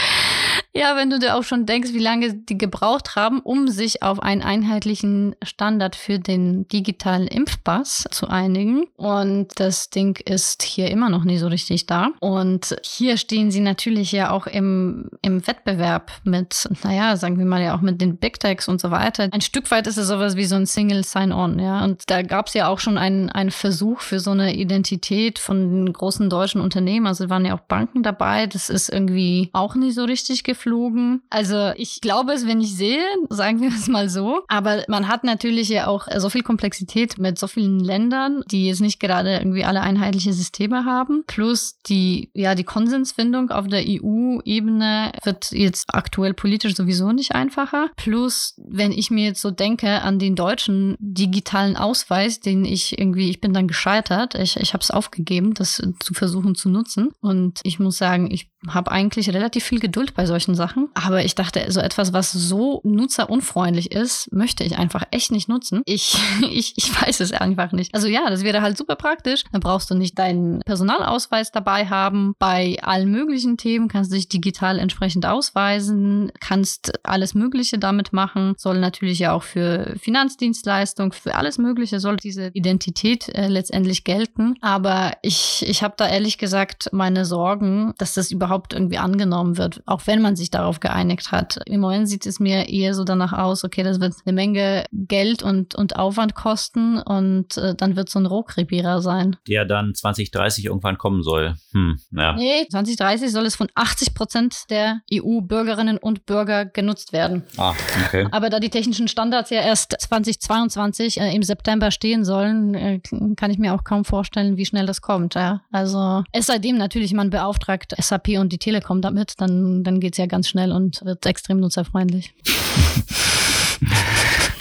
Ja, 0.78 0.96
wenn 0.96 1.10
du 1.10 1.18
dir 1.18 1.36
auch 1.36 1.44
schon 1.44 1.66
denkst, 1.66 1.94
wie 1.94 2.00
lange 2.00 2.34
die 2.34 2.58
gebraucht 2.58 3.16
haben, 3.16 3.40
um 3.40 3.68
sich 3.68 4.04
auf 4.04 4.22
einen 4.22 4.44
einheitlichen 4.44 5.36
Standard 5.42 5.96
für 5.96 6.20
den 6.20 6.68
digitalen 6.68 7.28
Impfpass 7.28 8.06
zu 8.12 8.28
einigen. 8.28 8.86
Und 8.96 9.60
das 9.60 9.90
Ding 9.90 10.20
ist 10.24 10.62
hier 10.62 10.92
immer 10.92 11.10
noch 11.10 11.24
nie 11.24 11.38
so 11.38 11.48
richtig 11.48 11.88
da. 11.88 12.10
Und 12.20 12.76
hier 12.84 13.18
stehen 13.18 13.50
sie 13.50 13.62
natürlich 13.62 14.12
ja 14.12 14.30
auch 14.30 14.46
im, 14.46 15.10
im 15.24 15.48
Wettbewerb 15.48 16.12
mit, 16.24 16.70
naja, 16.84 17.18
sagen 17.18 17.40
wir 17.40 17.46
mal 17.46 17.62
ja 17.62 17.76
auch 17.76 17.82
mit 17.82 18.00
den 18.00 18.18
Big 18.18 18.40
Techs 18.40 18.68
und 18.68 18.80
so 18.80 18.92
weiter. 18.92 19.30
Ein 19.32 19.42
Stück 19.42 19.72
weit 19.72 19.88
ist 19.88 19.98
es 19.98 20.08
sowas 20.08 20.36
wie 20.36 20.46
so 20.46 20.56
ein 20.56 20.68
Single 20.68 21.04
Sign-On, 21.04 21.60
ja. 21.60 21.84
Und 21.84 22.04
da 22.08 22.22
gab 22.22 22.48
es 22.48 22.54
ja 22.54 22.68
auch 22.68 22.80
schon 22.80 23.00
einen, 23.00 23.30
einen 23.30 23.52
Versuch 23.52 24.02
für 24.02 24.20
so 24.20 24.32
eine 24.32 24.56
Identität 24.56 25.40
von 25.40 25.92
großen 25.92 26.30
deutschen 26.30 26.62
Unternehmen. 26.62 27.08
Also 27.08 27.32
waren 27.32 27.46
ja 27.46 27.56
auch 27.56 27.62
Banken 27.62 28.04
dabei. 28.04 28.46
Das 28.46 28.70
ist 28.70 28.90
irgendwie 28.90 29.50
auch 29.54 29.74
nie 29.74 29.92
so 29.92 30.04
richtig 30.04 30.44
geflogen 30.44 30.57
geflogen. 30.58 31.22
Also 31.30 31.72
ich 31.76 32.02
glaube 32.02 32.34
es, 32.34 32.48
wenn 32.48 32.62
ich 32.62 32.76
sehe, 32.76 33.04
sagen 33.30 33.62
wir 33.62 33.70
es 33.70 33.88
mal 33.88 34.10
so. 34.10 34.42
Aber 34.48 34.84
man 34.88 35.08
hat 35.08 35.24
natürlich 35.24 35.70
ja 35.70 35.88
auch 35.88 36.08
so 36.18 36.30
viel 36.30 36.44
Komplexität 36.44 37.18
mit 37.18 37.38
so 37.38 37.48
vielen 37.48 37.80
Ländern, 37.80 38.44
die 38.50 38.68
jetzt 38.68 38.82
nicht 38.82 39.00
gerade 39.00 39.38
irgendwie 39.38 39.64
alle 39.64 39.82
einheitliche 39.82 40.34
Systeme 40.34 40.86
haben. 40.86 41.24
Plus 41.28 41.78
die, 41.88 42.32
ja, 42.34 42.56
die 42.56 42.64
Konsensfindung 42.64 43.52
auf 43.52 43.68
der 43.68 43.84
EU-Ebene 43.86 45.12
wird 45.24 45.52
jetzt 45.52 45.86
aktuell 45.94 46.34
politisch 46.34 46.76
sowieso 46.76 47.12
nicht 47.12 47.36
einfacher. 47.36 47.90
Plus, 47.96 48.56
wenn 48.58 48.92
ich 48.92 49.12
mir 49.12 49.26
jetzt 49.26 49.42
so 49.42 49.52
denke 49.52 50.02
an 50.02 50.20
den 50.20 50.36
deutschen 50.36 50.96
digitalen 51.00 51.78
Ausweis, 51.78 52.40
den 52.40 52.66
ich 52.66 52.98
irgendwie, 52.98 53.30
ich 53.30 53.42
bin 53.42 53.54
dann 53.54 53.68
gescheitert. 53.68 54.36
Ich, 54.36 54.58
ich 54.58 54.74
habe 54.74 54.82
es 54.82 54.92
aufgegeben, 54.92 55.54
das 55.54 55.82
zu 56.00 56.14
versuchen 56.14 56.56
zu 56.56 56.70
nutzen. 56.70 57.12
Und 57.22 57.60
ich 57.64 57.80
muss 57.80 57.98
sagen, 57.98 58.32
ich 58.32 58.50
habe 58.68 58.92
eigentlich 58.92 59.30
relativ 59.30 59.64
viel 59.64 59.80
Geduld 59.80 60.14
bei 60.14 60.26
solchen 60.26 60.47
Sachen. 60.56 60.90
Aber 60.94 61.24
ich 61.24 61.36
dachte, 61.36 61.66
so 61.72 61.80
etwas, 61.80 62.14
was 62.14 62.32
so 62.32 62.82
nutzerunfreundlich 62.84 63.92
ist, 63.92 64.32
möchte 64.32 64.64
ich 64.64 64.78
einfach 64.78 65.04
echt 65.12 65.32
nicht 65.32 65.50
nutzen. 65.50 65.82
Ich, 65.86 66.18
ich, 66.52 66.74
ich 66.76 67.02
weiß 67.02 67.20
es 67.20 67.32
einfach 67.32 67.72
nicht. 67.72 67.94
Also 67.94 68.08
ja, 68.08 68.30
das 68.30 68.44
wäre 68.44 68.62
halt 68.62 68.78
super 68.78 68.96
praktisch. 68.96 69.44
Dann 69.52 69.62
brauchst 69.62 69.90
du 69.90 69.96
nicht 69.96 70.18
deinen 70.18 70.62
Personalausweis 70.62 71.52
dabei 71.52 71.88
haben. 71.88 72.34
Bei 72.40 72.78
allen 72.82 73.12
möglichen 73.12 73.58
Themen 73.58 73.88
kannst 73.88 74.12
du 74.12 74.16
dich 74.16 74.30
digital 74.30 74.80
entsprechend 74.80 75.26
ausweisen, 75.26 76.32
kannst 76.40 77.00
alles 77.04 77.34
Mögliche 77.34 77.78
damit 77.78 78.14
machen. 78.14 78.56
Soll 78.58 78.80
natürlich 78.80 79.20
ja 79.20 79.34
auch 79.34 79.44
für 79.44 79.96
Finanzdienstleistungen, 80.00 81.12
für 81.12 81.36
alles 81.36 81.58
Mögliche 81.58 82.00
soll 82.00 82.18
diese 82.18 82.52
Identität 82.54 83.30
äh, 83.30 83.48
letztendlich 83.48 84.04
gelten. 84.04 84.56
Aber 84.62 85.14
ich, 85.22 85.66
ich 85.68 85.84
habe 85.84 85.96
da 85.98 86.08
ehrlich 86.08 86.38
gesagt 86.38 86.90
meine 86.92 87.26
Sorgen, 87.26 87.94
dass 87.98 88.14
das 88.14 88.32
überhaupt 88.32 88.74
irgendwie 88.74 88.98
angenommen 88.98 89.58
wird, 89.58 89.82
auch 89.86 90.02
wenn 90.06 90.22
man 90.22 90.36
sich 90.38 90.50
darauf 90.50 90.80
geeinigt 90.80 91.32
hat. 91.32 91.60
Im 91.66 91.82
Moment 91.82 92.08
sieht 92.08 92.26
es 92.26 92.40
mir 92.40 92.70
eher 92.70 92.94
so 92.94 93.04
danach 93.04 93.34
aus, 93.34 93.64
okay, 93.64 93.84
das 93.84 94.00
wird 94.00 94.14
eine 94.26 94.34
Menge 94.34 94.86
Geld 94.92 95.44
und, 95.44 95.76
und 95.76 95.96
Aufwand 95.98 96.36
kosten 96.36 97.00
und 97.00 97.58
äh, 97.58 97.76
dann 97.76 97.96
wird 97.96 98.10
so 98.10 98.20
ein 98.20 98.26
Rohkrepierer 98.26 99.02
sein. 99.02 99.36
Der 99.48 99.66
dann 99.66 99.94
2030 99.94 100.66
irgendwann 100.66 100.98
kommen 100.98 101.24
soll. 101.24 101.56
Hm, 101.74 102.00
ja. 102.12 102.34
Nee, 102.34 102.68
2030 102.70 103.32
soll 103.32 103.46
es 103.46 103.56
von 103.56 103.68
80 103.76 104.14
Prozent 104.14 104.70
der 104.70 105.02
EU-Bürgerinnen 105.14 105.98
und 105.98 106.26
Bürger 106.26 106.66
genutzt 106.66 107.14
werden. 107.14 107.44
Ah, 107.58 107.74
okay. 108.06 108.28
Aber 108.32 108.50
da 108.50 108.60
die 108.60 108.70
technischen 108.70 109.08
Standards 109.08 109.50
ja 109.50 109.62
erst 109.62 109.96
2022 110.00 111.20
äh, 111.20 111.36
im 111.36 111.44
September 111.44 111.92
stehen 111.92 112.24
sollen, 112.24 112.74
äh, 112.76 113.00
kann 113.36 113.52
ich 113.52 113.58
mir 113.58 113.74
auch 113.74 113.84
kaum 113.84 114.06
vorstellen, 114.06 114.58
wie 114.58 114.66
schnell 114.66 114.86
das 114.86 115.02
kommt. 115.02 115.36
Ja? 115.36 115.62
Also 115.72 116.24
es 116.32 116.48
seitdem 116.48 116.78
natürlich 116.78 117.14
man 117.14 117.30
beauftragt 117.30 117.94
SAP 118.00 118.30
und 118.40 118.52
die 118.52 118.58
Telekom 118.58 119.02
damit, 119.02 119.34
dann, 119.38 119.84
dann 119.84 120.00
geht 120.00 120.14
es 120.14 120.18
ja 120.18 120.26
ganz 120.28 120.48
schnell 120.50 120.72
und 120.72 121.04
wird 121.04 121.26
extrem 121.26 121.60
nutzerfreundlich. 121.60 122.34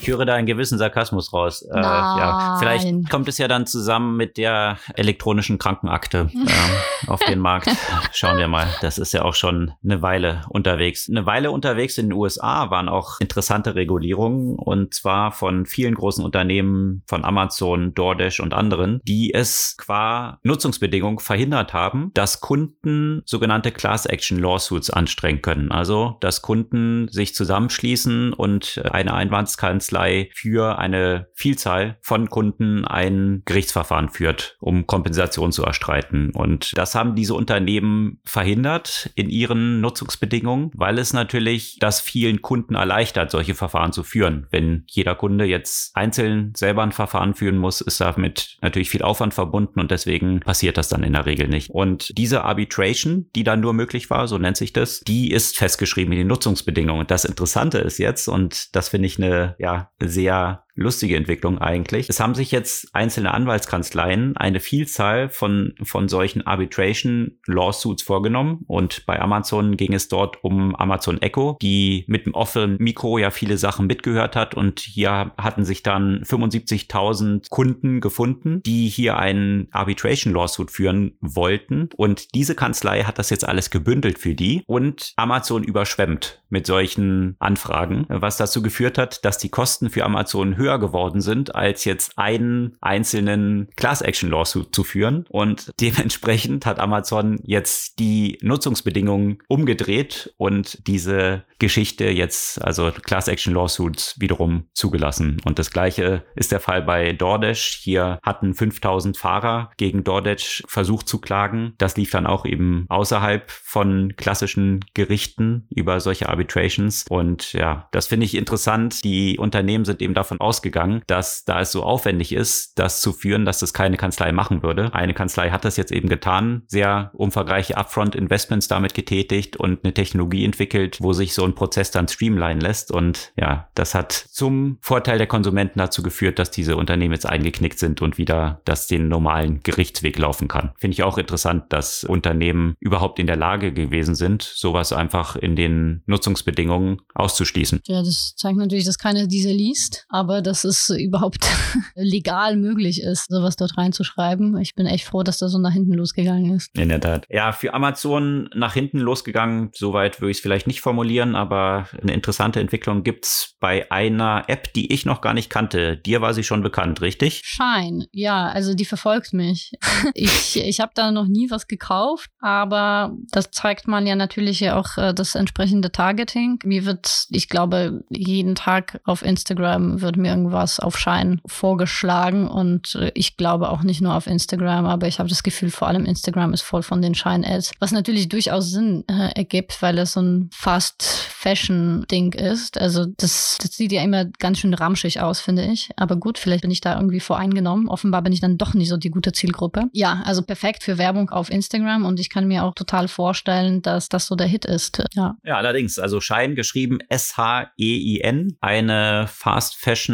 Ich 0.07 0.13
höre 0.13 0.25
da 0.25 0.37
einen 0.37 0.47
gewissen 0.47 0.79
Sarkasmus 0.79 1.33
raus. 1.33 1.63
Äh, 1.63 1.81
ja, 1.81 2.59
vielleicht 2.61 3.11
kommt 3.11 3.27
es 3.27 3.39
ja 3.39 3.49
dann 3.49 3.67
zusammen 3.67 4.17
mit 4.17 4.37
der 4.37 4.79
elektronischen 4.95 5.59
Krankenakte 5.59 6.31
äh, 6.33 7.11
auf 7.11 7.19
den 7.25 7.41
Markt. 7.41 7.69
Schauen 8.13 8.39
wir 8.39 8.47
mal. 8.47 8.69
Das 8.83 8.99
ist 8.99 9.13
ja 9.13 9.23
auch 9.23 9.35
schon 9.35 9.73
eine 9.83 10.03
Weile 10.03 10.43
unterwegs. 10.49 11.09
Eine 11.11 11.27
Weile 11.27 11.51
unterwegs 11.51 11.99
in 11.99 12.11
den 12.11 12.13
USA 12.13 12.71
waren 12.71 12.89
auch 12.89 13.19
interessante 13.19 13.75
Regulierungen 13.75 14.55
und 14.55 14.95
zwar 14.95 15.33
von 15.33 15.67
vielen 15.67 15.97
großen 15.97 16.25
Unternehmen 16.25 17.03
von 17.09 17.25
Amazon, 17.25 17.93
DoorDash 17.93 18.39
und 18.39 18.55
anderen, 18.55 19.01
die 19.03 19.35
es 19.35 19.75
qua 19.77 20.39
Nutzungsbedingung 20.45 21.19
verhindert 21.19 21.75
haben, 21.75 22.13
dass 22.15 22.41
Kunden 22.41 23.23
sogenannte 23.25 23.73
Class 23.73 24.07
Action 24.07 24.39
Lawsuits 24.39 24.89
anstrengen 24.89 25.43
können. 25.43 25.73
Also, 25.73 26.17
dass 26.21 26.43
Kunden 26.43 27.09
sich 27.09 27.35
zusammenschließen 27.35 28.33
und 28.35 28.81
eine 28.93 29.13
Einwandskanzlei 29.13 29.96
Kanzlei 29.97 30.31
für 30.35 30.79
eine 30.79 31.29
Vielzahl 31.35 31.97
von 32.03 32.29
Kunden 32.29 32.85
ein 32.85 33.43
Gerichtsverfahren 33.45 34.11
führt, 34.11 34.57
um 34.61 34.87
Kompensation 34.87 35.53
zu 35.53 35.65
erstreiten. 35.65 36.31
Und 36.35 36.77
das 36.77 36.95
haben 36.95 37.15
diese 37.15 37.35
Unternehmen 37.35 38.21
verhindert 38.25 39.11
in 39.15 39.31
ihren 39.31 39.81
Nutzungsbedingungen, 39.81 40.71
weil 40.75 40.99
es 40.99 41.13
natürlich 41.13 41.79
das 41.81 42.01
vielen 42.01 42.43
Kunden 42.43 42.75
erleichtert, 42.75 43.31
solche 43.31 43.55
Verfahren 43.55 43.93
zu 43.93 44.03
führen. 44.03 44.47
Wenn 44.51 44.85
jeder 44.87 45.15
Kunde 45.15 45.45
jetzt 45.45 45.97
einzeln 45.97 46.53
selber 46.55 46.83
ein 46.83 46.93
Verfahren 46.93 47.35
führen 47.35 47.59
muss, 47.59 47.81
ist 47.81 48.01
damit 48.01 48.59
natürlich 48.61 48.91
viel 48.91 49.03
Aufwand 49.03 49.35
verbunden 49.35 49.81
und 49.81 49.91
deswegen 49.91 50.41
passiert 50.41 50.77
das 50.77 50.89
dann 50.89 51.03
in 51.03 51.15
der 51.15 51.27
Regel 51.27 51.49
nicht. 51.49 51.71
Und 51.71 52.17
diese 52.19 52.45
Arbitration, 52.45 53.27
die 53.35 53.45
dann 53.45 53.61
nur 53.61 53.73
möglich 53.73 54.11
war, 54.11 54.29
so 54.29 54.39
nennt 54.39 54.57
sich 54.57 54.73
das, 54.73 55.01
die 55.01 55.31
ist 55.31 55.57
festgeschrieben 55.57 56.13
in 56.13 56.19
den 56.19 56.29
Nutzungsbedingungen. 56.29 57.07
Das 57.07 57.25
Interessante 57.25 57.79
ist 57.79 57.99
jetzt, 57.99 58.29
und 58.29 58.75
das 58.75 58.91
finde 58.91 59.07
ich 59.07 59.19
eine 59.19 59.57
ja, 59.59 59.86
sehr 60.01 60.66
lustige 60.77 61.17
Entwicklung 61.17 61.59
eigentlich. 61.59 62.09
Es 62.09 62.21
haben 62.21 62.35
sich 62.35 62.53
jetzt 62.53 62.95
einzelne 62.95 63.35
Anwaltskanzleien 63.35 64.37
eine 64.37 64.61
Vielzahl 64.61 65.29
von, 65.29 65.75
von 65.83 66.09
solchen 66.09 66.47
Arbitration 66.47 67.39
Lawsuits 67.47 68.03
vorgenommen. 68.03 68.65
Und 68.69 69.05
bei 69.07 69.21
Amazon 69.21 69.77
ging 69.77 69.95
es 69.95 70.09
dort 70.09 70.45
um 70.45 70.77
Amazon 70.77 71.21
Echo, 71.21 71.57
die 71.61 72.05
mit 72.07 72.27
dem 72.27 72.35
offenen 72.35 72.77
Mikro 72.79 73.19
ja 73.19 73.31
viele 73.31 73.59
Sachen 73.59 73.87
mitgehört 73.87 74.37
hat. 74.37 74.55
Und 74.55 74.81
hier 74.81 75.33
hatten 75.39 75.65
sich 75.65 75.83
dann 75.83 76.23
75.000 76.23 77.49
Kunden 77.49 78.01
gefunden, 78.01 78.63
die 78.65 78.89
hier 78.89 79.17
einen 79.17 79.69
Arbitration 79.73 80.35
Lawsuit 80.35 80.71
führen 80.71 81.17
wollten. 81.21 81.89
Und 81.97 82.35
diese 82.35 82.55
Kanzlei 82.55 83.05
hat 83.05 83.19
das 83.19 83.31
jetzt 83.31 83.49
alles 83.49 83.71
gebündelt 83.71 84.19
für 84.19 84.35
die. 84.35 84.63
Und 84.67 85.15
Amazon 85.17 85.65
überschwemmt 85.65 86.43
mit 86.51 86.67
solchen 86.67 87.37
Anfragen, 87.39 88.05
was 88.09 88.37
dazu 88.37 88.63
geführt 88.63 88.99
hat, 88.99 89.25
dass 89.25 89.39
die 89.39 89.49
Kosten 89.49 89.91
für 89.91 90.05
Amazon 90.05 90.57
höher 90.57 90.66
höher 90.67 90.79
geworden 90.79 91.21
sind, 91.21 91.55
als 91.55 91.85
jetzt 91.85 92.19
einen 92.19 92.77
einzelnen 92.81 93.69
Class-Action-Lawsuit 93.77 94.75
zu 94.75 94.85
führen. 94.85 95.25
Und 95.29 95.73
dementsprechend 95.81 96.67
hat 96.67 96.81
Amazon 96.81 97.39
jetzt 97.45 97.99
die 97.99 98.39
Nutzungsbedingungen 98.43 99.39
umgedreht 99.49 100.35
und 100.37 100.87
diese 100.87 101.45
Geschichte 101.59 102.07
jetzt, 102.11 102.63
also 102.63 102.91
Class-Action-Lawsuits 102.91 104.21
wiederum 104.21 104.65
zugelassen. 104.75 105.39
Und 105.45 105.59
das 105.59 105.71
gleiche 105.71 106.25
ist 106.35 106.53
der 106.53 106.61
Fall 106.61 106.83
bei 106.83 107.13
DoorDash. 107.13 107.81
Hier 107.83 108.19
hatten 108.23 108.55
5000 108.55 109.17
Fahrer 109.17 109.71
gegen 109.77 110.05
DoorDash 110.05 110.65
versucht 110.67 111.09
zu 111.09 111.21
klagen. 111.21 111.75
Das 111.79 111.97
lief 111.97 112.11
dann 112.11 112.27
auch 112.27 112.45
eben 112.45 112.87
außerhalb 112.89 113.51
von 113.51 114.15
klassischen 114.17 114.85
Gerichten 114.95 115.67
über 115.71 116.01
solche 116.01 116.29
Arbitrations. 116.29 117.05
Und 117.09 117.53
ja, 117.53 117.89
das 117.93 118.07
finde 118.07 118.27
ich 118.27 118.35
interessant. 118.35 119.05
Die 119.05 119.39
Unternehmen 119.39 119.85
sind 119.85 120.03
eben 120.03 120.15
davon 120.15 120.41
aus 120.41 120.56
ausgegangen, 120.57 121.03
dass 121.07 121.45
da 121.45 121.61
es 121.61 121.73
so 121.73 121.83
aufwendig 121.83 122.33
ist, 122.33 122.79
das 122.79 123.01
zu 123.03 123.13
führen, 123.13 123.45
dass 123.45 123.59
das 123.59 123.75
keine 123.75 123.97
Kanzlei 123.97 124.33
machen 124.33 124.63
würde. 124.63 124.95
Eine 124.95 125.13
Kanzlei 125.13 125.51
hat 125.51 125.65
das 125.65 125.77
jetzt 125.77 125.93
eben 125.93 126.09
getan, 126.09 126.63
sehr 126.67 127.11
umfangreiche 127.13 127.77
Upfront-Investments 127.77 128.69
damit 128.69 128.95
getätigt 128.95 129.57
und 129.57 129.85
eine 129.85 129.93
Technologie 129.93 130.45
entwickelt, 130.45 130.99
wo 131.01 131.13
sich 131.13 131.35
so 131.35 131.45
ein 131.45 131.55
Prozess 131.55 131.91
dann 131.91 132.09
streamline 132.09 132.61
lässt. 132.61 132.91
Und 132.91 133.33
ja, 133.37 133.69
das 133.75 133.95
hat 133.95 134.13
zum 134.13 134.79
Vorteil 134.81 135.19
der 135.19 135.27
Konsumenten 135.27 135.79
dazu 135.79 136.03
geführt, 136.03 136.39
dass 136.39 136.51
diese 136.51 136.77
Unternehmen 136.77 137.13
jetzt 137.13 137.27
eingeknickt 137.27 137.79
sind 137.79 138.01
und 138.01 138.17
wieder 138.17 138.61
das 138.65 138.87
den 138.87 139.09
normalen 139.09 139.61
Gerichtsweg 139.63 140.19
laufen 140.19 140.49
kann. 140.49 140.73
Finde 140.79 140.95
ich 140.95 141.03
auch 141.03 141.19
interessant, 141.19 141.65
dass 141.71 142.05
Unternehmen 142.05 142.77
überhaupt 142.81 143.19
in 143.19 143.27
der 143.27 143.37
Lage 143.37 143.73
gewesen 143.73 144.15
sind, 144.15 144.43
sowas 144.43 144.93
einfach 144.93 145.37
in 145.37 145.55
den 145.57 146.03
Nutzungsbedingungen 146.07 147.03
auszuschließen. 147.15 147.81
Ja, 147.87 148.03
das 148.03 148.35
zeigt 148.37 148.57
natürlich, 148.57 148.87
dass 148.87 148.99
keiner 148.99 149.27
diese 149.27 149.51
liest, 149.51 150.07
aber 150.09 150.43
dass 150.47 150.65
es 150.65 150.91
überhaupt 150.91 151.47
legal 151.95 152.57
möglich 152.57 153.03
ist, 153.03 153.27
sowas 153.29 153.57
dort 153.57 153.77
reinzuschreiben. 153.77 154.59
Ich 154.61 154.75
bin 154.75 154.87
echt 154.87 155.05
froh, 155.05 155.23
dass 155.23 155.39
das 155.39 155.53
so 155.53 155.59
nach 155.59 155.73
hinten 155.73 155.95
losgegangen 155.95 156.55
ist. 156.55 156.71
In 156.77 156.89
der 156.89 157.01
Tat. 157.01 157.27
Ja, 157.29 157.53
für 157.53 157.75
Amazon 157.75 158.49
nach 158.55 158.75
hinten 158.75 158.99
losgegangen, 158.99 159.71
soweit 159.75 160.21
würde 160.21 160.31
ich 160.31 160.39
es 160.39 160.43
vielleicht 160.43 160.67
nicht 160.67 160.81
formulieren, 160.81 161.35
aber 161.35 161.89
eine 162.01 162.13
interessante 162.13 162.61
Entwicklung 162.61 163.03
gibt 163.03 163.27
es 163.27 163.57
bei 163.61 163.91
einer 163.91 164.45
App, 164.49 164.73
die 164.75 164.93
ich 164.93 165.07
noch 165.07 165.21
gar 165.21 165.35
nicht 165.35 165.51
kannte. 165.51 165.97
Dir 165.97 166.21
war 166.21 166.35
sie 166.35 166.45
schon 166.45 166.63
bekannt, 166.63 167.01
richtig? 167.01 167.43
Shine, 167.45 168.07
ja, 168.13 168.49
also 168.49 168.75
die 168.75 168.85
verfolgt 168.85 169.33
mich. 169.33 169.73
ich 170.15 170.57
ich 170.57 170.81
habe 170.81 170.93
da 170.95 171.11
noch 171.11 171.27
nie 171.27 171.51
was 171.51 171.67
gekauft, 171.67 172.31
aber 172.41 173.17
das 173.31 173.51
zeigt 173.51 173.89
man 173.89 174.07
ja 174.07 174.15
natürlich 174.15 174.61
ja 174.61 174.79
auch 174.79 174.97
äh, 174.97 175.15
das 175.15 175.35
entsprechende 175.35 175.91
Targeting. 175.91 176.59
Mir 176.65 176.85
wird, 176.85 177.27
ich 177.31 177.49
glaube, 177.49 178.05
jeden 178.11 178.55
Tag 178.55 179.01
auf 179.05 179.23
Instagram 179.23 180.01
wird 180.01 180.17
mir 180.17 180.26
irgendwas 180.27 180.81
auf 180.81 180.99
Shine 180.99 181.39
vorgeschlagen 181.47 182.49
und 182.49 182.95
äh, 182.97 183.13
ich 183.15 183.37
glaube 183.37 183.71
auch 183.71 183.83
nicht 183.83 184.01
nur 184.01 184.15
auf 184.15 184.27
Instagram, 184.27 184.87
aber 184.87 185.07
ich 185.07 185.19
habe 185.19 185.29
das 185.29 185.43
Gefühl, 185.43 185.71
vor 185.71 185.89
allem 185.89 186.05
Instagram 186.05 186.53
ist 186.53 186.63
voll 186.63 186.83
von 186.83 187.03
den 187.03 187.15
Shine-Ads, 187.15 187.73
was 187.79 187.93
natürlich 187.93 188.29
durchaus 188.29 188.71
Sinn 188.71 189.05
äh, 189.09 189.31
ergibt, 189.35 189.81
weil 189.83 189.99
es 189.99 190.13
so 190.13 190.21
ein 190.21 190.51
Fast-Fashion-Ding 190.53 192.33
ist. 192.33 192.81
Also 192.81 193.07
das, 193.07 193.59
das 193.61 193.77
sieht 193.77 193.93
ja 193.93 194.03
immer 194.03 194.25
ganz 194.25 194.59
schön 194.59 194.75
ramschig 194.75 195.21
aus, 195.21 195.41
finde 195.41 195.65
ich. 195.67 195.91
Aber 195.97 196.17
gut, 196.17 196.39
vielleicht 196.39 196.63
bin 196.63 196.71
ich 196.71 196.81
da 196.81 196.97
irgendwie 196.97 197.21
voreingenommen. 197.21 197.89
Offenbar 197.89 198.23
bin 198.23 198.33
ich 198.33 198.41
dann 198.41 198.59
doch 198.59 198.75
nicht 198.75 198.89
so 198.89 198.97
die 198.97 199.11
gute 199.11 199.33
Zielgruppe. 199.33 199.85
Ja, 199.93 200.23
also 200.25 200.43
perfekt 200.43 200.83
für 200.83 200.99
Werbung 200.99 201.31
auf 201.31 201.51
Instagram 201.51 202.05
und 202.05 202.21
ich 202.21 202.31
kann 202.31 202.49
mir 202.49 202.65
auch 202.65 202.75
total 202.75 203.09
vorstellen, 203.09 203.83
dass 203.83 204.09
das 204.09 204.27
so 204.27 204.35
der 204.35 204.47
Hit 204.47 204.65
ist. 204.65 205.03
Ja, 205.15 205.37
ja 205.45 205.57
allerdings. 205.57 205.99
Also 205.99 206.21
Shine 206.21 206.55
geschrieben 206.55 206.99
S-H-E-I-N, 207.09 208.57
eine 208.61 209.29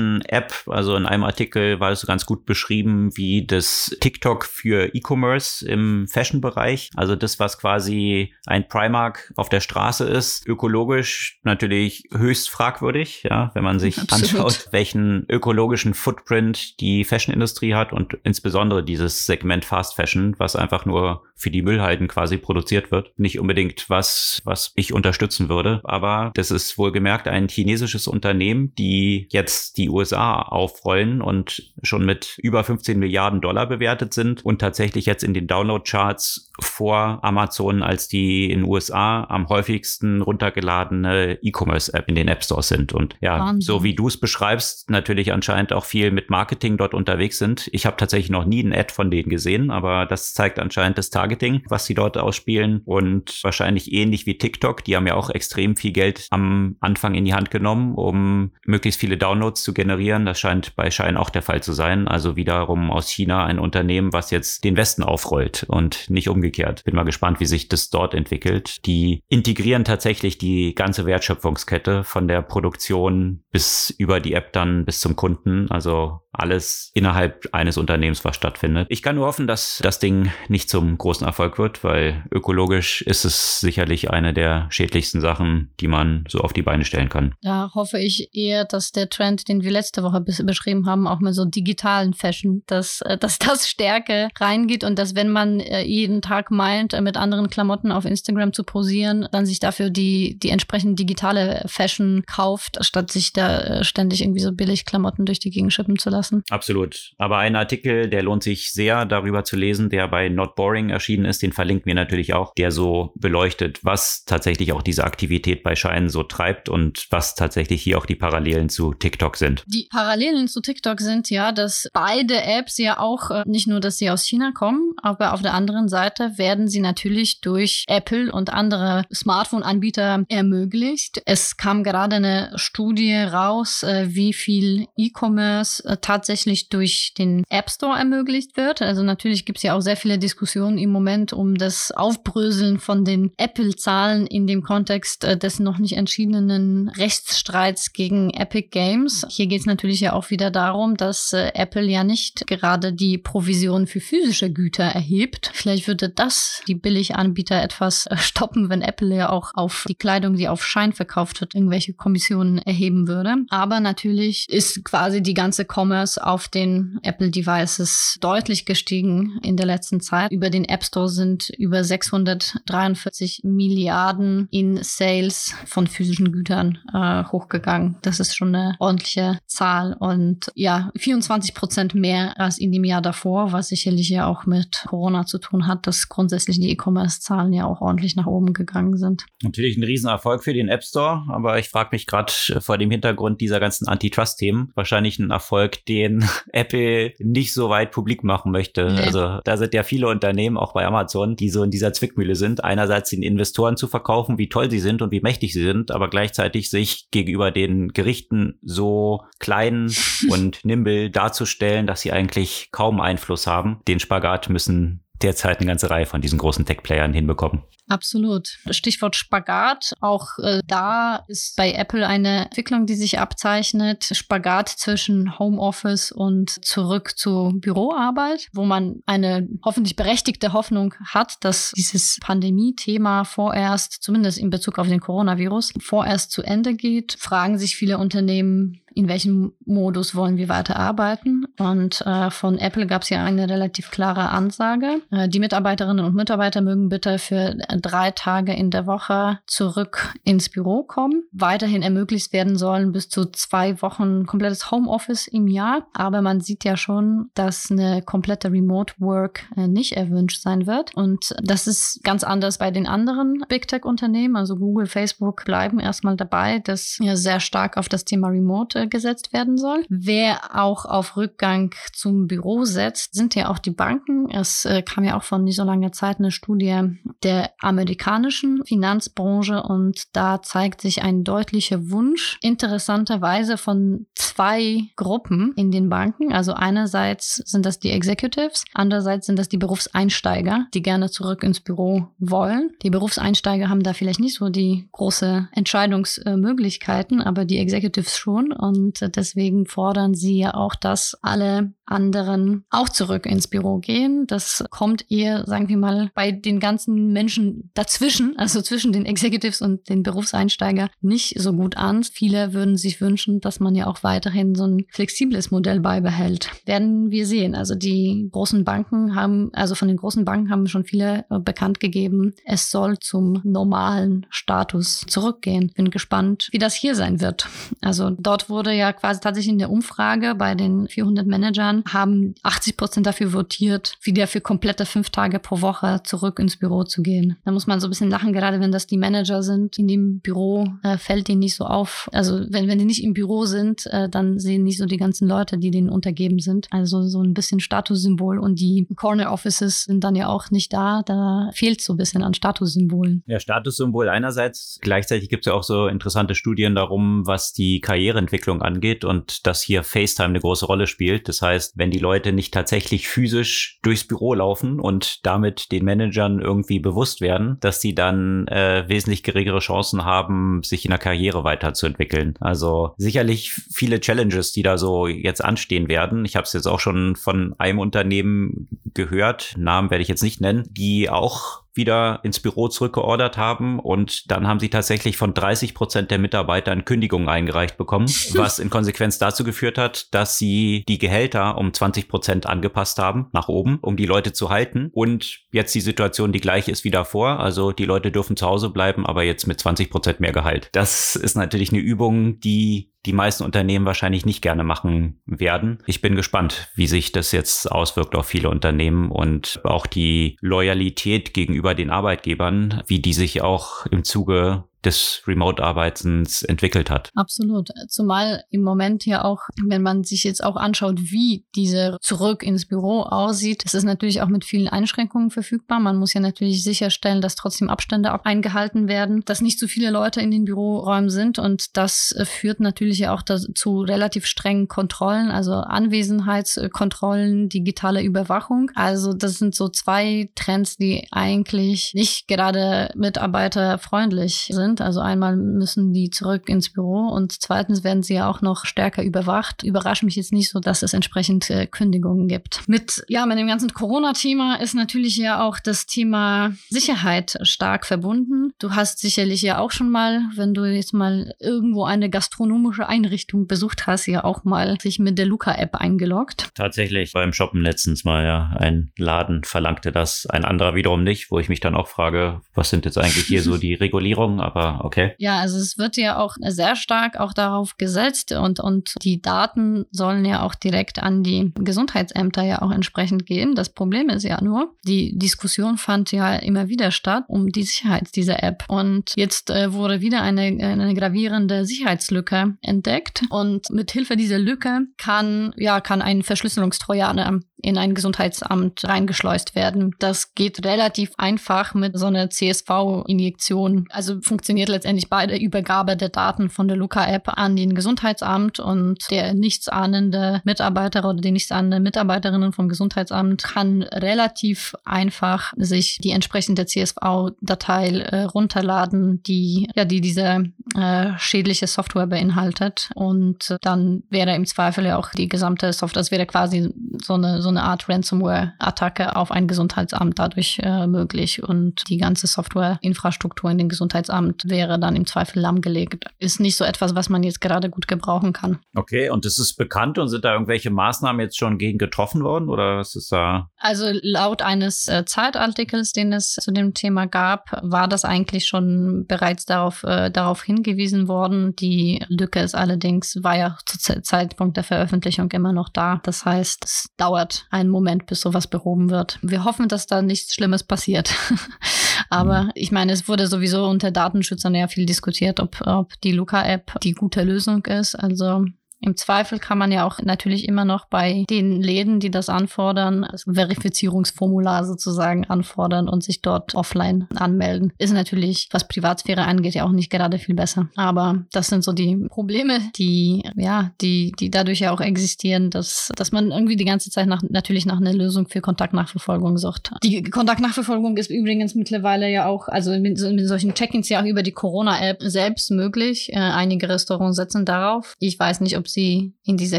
Fast-Fashion-App. 0.02 0.52
Also 0.66 0.96
in 0.96 1.06
einem 1.06 1.24
Artikel 1.24 1.80
war 1.80 1.90
es 1.90 2.00
so 2.00 2.06
ganz 2.06 2.26
gut 2.26 2.44
beschrieben, 2.44 3.10
wie 3.16 3.46
das 3.46 3.96
TikTok 4.00 4.44
für 4.44 4.94
E-Commerce 4.94 5.66
im 5.66 6.06
Fashion-Bereich. 6.08 6.90
Also 6.96 7.16
das, 7.16 7.38
was 7.38 7.58
quasi 7.58 8.34
ein 8.46 8.68
Primark 8.68 9.32
auf 9.36 9.48
der 9.48 9.60
Straße 9.60 10.04
ist, 10.04 10.46
ökologisch 10.46 11.38
natürlich 11.42 12.04
höchst 12.12 12.50
fragwürdig, 12.50 13.24
ja, 13.24 13.50
wenn 13.54 13.64
man 13.64 13.78
sich 13.78 13.98
Absolut. 13.98 14.34
anschaut, 14.34 14.68
welchen 14.72 15.26
ökologischen 15.28 15.94
Footprint 15.94 16.80
die 16.80 17.04
Fashion-Industrie 17.04 17.74
hat 17.74 17.92
und 17.92 18.18
insbesondere 18.24 18.82
dieses 18.82 19.26
Segment 19.26 19.64
Fast 19.64 19.94
Fashion, 19.94 20.34
was 20.38 20.56
einfach 20.56 20.84
nur 20.84 21.22
für 21.34 21.50
die 21.50 21.62
Müllhalden 21.62 22.08
quasi 22.08 22.38
produziert 22.38 22.90
wird. 22.90 23.12
Nicht 23.18 23.38
unbedingt 23.38 23.88
was, 23.88 24.40
was 24.44 24.72
ich 24.76 24.92
unterstützen 24.92 25.48
würde, 25.48 25.80
aber 25.84 26.30
das 26.34 26.50
ist 26.50 26.78
wohlgemerkt 26.78 27.26
ein 27.26 27.48
chinesisches 27.48 28.06
Unternehmen, 28.06 28.72
die 28.76 29.26
jetzt 29.30 29.76
die 29.76 29.88
USA 29.92 30.42
aufrollen 30.42 31.22
und 31.22 31.72
schon 31.82 32.04
mit 32.04 32.38
über 32.38 32.64
15 32.64 32.98
Milliarden 32.98 33.40
Dollar 33.40 33.66
bewertet 33.66 34.14
sind 34.14 34.44
und 34.44 34.60
tatsächlich 34.60 35.06
jetzt 35.06 35.22
in 35.22 35.34
den 35.34 35.46
Download-Charts 35.46 36.50
vor 36.60 37.20
Amazon 37.22 37.82
als 37.82 38.08
die 38.08 38.50
in 38.50 38.60
den 38.60 38.68
USA 38.68 39.24
am 39.24 39.48
häufigsten 39.48 40.22
runtergeladene 40.22 41.38
E-Commerce-App 41.42 42.08
in 42.08 42.14
den 42.14 42.28
App 42.28 42.44
Stores 42.44 42.68
sind. 42.68 42.92
Und 42.92 43.16
ja, 43.20 43.38
Wahnsinn. 43.38 43.60
so 43.60 43.84
wie 43.84 43.94
du 43.94 44.08
es 44.08 44.18
beschreibst, 44.18 44.90
natürlich 44.90 45.32
anscheinend 45.32 45.72
auch 45.72 45.84
viel 45.84 46.10
mit 46.10 46.30
Marketing 46.30 46.76
dort 46.76 46.94
unterwegs 46.94 47.38
sind. 47.38 47.68
Ich 47.72 47.86
habe 47.86 47.96
tatsächlich 47.96 48.30
noch 48.30 48.44
nie 48.44 48.62
ein 48.62 48.72
Ad 48.72 48.92
von 48.92 49.10
denen 49.10 49.28
gesehen, 49.28 49.70
aber 49.70 50.06
das 50.06 50.34
zeigt 50.34 50.58
anscheinend 50.58 50.98
das 50.98 51.10
Targeting, 51.10 51.62
was 51.68 51.86
sie 51.86 51.94
dort 51.94 52.16
ausspielen. 52.18 52.82
Und 52.84 53.40
wahrscheinlich 53.42 53.92
ähnlich 53.92 54.26
wie 54.26 54.38
TikTok, 54.38 54.84
die 54.84 54.96
haben 54.96 55.06
ja 55.06 55.14
auch 55.14 55.30
extrem 55.30 55.76
viel 55.76 55.92
Geld 55.92 56.26
am 56.30 56.76
Anfang 56.80 57.14
in 57.14 57.24
die 57.24 57.34
Hand 57.34 57.50
genommen, 57.50 57.94
um 57.94 58.52
möglichst 58.64 59.00
viele 59.00 59.16
Downloads 59.16 59.62
zu 59.62 59.72
generieren. 59.72 59.81
Das 60.26 60.40
scheint 60.40 60.74
bei 60.76 60.90
Shine 60.90 61.18
auch 61.18 61.30
der 61.30 61.42
Fall 61.42 61.62
zu 61.62 61.72
sein. 61.72 62.08
Also 62.08 62.36
wiederum 62.36 62.90
aus 62.90 63.08
China 63.08 63.44
ein 63.44 63.58
Unternehmen, 63.58 64.12
was 64.12 64.30
jetzt 64.30 64.64
den 64.64 64.76
Westen 64.76 65.02
aufrollt 65.02 65.64
und 65.68 66.08
nicht 66.08 66.28
umgekehrt. 66.28 66.84
Bin 66.84 66.94
mal 66.94 67.04
gespannt, 67.04 67.40
wie 67.40 67.46
sich 67.46 67.68
das 67.68 67.90
dort 67.90 68.14
entwickelt. 68.14 68.86
Die 68.86 69.22
integrieren 69.28 69.84
tatsächlich 69.84 70.38
die 70.38 70.74
ganze 70.74 71.06
Wertschöpfungskette 71.06 72.04
von 72.04 72.28
der 72.28 72.42
Produktion 72.42 73.42
bis 73.50 73.90
über 73.90 74.20
die 74.20 74.34
App 74.34 74.52
dann 74.52 74.84
bis 74.84 75.00
zum 75.00 75.16
Kunden. 75.16 75.70
Also 75.70 76.21
alles 76.32 76.90
innerhalb 76.94 77.48
eines 77.52 77.76
Unternehmens, 77.76 78.24
was 78.24 78.36
stattfindet. 78.36 78.86
Ich 78.90 79.02
kann 79.02 79.16
nur 79.16 79.26
hoffen, 79.26 79.46
dass 79.46 79.80
das 79.82 79.98
Ding 79.98 80.32
nicht 80.48 80.70
zum 80.70 80.96
großen 80.96 81.26
Erfolg 81.26 81.58
wird, 81.58 81.84
weil 81.84 82.24
ökologisch 82.30 83.02
ist 83.02 83.24
es 83.24 83.60
sicherlich 83.60 84.10
eine 84.10 84.32
der 84.32 84.66
schädlichsten 84.70 85.20
Sachen, 85.20 85.70
die 85.80 85.88
man 85.88 86.24
so 86.28 86.40
auf 86.40 86.54
die 86.54 86.62
Beine 86.62 86.84
stellen 86.84 87.10
kann. 87.10 87.34
Da 87.42 87.70
hoffe 87.74 87.98
ich 87.98 88.30
eher, 88.32 88.64
dass 88.64 88.92
der 88.92 89.10
Trend, 89.10 89.48
den 89.48 89.62
wir 89.62 89.70
letzte 89.70 90.02
Woche 90.02 90.20
beschrieben 90.20 90.86
haben, 90.86 91.06
auch 91.06 91.20
mit 91.20 91.34
so 91.34 91.44
digitalen 91.44 92.14
Fashion, 92.14 92.62
dass, 92.66 93.02
äh, 93.02 93.18
dass 93.18 93.38
das 93.38 93.68
Stärke 93.68 94.28
reingeht 94.40 94.84
und 94.84 94.98
dass 94.98 95.14
wenn 95.14 95.28
man 95.28 95.60
äh, 95.60 95.82
jeden 95.82 96.22
Tag 96.22 96.50
meint, 96.50 96.94
äh, 96.94 97.02
mit 97.02 97.18
anderen 97.18 97.50
Klamotten 97.50 97.92
auf 97.92 98.06
Instagram 98.06 98.54
zu 98.54 98.64
posieren, 98.64 99.28
dann 99.32 99.44
sich 99.44 99.60
dafür 99.60 99.90
die, 99.90 100.38
die 100.38 100.48
entsprechend 100.48 100.98
digitale 100.98 101.64
Fashion 101.66 102.22
kauft, 102.26 102.78
statt 102.80 103.12
sich 103.12 103.34
da 103.34 103.84
ständig 103.84 104.22
irgendwie 104.22 104.40
so 104.40 104.52
billig 104.52 104.86
Klamotten 104.86 105.26
durch 105.26 105.38
die 105.38 105.50
Gegend 105.50 105.72
schippen 105.74 105.98
zu 105.98 106.08
lassen 106.08 106.21
lassen. 106.22 106.44
Absolut. 106.50 107.12
Aber 107.18 107.38
ein 107.38 107.56
Artikel, 107.56 108.08
der 108.08 108.22
lohnt 108.22 108.44
sich 108.44 108.72
sehr 108.72 109.04
darüber 109.04 109.42
zu 109.44 109.56
lesen, 109.56 109.90
der 109.90 110.06
bei 110.08 110.28
Not 110.28 110.54
Boring 110.54 110.90
erschienen 110.90 111.24
ist, 111.24 111.42
den 111.42 111.52
verlinkt 111.52 111.86
mir 111.86 111.94
natürlich 111.94 112.32
auch, 112.34 112.54
der 112.54 112.70
so 112.70 113.12
beleuchtet, 113.16 113.80
was 113.82 114.24
tatsächlich 114.24 114.72
auch 114.72 114.82
diese 114.82 115.04
Aktivität 115.04 115.62
bei 115.62 115.74
Scheinen 115.74 116.08
so 116.08 116.22
treibt 116.22 116.68
und 116.68 117.06
was 117.10 117.34
tatsächlich 117.34 117.82
hier 117.82 117.98
auch 117.98 118.06
die 118.06 118.14
Parallelen 118.14 118.68
zu 118.68 118.94
TikTok 118.94 119.36
sind. 119.36 119.64
Die 119.66 119.88
Parallelen 119.90 120.46
zu 120.46 120.60
TikTok 120.60 121.00
sind 121.00 121.28
ja, 121.30 121.50
dass 121.50 121.88
beide 121.92 122.40
Apps 122.42 122.78
ja 122.78 122.98
auch 122.98 123.30
äh, 123.30 123.42
nicht 123.46 123.66
nur, 123.66 123.80
dass 123.80 123.98
sie 123.98 124.10
aus 124.10 124.24
China 124.24 124.52
kommen, 124.52 124.92
aber 125.02 125.32
auf 125.32 125.42
der 125.42 125.54
anderen 125.54 125.88
Seite 125.88 126.38
werden 126.38 126.68
sie 126.68 126.80
natürlich 126.80 127.40
durch 127.40 127.84
Apple 127.88 128.30
und 128.30 128.52
andere 128.52 129.04
Smartphone-Anbieter 129.12 130.24
ermöglicht. 130.28 131.22
Es 131.26 131.56
kam 131.56 131.82
gerade 131.82 132.16
eine 132.16 132.52
Studie 132.54 133.14
raus, 133.14 133.82
äh, 133.82 134.06
wie 134.14 134.32
viel 134.32 134.86
E-Commerce 134.96 135.82
äh, 135.84 135.96
tatsächlich 136.12 136.68
durch 136.68 137.14
den 137.16 137.42
App 137.48 137.70
Store 137.70 137.98
ermöglicht 137.98 138.58
wird. 138.58 138.82
Also 138.82 139.02
natürlich 139.02 139.46
gibt 139.46 139.58
es 139.58 139.62
ja 139.62 139.74
auch 139.74 139.80
sehr 139.80 139.96
viele 139.96 140.18
Diskussionen 140.18 140.76
im 140.76 140.90
Moment 140.90 141.32
um 141.32 141.56
das 141.56 141.90
Aufbröseln 141.90 142.78
von 142.78 143.06
den 143.06 143.32
Apple-Zahlen 143.38 144.26
in 144.26 144.46
dem 144.46 144.62
Kontext 144.62 145.24
äh, 145.24 145.38
des 145.38 145.58
noch 145.58 145.78
nicht 145.78 145.96
entschiedenen 145.96 146.90
Rechtsstreits 146.90 147.94
gegen 147.94 148.30
Epic 148.30 148.68
Games. 148.70 149.24
Hier 149.30 149.46
geht 149.46 149.60
es 149.60 149.66
natürlich 149.66 150.00
ja 150.00 150.12
auch 150.12 150.28
wieder 150.28 150.50
darum, 150.50 150.98
dass 150.98 151.32
äh, 151.32 151.52
Apple 151.54 151.86
ja 151.86 152.04
nicht 152.04 152.46
gerade 152.46 152.92
die 152.92 153.16
Provision 153.16 153.86
für 153.86 154.00
physische 154.00 154.52
Güter 154.52 154.84
erhebt. 154.84 155.50
Vielleicht 155.54 155.86
würde 155.86 156.10
das 156.10 156.60
die 156.68 156.74
Billiganbieter 156.74 157.62
etwas 157.62 158.06
äh, 158.06 158.18
stoppen, 158.18 158.68
wenn 158.68 158.82
Apple 158.82 159.14
ja 159.14 159.30
auch 159.30 159.52
auf 159.54 159.86
die 159.88 159.94
Kleidung, 159.94 160.36
die 160.36 160.48
auf 160.48 160.62
Schein 160.62 160.92
verkauft 160.92 161.40
wird, 161.40 161.54
irgendwelche 161.54 161.94
Kommissionen 161.94 162.58
erheben 162.58 163.08
würde. 163.08 163.36
Aber 163.48 163.80
natürlich 163.80 164.46
ist 164.50 164.84
quasi 164.84 165.22
die 165.22 165.34
ganze 165.34 165.64
Commerce 165.64 166.01
E-Commerce 166.02 166.24
auf 166.24 166.48
den 166.48 166.98
Apple 167.02 167.30
Devices 167.30 168.16
deutlich 168.20 168.64
gestiegen 168.64 169.38
in 169.42 169.56
der 169.56 169.66
letzten 169.66 170.00
Zeit. 170.00 170.32
Über 170.32 170.50
den 170.50 170.64
App 170.64 170.84
Store 170.84 171.08
sind 171.08 171.50
über 171.58 171.84
643 171.84 173.42
Milliarden 173.44 174.48
in 174.50 174.82
Sales 174.82 175.54
von 175.66 175.86
physischen 175.86 176.32
Gütern 176.32 176.78
äh, 176.92 177.24
hochgegangen. 177.24 177.96
Das 178.02 178.20
ist 178.20 178.36
schon 178.36 178.54
eine 178.54 178.74
ordentliche 178.80 179.38
Zahl 179.46 179.96
und 179.98 180.50
ja, 180.54 180.90
24 180.96 181.54
Prozent 181.54 181.94
mehr 181.94 182.38
als 182.38 182.58
in 182.58 182.72
dem 182.72 182.84
Jahr 182.84 183.02
davor, 183.02 183.52
was 183.52 183.68
sicherlich 183.68 184.08
ja 184.08 184.26
auch 184.26 184.46
mit 184.46 184.84
Corona 184.88 185.24
zu 185.26 185.38
tun 185.38 185.66
hat, 185.66 185.86
dass 185.86 186.08
grundsätzlich 186.08 186.58
die 186.58 186.70
E-Commerce-Zahlen 186.70 187.52
ja 187.52 187.66
auch 187.66 187.80
ordentlich 187.80 188.16
nach 188.16 188.26
oben 188.26 188.52
gegangen 188.52 188.96
sind. 188.96 189.24
Natürlich 189.42 189.76
ein 189.76 189.84
Riesenerfolg 189.84 190.42
für 190.42 190.54
den 190.54 190.68
App 190.68 190.82
Store, 190.82 191.22
aber 191.28 191.58
ich 191.58 191.68
frage 191.68 191.90
mich 191.92 192.06
gerade 192.06 192.32
vor 192.60 192.78
dem 192.78 192.90
Hintergrund 192.90 193.40
dieser 193.40 193.60
ganzen 193.60 193.86
Antitrust-Themen 193.86 194.72
wahrscheinlich 194.74 195.18
ein 195.18 195.30
Erfolg, 195.30 195.84
den 195.94 196.24
Apple 196.52 197.12
nicht 197.18 197.52
so 197.52 197.68
weit 197.68 197.90
publik 197.90 198.24
machen 198.24 198.52
möchte. 198.52 198.92
Nee. 198.92 199.00
Also 199.00 199.40
da 199.44 199.56
sind 199.56 199.74
ja 199.74 199.82
viele 199.82 200.08
Unternehmen, 200.08 200.56
auch 200.56 200.72
bei 200.72 200.86
Amazon, 200.86 201.36
die 201.36 201.50
so 201.50 201.62
in 201.62 201.70
dieser 201.70 201.92
Zwickmühle 201.92 202.34
sind. 202.34 202.64
Einerseits 202.64 203.10
den 203.10 203.22
Investoren 203.22 203.76
zu 203.76 203.88
verkaufen, 203.88 204.38
wie 204.38 204.48
toll 204.48 204.70
sie 204.70 204.80
sind 204.80 205.02
und 205.02 205.12
wie 205.12 205.20
mächtig 205.20 205.52
sie 205.52 205.62
sind, 205.62 205.90
aber 205.90 206.08
gleichzeitig 206.08 206.70
sich 206.70 207.10
gegenüber 207.10 207.50
den 207.50 207.88
Gerichten 207.92 208.58
so 208.62 209.22
klein 209.38 209.92
und 210.30 210.64
nimble 210.64 211.10
darzustellen, 211.10 211.86
dass 211.86 212.00
sie 212.00 212.12
eigentlich 212.12 212.68
kaum 212.72 213.00
Einfluss 213.00 213.46
haben. 213.46 213.80
Den 213.88 214.00
Spagat 214.00 214.48
müssen 214.48 215.02
derzeit 215.22 215.58
eine 215.58 215.68
ganze 215.68 215.90
Reihe 215.90 216.06
von 216.06 216.20
diesen 216.20 216.38
großen 216.38 216.64
Tech-Playern 216.64 217.12
hinbekommen. 217.12 217.62
Absolut. 217.88 218.58
Stichwort 218.70 219.16
Spagat. 219.16 219.92
Auch 220.00 220.38
äh, 220.38 220.60
da 220.66 221.24
ist 221.28 221.56
bei 221.56 221.72
Apple 221.72 222.06
eine 222.06 222.44
Entwicklung, 222.44 222.86
die 222.86 222.94
sich 222.94 223.18
abzeichnet. 223.18 224.08
Spagat 224.12 224.68
zwischen 224.68 225.38
Homeoffice 225.38 226.12
und 226.12 226.64
zurück 226.64 227.14
zur 227.16 227.52
Büroarbeit, 227.52 228.48
wo 228.52 228.64
man 228.64 229.00
eine 229.06 229.48
hoffentlich 229.64 229.96
berechtigte 229.96 230.52
Hoffnung 230.52 230.94
hat, 231.04 231.44
dass 231.44 231.72
dieses 231.76 232.18
Pandemie-Thema 232.20 233.24
vorerst, 233.24 234.02
zumindest 234.02 234.38
in 234.38 234.50
Bezug 234.50 234.78
auf 234.78 234.88
den 234.88 235.00
Coronavirus, 235.00 235.72
vorerst 235.80 236.30
zu 236.30 236.42
Ende 236.42 236.74
geht. 236.74 237.16
Fragen 237.18 237.58
sich 237.58 237.76
viele 237.76 237.98
Unternehmen, 237.98 238.81
in 238.94 239.08
welchem 239.08 239.52
Modus 239.64 240.14
wollen 240.14 240.36
wir 240.36 240.48
weiter 240.48 240.76
arbeiten. 240.76 241.46
Und 241.58 242.00
äh, 242.02 242.30
von 242.30 242.58
Apple 242.58 242.86
gab 242.86 243.02
es 243.02 243.10
ja 243.10 243.24
eine 243.24 243.48
relativ 243.48 243.90
klare 243.90 244.28
Ansage. 244.28 245.00
Äh, 245.10 245.28
die 245.28 245.40
Mitarbeiterinnen 245.40 246.04
und 246.04 246.14
Mitarbeiter 246.14 246.60
mögen 246.60 246.88
bitte 246.88 247.18
für 247.18 247.56
drei 247.80 248.10
Tage 248.10 248.52
in 248.52 248.70
der 248.70 248.86
Woche 248.86 249.38
zurück 249.46 250.14
ins 250.24 250.48
Büro 250.48 250.82
kommen. 250.82 251.24
Weiterhin 251.32 251.82
ermöglicht 251.82 252.32
werden 252.32 252.56
sollen 252.56 252.92
bis 252.92 253.08
zu 253.08 253.26
zwei 253.26 253.80
Wochen 253.82 254.26
komplettes 254.26 254.70
Homeoffice 254.70 255.26
im 255.26 255.48
Jahr. 255.48 255.86
Aber 255.94 256.22
man 256.22 256.40
sieht 256.40 256.64
ja 256.64 256.76
schon, 256.76 257.30
dass 257.34 257.70
eine 257.70 258.02
komplette 258.02 258.52
Remote 258.52 258.94
Work 258.98 259.44
äh, 259.56 259.68
nicht 259.68 259.92
erwünscht 259.92 260.42
sein 260.42 260.66
wird. 260.66 260.94
Und 260.94 261.34
das 261.42 261.66
ist 261.66 262.02
ganz 262.04 262.24
anders 262.24 262.58
bei 262.58 262.70
den 262.70 262.86
anderen 262.86 263.44
Big 263.48 263.68
Tech 263.68 263.84
Unternehmen. 263.84 264.36
Also 264.36 264.56
Google, 264.56 264.86
Facebook 264.86 265.44
bleiben 265.44 265.80
erstmal 265.80 266.16
dabei, 266.16 266.58
dass 266.58 266.98
ja 267.00 267.16
sehr 267.16 267.40
stark 267.40 267.76
auf 267.76 267.88
das 267.88 268.04
Thema 268.04 268.28
Remote 268.28 268.81
äh, 268.81 268.81
gesetzt 268.86 269.32
werden 269.32 269.58
soll. 269.58 269.84
Wer 269.88 270.58
auch 270.58 270.84
auf 270.84 271.16
Rückgang 271.16 271.74
zum 271.92 272.26
Büro 272.26 272.64
setzt, 272.64 273.14
sind 273.14 273.34
ja 273.34 273.50
auch 273.50 273.58
die 273.58 273.70
Banken. 273.70 274.30
Es 274.30 274.64
äh, 274.64 274.82
kam 274.82 275.04
ja 275.04 275.16
auch 275.16 275.22
von 275.22 275.44
nicht 275.44 275.56
so 275.56 275.64
langer 275.64 275.92
Zeit 275.92 276.18
eine 276.18 276.30
Studie 276.30 276.98
der 277.22 277.50
amerikanischen 277.60 278.64
Finanzbranche 278.64 279.62
und 279.62 280.04
da 280.12 280.42
zeigt 280.42 280.80
sich 280.80 281.02
ein 281.02 281.24
deutlicher 281.24 281.90
Wunsch, 281.90 282.38
interessanterweise 282.42 283.56
von 283.56 284.06
zwei 284.14 284.84
Gruppen 284.96 285.52
in 285.56 285.70
den 285.70 285.88
Banken. 285.88 286.32
Also 286.32 286.52
einerseits 286.52 287.36
sind 287.36 287.66
das 287.66 287.78
die 287.78 287.90
Executives, 287.90 288.64
andererseits 288.74 289.26
sind 289.26 289.38
das 289.38 289.48
die 289.48 289.58
Berufseinsteiger, 289.58 290.66
die 290.74 290.82
gerne 290.82 291.10
zurück 291.10 291.42
ins 291.42 291.60
Büro 291.60 292.08
wollen. 292.18 292.70
Die 292.82 292.90
Berufseinsteiger 292.90 293.68
haben 293.68 293.82
da 293.82 293.92
vielleicht 293.92 294.20
nicht 294.20 294.36
so 294.36 294.48
die 294.48 294.88
große 294.92 295.48
Entscheidungsmöglichkeiten, 295.52 297.20
aber 297.20 297.44
die 297.44 297.58
Executives 297.58 298.16
schon 298.16 298.52
und 298.52 298.71
deswegen 299.16 299.66
fordern 299.66 300.14
sie 300.14 300.38
ja 300.38 300.54
auch, 300.54 300.74
dass 300.74 301.18
alle 301.22 301.72
anderen 301.86 302.64
auch 302.70 302.88
zurück 302.88 303.26
ins 303.26 303.48
Büro 303.48 303.78
gehen. 303.78 304.26
Das 304.26 304.64
kommt 304.70 305.10
eher, 305.10 305.44
sagen 305.46 305.68
wir 305.68 305.76
mal, 305.76 306.10
bei 306.14 306.32
den 306.32 306.60
ganzen 306.60 307.12
Menschen 307.12 307.70
dazwischen, 307.74 308.38
also 308.38 308.62
zwischen 308.62 308.92
den 308.92 309.06
Executives 309.06 309.60
und 309.60 309.88
den 309.88 310.02
Berufseinsteiger, 310.02 310.88
nicht 311.00 311.40
so 311.40 311.52
gut 311.52 311.76
an. 311.76 312.04
Viele 312.04 312.52
würden 312.52 312.76
sich 312.76 313.00
wünschen, 313.00 313.40
dass 313.40 313.60
man 313.60 313.74
ja 313.74 313.86
auch 313.86 314.02
weiterhin 314.02 314.54
so 314.54 314.64
ein 314.64 314.86
flexibles 314.90 315.50
Modell 315.50 315.80
beibehält. 315.80 316.50
Werden 316.64 317.10
wir 317.10 317.26
sehen. 317.26 317.54
Also 317.54 317.74
die 317.74 318.28
großen 318.32 318.64
Banken 318.64 319.14
haben, 319.14 319.50
also 319.52 319.74
von 319.74 319.88
den 319.88 319.96
großen 319.96 320.24
Banken 320.24 320.50
haben 320.50 320.66
schon 320.66 320.84
viele 320.84 321.24
äh, 321.30 321.38
bekannt 321.38 321.80
gegeben, 321.80 322.34
es 322.44 322.70
soll 322.70 322.98
zum 322.98 323.40
normalen 323.44 324.26
Status 324.30 325.04
zurückgehen. 325.08 325.72
Bin 325.74 325.90
gespannt, 325.90 326.48
wie 326.52 326.58
das 326.58 326.74
hier 326.74 326.94
sein 326.94 327.20
wird. 327.20 327.48
Also 327.80 328.10
dort 328.10 328.48
wurde 328.48 328.72
ja 328.72 328.92
quasi 328.92 329.20
tatsächlich 329.20 329.52
in 329.52 329.58
der 329.58 329.70
Umfrage 329.70 330.34
bei 330.34 330.54
den 330.54 330.88
400 330.88 331.26
Managern 331.26 331.71
haben 331.92 332.34
80 332.42 332.76
Prozent 332.76 333.06
dafür 333.06 333.32
votiert, 333.32 333.94
wieder 334.02 334.26
für 334.26 334.40
komplette 334.40 334.86
fünf 334.86 335.10
Tage 335.10 335.38
pro 335.38 335.60
Woche 335.60 336.00
zurück 336.04 336.38
ins 336.38 336.56
Büro 336.56 336.84
zu 336.84 337.02
gehen. 337.02 337.36
Da 337.44 337.52
muss 337.52 337.66
man 337.66 337.80
so 337.80 337.86
ein 337.86 337.90
bisschen 337.90 338.10
lachen, 338.10 338.32
gerade 338.32 338.60
wenn 338.60 338.72
das 338.72 338.86
die 338.86 338.98
Manager 338.98 339.42
sind. 339.42 339.78
In 339.78 339.88
dem 339.88 340.20
Büro 340.20 340.68
äh, 340.82 340.98
fällt 340.98 341.28
ihnen 341.28 341.40
nicht 341.40 341.56
so 341.56 341.64
auf. 341.64 342.08
Also 342.12 342.44
wenn, 342.50 342.68
wenn 342.68 342.78
die 342.78 342.84
nicht 342.84 343.02
im 343.02 343.14
Büro 343.14 343.46
sind, 343.46 343.86
äh, 343.86 344.08
dann 344.08 344.38
sehen 344.38 344.64
nicht 344.64 344.78
so 344.78 344.86
die 344.86 344.96
ganzen 344.96 345.28
Leute, 345.28 345.58
die 345.58 345.70
denen 345.70 345.88
untergeben 345.88 346.38
sind. 346.38 346.68
Also 346.70 347.02
so 347.02 347.22
ein 347.22 347.34
bisschen 347.34 347.60
Statussymbol 347.60 348.38
und 348.38 348.60
die 348.60 348.86
Corner 348.96 349.32
Offices 349.32 349.84
sind 349.84 350.04
dann 350.04 350.14
ja 350.14 350.28
auch 350.28 350.50
nicht 350.50 350.72
da. 350.72 351.02
Da 351.04 351.50
fehlt 351.54 351.80
so 351.80 351.94
ein 351.94 351.96
bisschen 351.96 352.22
an 352.22 352.34
Statussymbolen. 352.34 353.22
Ja, 353.26 353.40
Statussymbol 353.40 354.08
einerseits. 354.08 354.78
Gleichzeitig 354.82 355.28
gibt 355.28 355.46
es 355.46 355.50
ja 355.50 355.54
auch 355.54 355.62
so 355.62 355.86
interessante 355.86 356.34
Studien 356.34 356.74
darum, 356.74 357.26
was 357.26 357.52
die 357.52 357.80
Karriereentwicklung 357.80 358.62
angeht 358.62 359.04
und 359.04 359.46
dass 359.46 359.62
hier 359.62 359.84
FaceTime 359.84 360.30
eine 360.30 360.40
große 360.40 360.66
Rolle 360.66 360.86
spielt. 360.86 361.28
Das 361.28 361.42
heißt, 361.42 361.61
wenn 361.76 361.90
die 361.90 361.98
Leute 361.98 362.32
nicht 362.32 362.52
tatsächlich 362.54 363.08
physisch 363.08 363.78
durchs 363.82 364.06
Büro 364.06 364.34
laufen 364.34 364.80
und 364.80 365.24
damit 365.26 365.72
den 365.72 365.84
Managern 365.84 366.40
irgendwie 366.40 366.78
bewusst 366.78 367.20
werden, 367.20 367.58
dass 367.60 367.80
sie 367.80 367.94
dann 367.94 368.46
äh, 368.48 368.84
wesentlich 368.88 369.22
geringere 369.22 369.60
Chancen 369.60 370.04
haben, 370.04 370.62
sich 370.62 370.84
in 370.84 370.90
der 370.90 370.98
Karriere 370.98 371.44
weiterzuentwickeln. 371.44 372.34
Also 372.40 372.94
sicherlich 372.96 373.52
viele 373.52 374.00
Challenges, 374.00 374.52
die 374.52 374.62
da 374.62 374.78
so 374.78 375.06
jetzt 375.06 375.44
anstehen 375.44 375.88
werden. 375.88 376.24
Ich 376.24 376.36
habe 376.36 376.44
es 376.44 376.52
jetzt 376.52 376.66
auch 376.66 376.80
schon 376.80 377.16
von 377.16 377.54
einem 377.58 377.78
Unternehmen 377.78 378.68
gehört, 378.94 379.54
Namen 379.56 379.90
werde 379.90 380.02
ich 380.02 380.08
jetzt 380.08 380.22
nicht 380.22 380.40
nennen, 380.40 380.64
die 380.70 381.08
auch 381.08 381.61
wieder 381.74 382.20
ins 382.22 382.40
Büro 382.40 382.68
zurückgeordert 382.68 383.36
haben. 383.36 383.78
Und 383.78 384.30
dann 384.30 384.46
haben 384.46 384.60
sie 384.60 384.70
tatsächlich 384.70 385.16
von 385.16 385.34
30 385.34 385.74
Prozent 385.74 386.10
der 386.10 386.18
Mitarbeiter 386.18 386.72
eine 386.72 386.82
Kündigung 386.82 387.28
eingereicht 387.28 387.76
bekommen, 387.76 388.06
was 388.34 388.58
in 388.58 388.70
Konsequenz 388.70 389.18
dazu 389.18 389.44
geführt 389.44 389.78
hat, 389.78 390.12
dass 390.14 390.38
sie 390.38 390.84
die 390.88 390.98
Gehälter 390.98 391.58
um 391.58 391.72
20 391.72 392.08
Prozent 392.08 392.46
angepasst 392.46 392.98
haben 392.98 393.28
nach 393.32 393.48
oben, 393.48 393.78
um 393.80 393.96
die 393.96 394.06
Leute 394.06 394.32
zu 394.32 394.50
halten. 394.50 394.90
Und 394.92 395.40
jetzt 395.52 395.74
die 395.74 395.80
Situation 395.80 396.32
die 396.32 396.40
gleiche 396.40 396.70
ist 396.70 396.84
wie 396.84 396.90
davor, 396.90 397.40
also 397.40 397.72
die 397.72 397.84
Leute 397.84 398.10
dürfen 398.10 398.36
zu 398.36 398.46
Hause 398.46 398.70
bleiben, 398.70 399.06
aber 399.06 399.22
jetzt 399.22 399.46
mit 399.46 399.60
20 399.60 399.90
Prozent 399.90 400.20
mehr 400.20 400.32
Gehalt. 400.32 400.68
Das 400.72 401.16
ist 401.16 401.36
natürlich 401.36 401.72
eine 401.72 401.80
Übung, 401.80 402.40
die 402.40 402.91
die 403.06 403.12
meisten 403.12 403.44
Unternehmen 403.44 403.86
wahrscheinlich 403.86 404.24
nicht 404.24 404.42
gerne 404.42 404.64
machen 404.64 405.20
werden. 405.26 405.82
Ich 405.86 406.00
bin 406.00 406.14
gespannt, 406.14 406.70
wie 406.74 406.86
sich 406.86 407.12
das 407.12 407.32
jetzt 407.32 407.70
auswirkt 407.70 408.14
auf 408.14 408.26
viele 408.26 408.48
Unternehmen 408.48 409.10
und 409.10 409.60
auch 409.64 409.86
die 409.86 410.36
Loyalität 410.40 411.34
gegenüber 411.34 411.74
den 411.74 411.90
Arbeitgebern, 411.90 412.82
wie 412.86 413.00
die 413.00 413.12
sich 413.12 413.42
auch 413.42 413.86
im 413.86 414.04
Zuge 414.04 414.64
des 414.84 415.22
Remote-Arbeitens 415.26 416.42
entwickelt 416.42 416.90
hat. 416.90 417.10
Absolut. 417.14 417.70
Zumal 417.88 418.44
im 418.50 418.62
Moment 418.62 419.06
ja 419.06 419.24
auch, 419.24 419.40
wenn 419.64 419.82
man 419.82 420.04
sich 420.04 420.24
jetzt 420.24 420.42
auch 420.42 420.56
anschaut, 420.56 420.98
wie 421.00 421.44
diese 421.54 421.96
zurück 422.00 422.42
ins 422.42 422.66
Büro 422.66 423.02
aussieht, 423.02 423.62
es 423.64 423.74
ist 423.74 423.84
natürlich 423.84 424.22
auch 424.22 424.28
mit 424.28 424.44
vielen 424.44 424.68
Einschränkungen 424.68 425.30
verfügbar. 425.30 425.80
Man 425.80 425.96
muss 425.96 426.14
ja 426.14 426.20
natürlich 426.20 426.64
sicherstellen, 426.64 427.20
dass 427.20 427.36
trotzdem 427.36 427.70
Abstände 427.70 428.14
auch 428.14 428.24
eingehalten 428.24 428.88
werden, 428.88 429.22
dass 429.24 429.40
nicht 429.40 429.58
zu 429.58 429.68
viele 429.68 429.90
Leute 429.90 430.20
in 430.20 430.30
den 430.30 430.44
Büroräumen 430.44 431.10
sind 431.10 431.38
und 431.38 431.76
das 431.76 432.14
führt 432.24 432.60
natürlich 432.60 432.98
ja 432.98 433.14
auch 433.14 433.22
zu 433.22 433.80
relativ 433.80 434.26
strengen 434.26 434.68
Kontrollen, 434.68 435.30
also 435.30 435.52
Anwesenheitskontrollen, 435.52 437.48
digitale 437.48 438.02
Überwachung. 438.02 438.70
Also 438.74 439.12
das 439.12 439.34
sind 439.34 439.54
so 439.54 439.68
zwei 439.68 440.30
Trends, 440.34 440.76
die 440.76 441.06
eigentlich 441.10 441.92
nicht 441.94 442.28
gerade 442.28 442.90
mitarbeiterfreundlich 442.94 444.50
sind 444.50 444.71
sind. 444.72 444.80
Also 444.80 445.00
einmal 445.00 445.36
müssen 445.36 445.92
die 445.92 446.10
zurück 446.10 446.48
ins 446.48 446.70
Büro 446.70 447.08
und 447.08 447.32
zweitens 447.32 447.84
werden 447.84 448.02
sie 448.02 448.14
ja 448.14 448.28
auch 448.28 448.40
noch 448.42 448.64
stärker 448.64 449.02
überwacht. 449.02 449.62
Überrascht 449.62 450.02
mich 450.02 450.16
jetzt 450.16 450.32
nicht 450.32 450.50
so, 450.50 450.60
dass 450.60 450.82
es 450.82 450.94
entsprechend 450.94 451.50
äh, 451.50 451.66
Kündigungen 451.66 452.28
gibt. 452.28 452.66
Mit, 452.66 453.04
ja, 453.08 453.26
mit 453.26 453.38
dem 453.38 453.46
ganzen 453.46 453.72
Corona-Thema 453.72 454.56
ist 454.56 454.74
natürlich 454.74 455.16
ja 455.16 455.42
auch 455.42 455.58
das 455.58 455.86
Thema 455.86 456.52
Sicherheit 456.70 457.38
stark 457.42 457.86
verbunden. 457.86 458.52
Du 458.58 458.74
hast 458.74 458.98
sicherlich 458.98 459.42
ja 459.42 459.58
auch 459.58 459.70
schon 459.70 459.90
mal, 459.90 460.22
wenn 460.36 460.54
du 460.54 460.64
jetzt 460.64 460.94
mal 460.94 461.34
irgendwo 461.38 461.84
eine 461.84 462.08
gastronomische 462.08 462.88
Einrichtung 462.88 463.46
besucht 463.46 463.86
hast, 463.86 464.06
ja 464.06 464.24
auch 464.24 464.44
mal 464.44 464.78
sich 464.80 464.98
mit 464.98 465.18
der 465.18 465.26
Luca-App 465.26 465.76
eingeloggt. 465.76 466.48
Tatsächlich 466.54 467.12
beim 467.12 467.32
Shoppen 467.32 467.62
letztens 467.62 468.04
mal, 468.04 468.24
ja. 468.24 468.52
Ein 468.56 468.92
Laden 468.96 469.44
verlangte 469.44 469.92
das, 469.92 470.26
ein 470.26 470.44
anderer 470.44 470.74
wiederum 470.74 471.02
nicht, 471.02 471.30
wo 471.30 471.38
ich 471.38 471.48
mich 471.48 471.60
dann 471.60 471.74
auch 471.74 471.88
frage, 471.88 472.40
was 472.54 472.70
sind 472.70 472.84
jetzt 472.84 472.98
eigentlich 472.98 473.26
hier 473.26 473.42
so 473.42 473.58
die 473.58 473.74
Regulierungen? 473.82 474.40
Aber 474.40 474.61
aber 474.62 474.84
okay. 474.84 475.14
Ja, 475.18 475.38
also 475.38 475.58
es 475.58 475.78
wird 475.78 475.96
ja 475.96 476.18
auch 476.18 476.36
sehr 476.40 476.76
stark 476.76 477.18
auch 477.18 477.32
darauf 477.32 477.76
gesetzt 477.76 478.32
und, 478.32 478.60
und 478.60 478.94
die 479.02 479.20
Daten 479.20 479.86
sollen 479.90 480.24
ja 480.24 480.42
auch 480.42 480.54
direkt 480.54 481.02
an 481.02 481.22
die 481.22 481.52
Gesundheitsämter 481.54 482.42
ja 482.42 482.62
auch 482.62 482.70
entsprechend 482.70 483.26
gehen. 483.26 483.54
Das 483.54 483.70
Problem 483.70 484.08
ist 484.08 484.24
ja 484.24 484.42
nur, 484.42 484.74
die 484.84 485.18
Diskussion 485.18 485.78
fand 485.78 486.12
ja 486.12 486.36
immer 486.36 486.68
wieder 486.68 486.90
statt 486.90 487.24
um 487.28 487.48
die 487.48 487.62
Sicherheit 487.62 488.14
dieser 488.14 488.42
App. 488.42 488.64
Und 488.68 489.12
jetzt 489.16 489.50
äh, 489.50 489.72
wurde 489.72 490.00
wieder 490.00 490.22
eine, 490.22 490.42
eine 490.42 490.94
gravierende 490.94 491.64
Sicherheitslücke 491.64 492.56
entdeckt. 492.62 493.22
Und 493.30 493.70
mit 493.70 493.90
Hilfe 493.90 494.16
dieser 494.16 494.38
Lücke 494.38 494.80
kann, 494.98 495.52
ja, 495.56 495.80
kann 495.80 496.02
ein 496.02 496.22
Verschlüsselungstrojaner 496.22 497.40
in 497.62 497.78
ein 497.78 497.94
Gesundheitsamt 497.94 498.84
reingeschleust 498.84 499.54
werden. 499.54 499.94
Das 499.98 500.34
geht 500.34 500.64
relativ 500.66 501.12
einfach 501.16 501.74
mit 501.74 501.98
so 501.98 502.06
einer 502.06 502.28
CSV-Injektion. 502.28 503.86
Also 503.90 504.20
funktioniert 504.20 504.68
letztendlich 504.68 505.08
bei 505.08 505.26
der 505.26 505.40
Übergabe 505.40 505.96
der 505.96 506.08
Daten 506.08 506.50
von 506.50 506.66
der 506.66 506.76
Luca-App 506.76 507.28
an 507.38 507.54
den 507.56 507.74
Gesundheitsamt 507.74 508.58
und 508.58 508.98
der 509.10 509.34
nichtsahnende 509.34 510.42
Mitarbeiter 510.44 511.08
oder 511.08 511.20
die 511.20 511.30
nichtsahnende 511.30 511.78
Mitarbeiterinnen 511.78 512.52
vom 512.52 512.68
Gesundheitsamt 512.68 513.44
kann 513.44 513.82
relativ 513.82 514.74
einfach 514.84 515.52
sich 515.56 515.98
die 516.02 516.10
entsprechende 516.10 516.66
CSV-Datei 516.66 517.98
äh, 518.00 518.22
runterladen, 518.24 519.22
die 519.22 519.68
ja 519.76 519.84
die 519.84 520.00
diese 520.00 520.44
äh, 520.74 521.10
schädliche 521.18 521.66
Software 521.68 522.06
beinhaltet 522.06 522.90
und 522.94 523.56
dann 523.62 524.02
wäre 524.10 524.34
im 524.34 524.46
Zweifel 524.46 524.84
ja 524.86 524.98
auch 524.98 525.10
die 525.10 525.28
gesamte 525.28 525.72
Software, 525.72 526.00
das 526.00 526.10
wäre 526.10 526.26
quasi 526.26 526.72
so 527.00 527.14
eine 527.14 527.40
so 527.40 527.51
eine 527.52 527.62
Art 527.62 527.88
Ransomware-Attacke 527.88 529.16
auf 529.16 529.30
ein 529.30 529.46
Gesundheitsamt 529.46 530.18
dadurch 530.18 530.58
äh, 530.62 530.86
möglich 530.86 531.42
und 531.42 531.88
die 531.88 531.98
ganze 531.98 532.26
Softwareinfrastruktur 532.26 533.50
in 533.50 533.58
den 533.58 533.68
Gesundheitsamt 533.68 534.42
wäre 534.46 534.78
dann 534.78 534.96
im 534.96 535.06
Zweifel 535.06 535.40
lahmgelegt. 535.40 536.04
Ist 536.18 536.40
nicht 536.40 536.56
so 536.56 536.64
etwas, 536.64 536.94
was 536.94 537.08
man 537.08 537.22
jetzt 537.22 537.40
gerade 537.40 537.70
gut 537.70 537.88
gebrauchen 537.88 538.32
kann. 538.32 538.58
Okay, 538.74 539.10
und 539.10 539.26
ist 539.26 539.38
es 539.38 539.54
bekannt 539.54 539.98
und 539.98 540.08
sind 540.08 540.24
da 540.24 540.32
irgendwelche 540.32 540.70
Maßnahmen 540.70 541.20
jetzt 541.20 541.38
schon 541.38 541.58
gegen 541.58 541.78
getroffen 541.78 542.24
worden 542.24 542.48
oder 542.48 542.78
was 542.78 542.94
ist 542.94 543.12
da? 543.12 543.48
Also 543.56 543.86
laut 544.02 544.42
eines 544.42 544.88
äh, 544.88 545.04
Zeitartikels, 545.04 545.92
den 545.92 546.12
es 546.12 546.34
zu 546.34 546.52
dem 546.52 546.74
Thema 546.74 547.06
gab, 547.06 547.50
war 547.62 547.88
das 547.88 548.04
eigentlich 548.04 548.46
schon 548.46 549.06
bereits 549.06 549.44
darauf, 549.44 549.82
äh, 549.84 550.10
darauf 550.10 550.42
hingewiesen 550.42 551.08
worden. 551.08 551.54
Die 551.56 552.04
Lücke 552.08 552.40
ist 552.40 552.54
allerdings, 552.54 553.18
war 553.22 553.36
ja 553.36 553.56
zu 553.66 553.78
Zeitpunkt 554.02 554.56
der 554.56 554.64
Veröffentlichung 554.64 555.30
immer 555.30 555.52
noch 555.52 555.68
da. 555.68 556.00
Das 556.02 556.24
heißt, 556.24 556.64
es 556.64 556.86
dauert 556.96 557.41
einen 557.50 557.68
Moment, 557.68 558.06
bis 558.06 558.20
sowas 558.20 558.46
behoben 558.46 558.90
wird. 558.90 559.18
Wir 559.22 559.44
hoffen, 559.44 559.68
dass 559.68 559.86
da 559.86 560.02
nichts 560.02 560.34
Schlimmes 560.34 560.62
passiert. 560.62 561.14
Aber 562.10 562.44
mhm. 562.44 562.50
ich 562.54 562.72
meine, 562.72 562.92
es 562.92 563.08
wurde 563.08 563.26
sowieso 563.26 563.66
unter 563.66 563.90
Datenschützern 563.90 564.54
ja 564.54 564.68
viel 564.68 564.86
diskutiert, 564.86 565.40
ob, 565.40 565.60
ob 565.66 566.00
die 566.02 566.12
Luca-App 566.12 566.80
die 566.82 566.92
gute 566.92 567.22
Lösung 567.22 567.64
ist. 567.66 567.94
Also 567.94 568.46
im 568.82 568.96
Zweifel 568.96 569.38
kann 569.38 569.58
man 569.58 569.70
ja 569.70 569.86
auch 569.86 570.00
natürlich 570.00 570.48
immer 570.48 570.64
noch 570.64 570.86
bei 570.86 571.24
den 571.30 571.62
Läden, 571.62 572.00
die 572.00 572.10
das 572.10 572.28
anfordern, 572.28 573.04
also 573.04 573.32
Verifizierungsformular 573.32 574.64
sozusagen 574.64 575.24
anfordern 575.26 575.88
und 575.88 576.02
sich 576.02 576.20
dort 576.20 576.54
offline 576.56 577.06
anmelden. 577.14 577.72
Ist 577.78 577.92
natürlich, 577.92 578.48
was 578.50 578.66
Privatsphäre 578.66 579.22
angeht, 579.22 579.54
ja 579.54 579.64
auch 579.64 579.70
nicht 579.70 579.90
gerade 579.90 580.18
viel 580.18 580.34
besser. 580.34 580.68
Aber 580.74 581.24
das 581.32 581.46
sind 581.46 581.62
so 581.62 581.72
die 581.72 581.96
Probleme, 582.08 582.58
die, 582.76 583.22
ja, 583.36 583.70
die, 583.80 584.12
die 584.18 584.30
dadurch 584.30 584.60
ja 584.60 584.72
auch 584.72 584.80
existieren, 584.80 585.50
dass, 585.50 585.92
dass 585.94 586.10
man 586.10 586.32
irgendwie 586.32 586.56
die 586.56 586.64
ganze 586.64 586.90
Zeit 586.90 587.06
nach, 587.06 587.22
natürlich 587.22 587.66
nach 587.66 587.80
einer 587.80 587.92
Lösung 587.92 588.26
für 588.26 588.40
Kontaktnachverfolgung 588.40 589.38
sucht. 589.38 589.70
Die 589.84 590.02
Kontaktnachverfolgung 590.02 590.96
ist 590.96 591.10
übrigens 591.10 591.54
mittlerweile 591.54 592.10
ja 592.10 592.26
auch, 592.26 592.48
also 592.48 592.72
mit, 592.72 592.98
mit 592.98 593.28
solchen 593.28 593.54
Check-ins 593.54 593.88
ja 593.88 594.00
auch 594.00 594.06
über 594.06 594.24
die 594.24 594.32
Corona-App 594.32 595.02
selbst 595.02 595.52
möglich. 595.52 596.12
Äh, 596.12 596.16
einige 596.16 596.68
Restaurants 596.68 597.16
setzen 597.16 597.44
darauf. 597.44 597.94
Ich 598.00 598.18
weiß 598.18 598.40
nicht, 598.40 598.58
ob 598.58 598.66
sie 598.72 599.14
in 599.24 599.36
dieser 599.36 599.58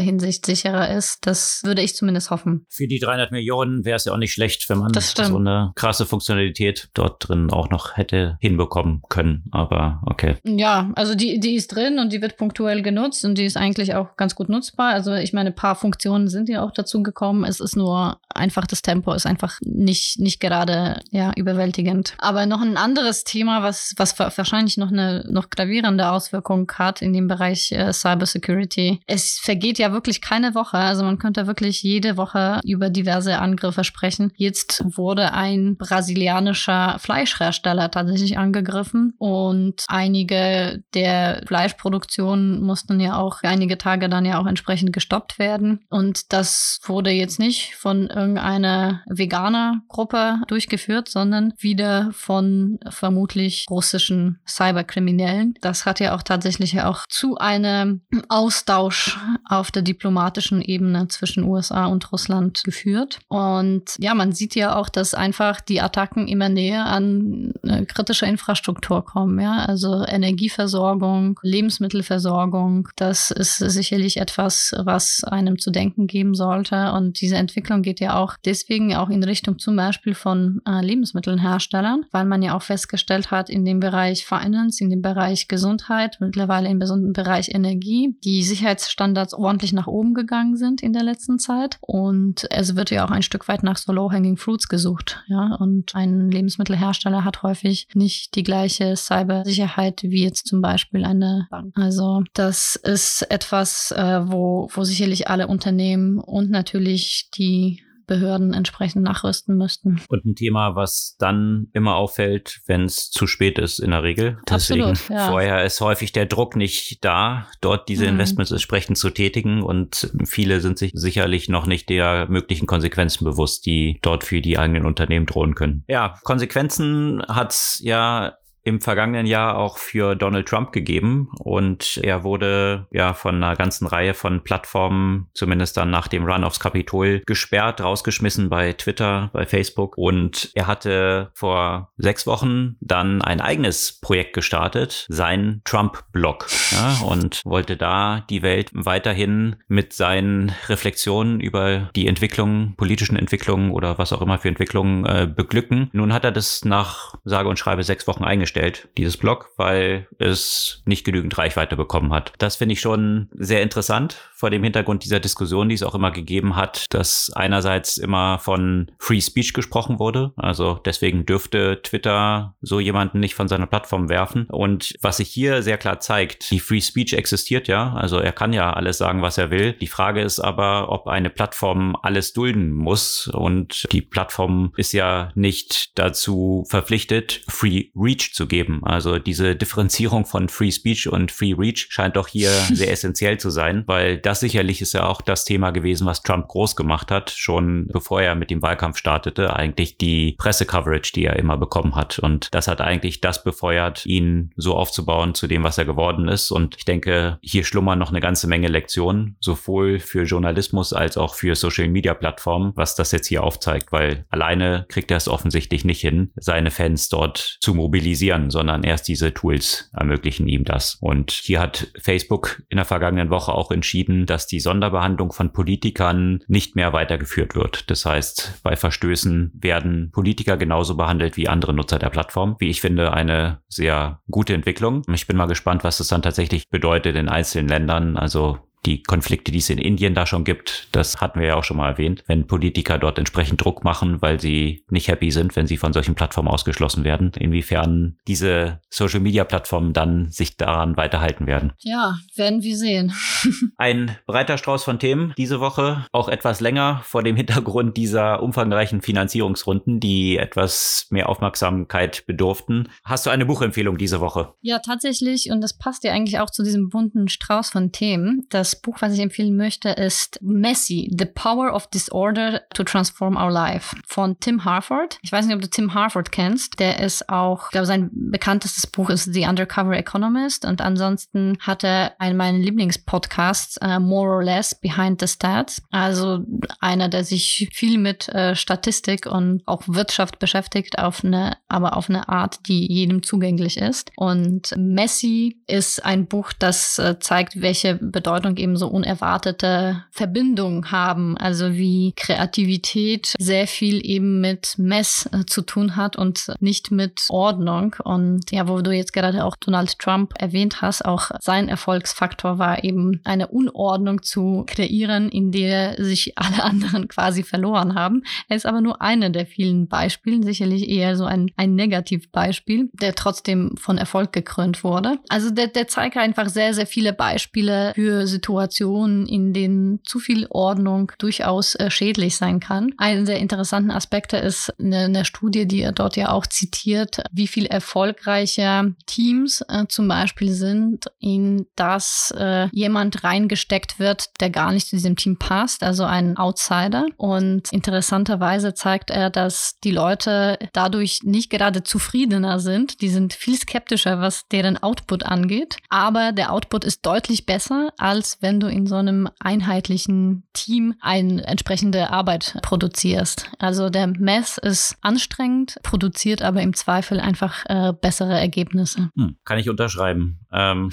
Hinsicht 0.00 0.46
sicherer 0.46 0.90
ist. 0.90 1.26
Das 1.26 1.60
würde 1.64 1.82
ich 1.82 1.94
zumindest 1.94 2.30
hoffen. 2.30 2.66
Für 2.68 2.86
die 2.86 2.98
300 2.98 3.32
Millionen 3.32 3.84
wäre 3.84 3.96
es 3.96 4.04
ja 4.04 4.12
auch 4.12 4.18
nicht 4.18 4.32
schlecht, 4.32 4.68
wenn 4.68 4.78
man 4.78 4.92
so 4.94 5.36
eine 5.36 5.72
krasse 5.74 6.06
Funktionalität 6.06 6.90
dort 6.94 7.28
drin 7.28 7.50
auch 7.50 7.70
noch 7.70 7.96
hätte 7.96 8.36
hinbekommen 8.40 9.02
können. 9.08 9.44
Aber 9.50 10.02
okay. 10.06 10.36
Ja, 10.44 10.90
also 10.94 11.14
die, 11.14 11.40
die 11.40 11.54
ist 11.54 11.68
drin 11.68 11.98
und 11.98 12.12
die 12.12 12.22
wird 12.22 12.36
punktuell 12.36 12.82
genutzt 12.82 13.24
und 13.24 13.38
die 13.38 13.44
ist 13.44 13.56
eigentlich 13.56 13.94
auch 13.94 14.16
ganz 14.16 14.34
gut 14.34 14.48
nutzbar. 14.48 14.92
Also 14.92 15.14
ich 15.14 15.32
meine, 15.32 15.50
ein 15.50 15.56
paar 15.56 15.74
Funktionen 15.74 16.28
sind 16.28 16.48
ja 16.48 16.64
auch 16.64 16.72
dazu 16.72 17.02
gekommen. 17.02 17.44
Es 17.44 17.60
ist 17.60 17.76
nur 17.76 18.18
einfach 18.34 18.66
das 18.66 18.82
Tempo 18.82 19.12
ist 19.12 19.26
einfach 19.26 19.58
nicht, 19.62 20.18
nicht 20.18 20.40
gerade 20.40 21.00
ja, 21.10 21.32
überwältigend. 21.36 22.14
Aber 22.18 22.46
noch 22.46 22.60
ein 22.60 22.76
anderes 22.76 23.24
Thema, 23.24 23.62
was, 23.62 23.94
was 23.96 24.18
wahrscheinlich 24.18 24.76
noch 24.76 24.90
eine 24.90 25.24
noch 25.30 25.50
gravierende 25.50 26.10
Auswirkung 26.10 26.70
hat 26.74 27.02
in 27.02 27.12
dem 27.12 27.28
Bereich 27.28 27.72
äh, 27.72 27.92
Cybersecurity, 27.92 29.00
es 29.06 29.38
vergeht 29.42 29.78
ja 29.78 29.92
wirklich 29.92 30.20
keine 30.20 30.54
Woche. 30.54 30.78
Also 30.78 31.04
man 31.04 31.18
könnte 31.18 31.46
wirklich 31.46 31.82
jede 31.82 32.16
Woche 32.16 32.60
über 32.64 32.90
diverse 32.90 33.38
Angriffe 33.38 33.84
sprechen. 33.84 34.32
Jetzt 34.36 34.82
wurde 34.96 35.32
ein 35.32 35.76
brasilianischer 35.76 36.98
Fleischhersteller 36.98 37.90
tatsächlich 37.90 38.38
angegriffen 38.38 39.14
und 39.18 39.84
einige 39.88 40.82
der 40.94 41.42
Fleischproduktionen 41.46 42.62
mussten 42.62 43.00
ja 43.00 43.16
auch 43.16 43.42
einige 43.42 43.78
Tage 43.78 44.08
dann 44.08 44.24
ja 44.24 44.40
auch 44.40 44.46
entsprechend 44.46 44.92
gestoppt 44.92 45.38
werden. 45.38 45.80
Und 45.90 46.32
das 46.32 46.80
wurde 46.84 47.10
jetzt 47.10 47.38
nicht 47.38 47.74
von 47.76 48.08
irgendeiner 48.24 49.02
Veganer-Gruppe 49.06 50.40
durchgeführt, 50.48 51.08
sondern 51.08 51.52
wieder 51.58 52.10
von 52.12 52.78
vermutlich 52.88 53.66
russischen 53.70 54.40
Cyberkriminellen. 54.46 55.54
Das 55.60 55.84
hat 55.84 56.00
ja 56.00 56.14
auch 56.14 56.22
tatsächlich 56.22 56.80
auch 56.80 57.04
zu 57.08 57.36
einem 57.36 58.00
Austausch 58.28 59.18
auf 59.44 59.70
der 59.70 59.82
diplomatischen 59.82 60.62
Ebene 60.62 61.08
zwischen 61.08 61.44
USA 61.44 61.86
und 61.86 62.10
Russland 62.12 62.62
geführt. 62.64 63.18
Und 63.28 63.96
ja, 63.98 64.14
man 64.14 64.32
sieht 64.32 64.54
ja 64.54 64.76
auch, 64.76 64.88
dass 64.88 65.14
einfach 65.14 65.60
die 65.60 65.80
Attacken 65.80 66.28
immer 66.28 66.48
näher 66.48 66.86
an 66.86 67.52
äh, 67.62 67.84
kritische 67.84 68.26
Infrastruktur 68.26 69.04
kommen. 69.04 69.38
Ja, 69.38 69.58
also 69.58 70.04
Energieversorgung, 70.06 71.38
Lebensmittelversorgung. 71.42 72.88
Das 72.96 73.30
ist 73.30 73.58
sicherlich 73.58 74.16
etwas, 74.16 74.74
was 74.78 75.22
einem 75.24 75.58
zu 75.58 75.70
denken 75.70 76.06
geben 76.06 76.34
sollte. 76.34 76.92
Und 76.92 77.20
diese 77.20 77.36
Entwicklung 77.36 77.82
geht 77.82 78.00
ja 78.00 78.13
auch 78.14 78.36
deswegen 78.44 78.94
auch 78.94 79.08
in 79.08 79.24
Richtung 79.24 79.58
zum 79.58 79.76
Beispiel 79.76 80.14
von 80.14 80.60
äh, 80.66 80.84
Lebensmittelherstellern, 80.84 82.06
weil 82.10 82.24
man 82.24 82.42
ja 82.42 82.56
auch 82.56 82.62
festgestellt 82.62 83.30
hat, 83.30 83.48
in 83.50 83.64
dem 83.64 83.80
Bereich 83.80 84.26
Finance, 84.26 84.82
in 84.82 84.90
dem 84.90 85.02
Bereich 85.02 85.48
Gesundheit, 85.48 86.18
mittlerweile 86.20 86.68
im 86.68 86.78
besonderen 86.78 87.12
Bereich 87.12 87.48
Energie, 87.54 88.16
die 88.24 88.42
Sicherheits 88.42 88.74
Sicherheitsstandards 88.74 89.34
ordentlich 89.34 89.72
nach 89.72 89.86
oben 89.86 90.14
gegangen 90.14 90.56
sind 90.56 90.82
in 90.82 90.92
der 90.92 91.02
letzten 91.02 91.38
Zeit. 91.38 91.78
Und 91.80 92.46
es 92.50 92.76
wird 92.76 92.90
ja 92.90 93.04
auch 93.04 93.10
ein 93.10 93.22
Stück 93.22 93.48
weit 93.48 93.62
nach 93.62 93.76
so 93.76 93.92
Low-Hanging 93.92 94.36
Fruits 94.36 94.68
gesucht. 94.68 95.22
Ja, 95.26 95.56
und 95.56 95.94
ein 95.94 96.30
Lebensmittelhersteller 96.30 97.24
hat 97.24 97.42
häufig 97.42 97.88
nicht 97.94 98.34
die 98.34 98.42
gleiche 98.42 98.96
Cybersicherheit 98.96 100.02
wie 100.02 100.24
jetzt 100.24 100.46
zum 100.46 100.60
Beispiel 100.60 101.04
eine 101.04 101.46
Bank. 101.50 101.72
Also 101.76 102.22
das 102.34 102.76
ist 102.76 103.22
etwas, 103.30 103.92
äh, 103.92 104.20
wo, 104.24 104.68
wo 104.72 104.84
sicherlich 104.84 105.28
alle 105.28 105.46
Unternehmen 105.46 106.18
und 106.18 106.50
natürlich 106.50 107.30
die 107.34 107.83
Behörden 108.06 108.52
entsprechend 108.52 109.02
nachrüsten 109.02 109.56
müssten. 109.56 110.00
Und 110.08 110.24
ein 110.24 110.34
Thema, 110.34 110.76
was 110.76 111.16
dann 111.18 111.68
immer 111.72 111.96
auffällt, 111.96 112.60
wenn 112.66 112.84
es 112.84 113.10
zu 113.10 113.26
spät 113.26 113.58
ist 113.58 113.78
in 113.78 113.90
der 113.90 114.02
Regel. 114.02 114.38
Deswegen 114.48 114.84
Absolut, 114.84 115.10
ja. 115.10 115.28
vorher 115.28 115.64
ist 115.64 115.80
häufig 115.80 116.12
der 116.12 116.26
Druck 116.26 116.56
nicht 116.56 117.04
da, 117.04 117.46
dort 117.60 117.88
diese 117.88 118.04
mhm. 118.04 118.10
Investments 118.10 118.50
entsprechend 118.52 118.98
zu 118.98 119.10
tätigen 119.10 119.62
und 119.62 120.10
viele 120.24 120.60
sind 120.60 120.78
sich 120.78 120.92
sicherlich 120.94 121.48
noch 121.48 121.66
nicht 121.66 121.88
der 121.88 122.26
möglichen 122.28 122.66
Konsequenzen 122.66 123.24
bewusst, 123.24 123.66
die 123.66 123.98
dort 124.02 124.24
für 124.24 124.40
die 124.40 124.58
eigenen 124.58 124.86
Unternehmen 124.86 125.26
drohen 125.26 125.54
können. 125.54 125.84
Ja, 125.88 126.18
Konsequenzen 126.22 127.22
hat's 127.28 127.80
ja 127.82 128.34
im 128.64 128.80
vergangenen 128.80 129.26
Jahr 129.26 129.58
auch 129.58 129.76
für 129.76 130.14
Donald 130.16 130.48
Trump 130.48 130.72
gegeben. 130.72 131.28
Und 131.38 132.00
er 132.02 132.24
wurde 132.24 132.86
ja 132.90 133.12
von 133.12 133.36
einer 133.36 133.56
ganzen 133.56 133.86
Reihe 133.86 134.14
von 134.14 134.42
Plattformen, 134.42 135.28
zumindest 135.34 135.76
dann 135.76 135.90
nach 135.90 136.08
dem 136.08 136.24
Run 136.24 136.44
aufs 136.44 136.60
Kapitol, 136.60 137.22
gesperrt, 137.26 137.82
rausgeschmissen 137.82 138.48
bei 138.48 138.72
Twitter, 138.72 139.30
bei 139.34 139.44
Facebook. 139.44 139.98
Und 139.98 140.50
er 140.54 140.66
hatte 140.66 141.30
vor 141.34 141.92
sechs 141.98 142.26
Wochen 142.26 142.76
dann 142.80 143.20
ein 143.20 143.42
eigenes 143.42 144.00
Projekt 144.00 144.32
gestartet, 144.32 145.06
sein 145.10 145.60
Trump-Blog. 145.64 146.46
Ja, 146.72 147.06
und 147.06 147.42
wollte 147.44 147.76
da 147.76 148.24
die 148.30 148.42
Welt 148.42 148.70
weiterhin 148.72 149.56
mit 149.68 149.92
seinen 149.92 150.52
Reflexionen 150.68 151.38
über 151.40 151.90
die 151.94 152.08
Entwicklung, 152.08 152.74
politischen 152.76 153.16
Entwicklungen 153.16 153.72
oder 153.72 153.98
was 153.98 154.12
auch 154.14 154.22
immer 154.22 154.38
für 154.38 154.48
Entwicklungen 154.48 155.04
äh, 155.04 155.26
beglücken. 155.26 155.90
Nun 155.92 156.14
hat 156.14 156.24
er 156.24 156.32
das 156.32 156.64
nach 156.64 157.14
sage 157.24 157.48
und 157.48 157.58
schreibe 157.58 157.82
sechs 157.82 158.06
Wochen 158.06 158.24
eingestellt 158.24 158.53
eingestellt, 158.54 158.88
dieses 158.96 159.16
Blog, 159.16 159.50
weil 159.56 160.06
es 160.18 160.82
nicht 160.86 161.04
genügend 161.04 161.36
Reichweite 161.36 161.76
bekommen 161.76 162.12
hat. 162.12 162.32
Das 162.38 162.56
finde 162.56 162.74
ich 162.74 162.80
schon 162.80 163.28
sehr 163.32 163.62
interessant 163.62 164.18
vor 164.34 164.50
dem 164.50 164.62
Hintergrund 164.62 165.04
dieser 165.04 165.20
Diskussion, 165.20 165.68
die 165.68 165.74
es 165.74 165.82
auch 165.82 165.94
immer 165.94 166.10
gegeben 166.10 166.56
hat, 166.56 166.86
dass 166.90 167.32
einerseits 167.34 167.96
immer 167.96 168.38
von 168.38 168.90
Free 168.98 169.20
Speech 169.20 169.52
gesprochen 169.52 169.98
wurde. 169.98 170.32
Also 170.36 170.80
deswegen 170.84 171.26
dürfte 171.26 171.80
Twitter 171.82 172.54
so 172.60 172.80
jemanden 172.80 173.20
nicht 173.20 173.34
von 173.34 173.48
seiner 173.48 173.66
Plattform 173.66 174.08
werfen. 174.08 174.46
Und 174.50 174.94
was 175.00 175.18
sich 175.18 175.28
hier 175.28 175.62
sehr 175.62 175.78
klar 175.78 176.00
zeigt, 176.00 176.50
die 176.50 176.60
Free 176.60 176.80
Speech 176.80 177.14
existiert 177.14 177.68
ja. 177.68 177.94
Also 177.94 178.18
er 178.18 178.32
kann 178.32 178.52
ja 178.52 178.72
alles 178.72 178.98
sagen, 178.98 179.22
was 179.22 179.38
er 179.38 179.50
will. 179.50 179.72
Die 179.72 179.86
Frage 179.86 180.20
ist 180.20 180.40
aber, 180.40 180.90
ob 180.90 181.06
eine 181.06 181.30
Plattform 181.30 181.96
alles 182.02 182.32
dulden 182.32 182.70
muss. 182.70 183.28
Und 183.28 183.86
die 183.92 184.02
Plattform 184.02 184.72
ist 184.76 184.92
ja 184.92 185.30
nicht 185.34 185.98
dazu 185.98 186.64
verpflichtet, 186.68 187.42
Free 187.48 187.86
Reach 187.96 188.32
zu 188.34 188.43
geben. 188.46 188.80
Also 188.84 189.18
diese 189.18 189.56
Differenzierung 189.56 190.24
von 190.26 190.48
Free 190.48 190.70
Speech 190.70 191.08
und 191.08 191.32
Free 191.32 191.54
Reach 191.56 191.86
scheint 191.90 192.16
doch 192.16 192.28
hier 192.28 192.50
sehr 192.72 192.90
essentiell 192.90 193.38
zu 193.38 193.50
sein, 193.50 193.84
weil 193.86 194.18
das 194.18 194.40
sicherlich 194.40 194.80
ist 194.80 194.94
ja 194.94 195.06
auch 195.06 195.20
das 195.20 195.44
Thema 195.44 195.70
gewesen, 195.70 196.06
was 196.06 196.22
Trump 196.22 196.48
groß 196.48 196.76
gemacht 196.76 197.10
hat, 197.10 197.30
schon 197.30 197.88
bevor 197.92 198.22
er 198.22 198.34
mit 198.34 198.50
dem 198.50 198.62
Wahlkampf 198.62 198.98
startete, 198.98 199.54
eigentlich 199.54 199.98
die 199.98 200.36
Pressecoverage, 200.38 201.12
die 201.14 201.24
er 201.24 201.36
immer 201.36 201.56
bekommen 201.56 201.94
hat. 201.94 202.18
Und 202.18 202.54
das 202.54 202.68
hat 202.68 202.80
eigentlich 202.80 203.20
das 203.20 203.44
befeuert, 203.44 204.06
ihn 204.06 204.52
so 204.56 204.74
aufzubauen 204.74 205.34
zu 205.34 205.46
dem, 205.46 205.62
was 205.62 205.78
er 205.78 205.84
geworden 205.84 206.28
ist. 206.28 206.50
Und 206.50 206.76
ich 206.76 206.84
denke, 206.84 207.38
hier 207.42 207.64
schlummern 207.64 207.98
noch 207.98 208.10
eine 208.10 208.20
ganze 208.20 208.46
Menge 208.46 208.68
Lektionen, 208.68 209.36
sowohl 209.40 209.98
für 209.98 210.24
Journalismus 210.24 210.92
als 210.92 211.16
auch 211.16 211.34
für 211.34 211.54
Social 211.54 211.88
Media 211.88 212.14
Plattformen, 212.14 212.72
was 212.74 212.94
das 212.96 213.12
jetzt 213.12 213.28
hier 213.28 213.42
aufzeigt, 213.42 213.92
weil 213.92 214.24
alleine 214.30 214.86
kriegt 214.88 215.10
er 215.10 215.16
es 215.16 215.28
offensichtlich 215.28 215.84
nicht 215.84 216.00
hin, 216.00 216.32
seine 216.36 216.70
Fans 216.70 217.08
dort 217.08 217.58
zu 217.60 217.74
mobilisieren 217.74 218.33
produzieren, 218.34 218.50
sondern 218.50 218.82
erst 218.82 219.08
diese 219.08 219.32
Tools 219.32 219.90
ermöglichen 219.92 220.48
ihm 220.48 220.64
das. 220.64 220.96
Und 221.00 221.30
hier 221.30 221.60
hat 221.60 221.88
Facebook 222.00 222.62
in 222.68 222.76
der 222.76 222.84
vergangenen 222.84 223.30
Woche 223.30 223.52
auch 223.52 223.70
entschieden, 223.70 224.26
dass 224.26 224.46
die 224.46 224.60
Sonderbehandlung 224.60 225.32
von 225.32 225.52
Politikern 225.52 226.40
nicht 226.46 226.76
mehr 226.76 226.92
weitergeführt 226.92 227.54
wird. 227.54 227.90
Das 227.90 228.04
heißt, 228.06 228.60
bei 228.62 228.76
Verstößen 228.76 229.52
werden 229.54 230.10
Politiker 230.12 230.56
genauso 230.56 230.96
behandelt 230.96 231.36
wie 231.36 231.48
andere 231.48 231.74
Nutzer 231.74 231.98
der 231.98 232.10
Plattform. 232.10 232.56
Wie 232.58 232.70
ich 232.70 232.80
finde, 232.80 233.12
eine 233.12 233.58
sehr 233.68 234.20
gute 234.30 234.54
Entwicklung. 234.54 235.02
Ich 235.12 235.26
bin 235.26 235.36
mal 235.36 235.46
gespannt, 235.46 235.84
was 235.84 235.98
das 235.98 236.08
dann 236.08 236.22
tatsächlich 236.22 236.68
bedeutet 236.68 237.16
in 237.16 237.28
einzelnen 237.28 237.68
Ländern. 237.68 238.16
Also 238.16 238.58
die 238.86 239.02
Konflikte, 239.02 239.52
die 239.52 239.58
es 239.58 239.70
in 239.70 239.78
Indien 239.78 240.14
da 240.14 240.26
schon 240.26 240.44
gibt, 240.44 240.88
das 240.92 241.20
hatten 241.20 241.40
wir 241.40 241.46
ja 241.46 241.56
auch 241.56 241.64
schon 241.64 241.76
mal 241.76 241.90
erwähnt, 241.90 242.24
wenn 242.26 242.46
Politiker 242.46 242.98
dort 242.98 243.18
entsprechend 243.18 243.64
Druck 243.64 243.84
machen, 243.84 244.20
weil 244.22 244.40
sie 244.40 244.84
nicht 244.88 245.08
happy 245.08 245.30
sind, 245.30 245.56
wenn 245.56 245.66
sie 245.66 245.76
von 245.76 245.92
solchen 245.92 246.14
Plattformen 246.14 246.48
ausgeschlossen 246.48 247.04
werden, 247.04 247.32
inwiefern 247.38 248.16
diese 248.26 248.80
Social-Media-Plattformen 248.90 249.92
dann 249.92 250.30
sich 250.30 250.56
daran 250.56 250.96
weiterhalten 250.96 251.46
werden. 251.46 251.72
Ja, 251.80 252.16
werden 252.34 252.62
wir 252.62 252.76
sehen. 252.76 253.12
Ein 253.76 254.16
breiter 254.26 254.58
Strauß 254.58 254.84
von 254.84 254.98
Themen 254.98 255.34
diese 255.36 255.60
Woche, 255.60 256.06
auch 256.12 256.28
etwas 256.28 256.60
länger 256.60 257.00
vor 257.04 257.22
dem 257.22 257.36
Hintergrund 257.36 257.96
dieser 257.96 258.42
umfangreichen 258.42 259.02
Finanzierungsrunden, 259.02 260.00
die 260.00 260.38
etwas 260.38 261.06
mehr 261.10 261.28
Aufmerksamkeit 261.28 262.26
bedurften. 262.26 262.88
Hast 263.04 263.26
du 263.26 263.30
eine 263.30 263.46
Buchempfehlung 263.46 263.98
diese 263.98 264.20
Woche? 264.20 264.54
Ja, 264.60 264.78
tatsächlich, 264.78 265.50
und 265.50 265.60
das 265.60 265.76
passt 265.76 266.04
ja 266.04 266.12
eigentlich 266.12 266.38
auch 266.40 266.50
zu 266.50 266.62
diesem 266.62 266.88
bunten 266.88 267.28
Strauß 267.28 267.70
von 267.70 267.92
Themen. 267.92 268.46
Das 268.50 268.73
Buch, 268.74 268.96
was 269.00 269.14
ich 269.14 269.20
empfehlen 269.20 269.56
möchte, 269.56 269.90
ist 269.90 270.38
Messy, 270.42 271.10
The 271.16 271.26
Power 271.26 271.74
of 271.74 271.86
Disorder 271.88 272.62
to 272.74 272.84
Transform 272.84 273.36
Our 273.36 273.50
Life 273.50 273.96
von 274.06 274.38
Tim 274.40 274.64
Harford. 274.64 275.18
Ich 275.22 275.32
weiß 275.32 275.46
nicht, 275.46 275.54
ob 275.54 275.62
du 275.62 275.68
Tim 275.68 275.94
Harford 275.94 276.32
kennst. 276.32 276.78
Der 276.80 277.00
ist 277.00 277.28
auch, 277.28 277.66
ich 277.66 277.70
glaube, 277.72 277.86
sein 277.86 278.10
bekanntestes 278.12 278.86
Buch 278.86 279.10
ist 279.10 279.32
The 279.32 279.46
Undercover 279.46 279.96
Economist 279.96 280.64
und 280.64 280.80
ansonsten 280.80 281.56
hat 281.60 281.84
er 281.84 282.12
einen 282.18 282.36
meiner 282.36 282.58
Lieblingspodcasts, 282.58 283.78
uh, 283.82 284.00
More 284.00 284.30
or 284.30 284.42
Less 284.42 284.74
Behind 284.74 285.20
the 285.20 285.28
Stats. 285.28 285.82
Also 285.90 286.44
einer, 286.80 287.08
der 287.08 287.24
sich 287.24 287.68
viel 287.72 287.98
mit 287.98 288.28
uh, 288.34 288.54
Statistik 288.54 289.26
und 289.26 289.62
auch 289.66 289.82
Wirtschaft 289.86 290.38
beschäftigt, 290.38 290.98
auf 290.98 291.24
eine, 291.24 291.56
aber 291.68 291.96
auf 291.96 292.08
eine 292.08 292.28
Art, 292.28 292.60
die 292.68 292.92
jedem 292.92 293.22
zugänglich 293.22 293.76
ist. 293.76 294.10
Und 294.16 294.74
Messy 294.76 295.62
ist 295.66 296.04
ein 296.04 296.26
Buch, 296.26 296.52
das 296.52 296.98
uh, 296.98 297.14
zeigt, 297.18 297.60
welche 297.60 297.96
Bedeutung 297.96 298.56
eben 298.64 298.76
so 298.76 298.88
unerwartete 298.88 300.04
Verbindungen 300.10 300.90
haben, 300.90 301.36
also 301.36 301.74
wie 301.74 302.14
Kreativität 302.16 303.34
sehr 303.38 303.66
viel 303.66 304.04
eben 304.04 304.40
mit 304.40 304.74
Mess 304.78 305.28
äh, 305.32 305.44
zu 305.44 305.62
tun 305.62 305.96
hat 305.96 306.16
und 306.16 306.50
nicht 306.60 306.90
mit 306.90 307.26
Ordnung. 307.28 307.94
Und 308.02 308.50
ja, 308.50 308.66
wo 308.66 308.80
du 308.80 308.90
jetzt 308.90 309.12
gerade 309.12 309.44
auch 309.44 309.56
Donald 309.56 309.98
Trump 309.98 310.32
erwähnt 310.38 310.80
hast, 310.80 311.04
auch 311.04 311.30
sein 311.40 311.68
Erfolgsfaktor 311.68 312.58
war 312.58 312.82
eben 312.82 313.20
eine 313.24 313.48
Unordnung 313.48 314.22
zu 314.22 314.64
kreieren, 314.66 315.28
in 315.28 315.52
der 315.52 316.02
sich 316.02 316.32
alle 316.36 316.62
anderen 316.62 317.06
quasi 317.08 317.42
verloren 317.42 317.94
haben. 317.94 318.22
Er 318.48 318.56
ist 318.56 318.66
aber 318.66 318.80
nur 318.80 319.02
eine 319.02 319.30
der 319.30 319.46
vielen 319.46 319.88
Beispielen, 319.88 320.42
sicherlich 320.42 320.88
eher 320.88 321.16
so 321.16 321.26
ein, 321.26 321.50
ein 321.56 321.74
Negativbeispiel, 321.74 322.88
der 322.94 323.14
trotzdem 323.14 323.76
von 323.76 323.98
Erfolg 323.98 324.32
gekrönt 324.32 324.84
wurde. 324.84 325.18
Also 325.28 325.50
der, 325.50 325.66
der 325.66 325.86
zeigt 325.86 326.16
einfach 326.16 326.48
sehr, 326.48 326.72
sehr 326.72 326.86
viele 326.86 327.12
Beispiele 327.12 327.92
für 327.94 328.26
Situationen, 328.26 328.53
Situationen, 328.54 329.26
in 329.26 329.52
denen 329.52 330.00
zu 330.04 330.18
viel 330.18 330.46
Ordnung 330.48 331.10
durchaus 331.18 331.74
äh, 331.74 331.90
schädlich 331.90 332.36
sein 332.36 332.60
kann. 332.60 332.92
Einer 332.98 333.24
der 333.24 333.38
interessanten 333.38 333.90
Aspekte 333.90 334.36
ist 334.36 334.72
eine, 334.78 335.04
eine, 335.04 335.24
Studie, 335.24 335.66
die 335.66 335.80
er 335.80 335.92
dort 335.92 336.16
ja 336.16 336.30
auch 336.30 336.46
zitiert, 336.46 337.22
wie 337.32 337.48
viel 337.48 337.66
erfolgreicher 337.66 338.92
Teams 339.06 339.62
äh, 339.68 339.86
zum 339.88 340.06
Beispiel 340.06 340.52
sind, 340.52 341.06
in 341.18 341.66
das 341.76 342.32
äh, 342.36 342.68
jemand 342.72 343.24
reingesteckt 343.24 343.98
wird, 343.98 344.30
der 344.40 344.50
gar 344.50 344.72
nicht 344.72 344.86
zu 344.88 344.96
diesem 344.96 345.16
Team 345.16 345.38
passt, 345.38 345.82
also 345.82 346.04
ein 346.04 346.36
Outsider. 346.36 347.06
Und 347.16 347.72
interessanterweise 347.72 348.74
zeigt 348.74 349.10
er, 349.10 349.30
dass 349.30 349.78
die 349.82 349.90
Leute 349.90 350.58
dadurch 350.72 351.20
nicht 351.24 351.50
gerade 351.50 351.82
zufriedener 351.82 352.60
sind. 352.60 353.00
Die 353.00 353.08
sind 353.08 353.32
viel 353.32 353.58
skeptischer, 353.58 354.20
was 354.20 354.46
deren 354.48 354.80
Output 354.80 355.24
angeht. 355.24 355.78
Aber 355.88 356.32
der 356.32 356.52
Output 356.52 356.84
ist 356.84 357.04
deutlich 357.04 357.46
besser, 357.46 357.90
als 357.98 358.42
wenn 358.44 358.60
du 358.60 358.66
in 358.66 358.86
so 358.86 358.96
einem 358.96 359.26
einheitlichen 359.40 360.42
Team 360.52 360.94
eine 361.00 361.42
entsprechende 361.46 362.10
Arbeit 362.10 362.58
produzierst. 362.62 363.50
Also 363.58 363.88
der 363.88 364.06
Mess 364.06 364.58
ist 364.58 364.98
anstrengend, 365.00 365.76
produziert 365.82 366.42
aber 366.42 366.60
im 366.60 366.74
Zweifel 366.74 367.20
einfach 367.20 367.64
äh, 367.70 367.94
bessere 367.98 368.38
Ergebnisse. 368.38 369.08
Hm, 369.16 369.36
kann 369.46 369.58
ich 369.58 369.70
unterschreiben. 369.70 370.40
Ähm, 370.54 370.90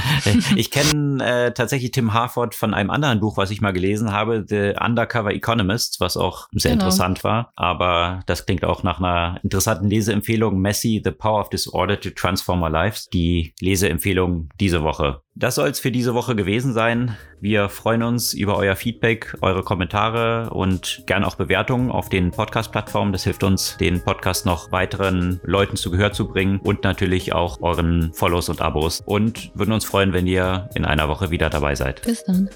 ich 0.56 0.70
kenne 0.70 1.24
äh, 1.24 1.52
tatsächlich 1.52 1.90
Tim 1.92 2.12
Harford 2.12 2.54
von 2.54 2.74
einem 2.74 2.90
anderen 2.90 3.20
Buch, 3.20 3.36
was 3.36 3.50
ich 3.50 3.60
mal 3.60 3.72
gelesen 3.72 4.12
habe, 4.12 4.44
The 4.46 4.74
Undercover 4.80 5.32
Economist, 5.32 6.00
was 6.00 6.16
auch 6.16 6.48
sehr 6.52 6.72
genau. 6.72 6.84
interessant 6.84 7.24
war. 7.24 7.52
Aber 7.56 8.20
das 8.26 8.46
klingt 8.46 8.64
auch 8.64 8.82
nach 8.82 8.98
einer 8.98 9.40
interessanten 9.42 9.88
Leseempfehlung. 9.88 10.60
Messi, 10.60 11.00
The 11.02 11.10
Power 11.10 11.40
of 11.40 11.48
Disorder 11.48 11.98
to 12.00 12.10
Transform 12.10 12.62
Our 12.62 12.70
Lives. 12.70 13.08
Die 13.08 13.54
Leseempfehlung 13.60 14.50
diese 14.60 14.82
Woche. 14.82 15.22
Das 15.40 15.54
soll 15.54 15.68
es 15.68 15.78
für 15.78 15.92
diese 15.92 16.14
Woche 16.14 16.34
gewesen 16.34 16.72
sein. 16.72 17.16
Wir 17.40 17.68
freuen 17.68 18.02
uns 18.02 18.34
über 18.34 18.56
euer 18.56 18.74
Feedback, 18.74 19.36
eure 19.40 19.62
Kommentare 19.62 20.50
und 20.50 21.04
gern 21.06 21.22
auch 21.22 21.36
Bewertungen 21.36 21.92
auf 21.92 22.08
den 22.08 22.32
Podcast-Plattformen. 22.32 23.12
Das 23.12 23.22
hilft 23.22 23.44
uns, 23.44 23.76
den 23.76 24.02
Podcast 24.02 24.46
noch 24.46 24.72
weiteren 24.72 25.40
Leuten 25.44 25.76
zu 25.76 25.92
Gehör 25.92 26.12
zu 26.12 26.26
bringen 26.26 26.58
und 26.58 26.82
natürlich 26.82 27.34
auch 27.34 27.60
euren 27.60 28.12
Follows 28.14 28.48
und 28.48 28.60
Abos. 28.60 28.97
Und 29.04 29.50
würden 29.54 29.72
uns 29.72 29.84
freuen, 29.84 30.12
wenn 30.12 30.26
ihr 30.26 30.68
in 30.74 30.84
einer 30.84 31.08
Woche 31.08 31.30
wieder 31.30 31.50
dabei 31.50 31.74
seid. 31.74 32.02
Bis 32.02 32.24
dann. 32.24 32.50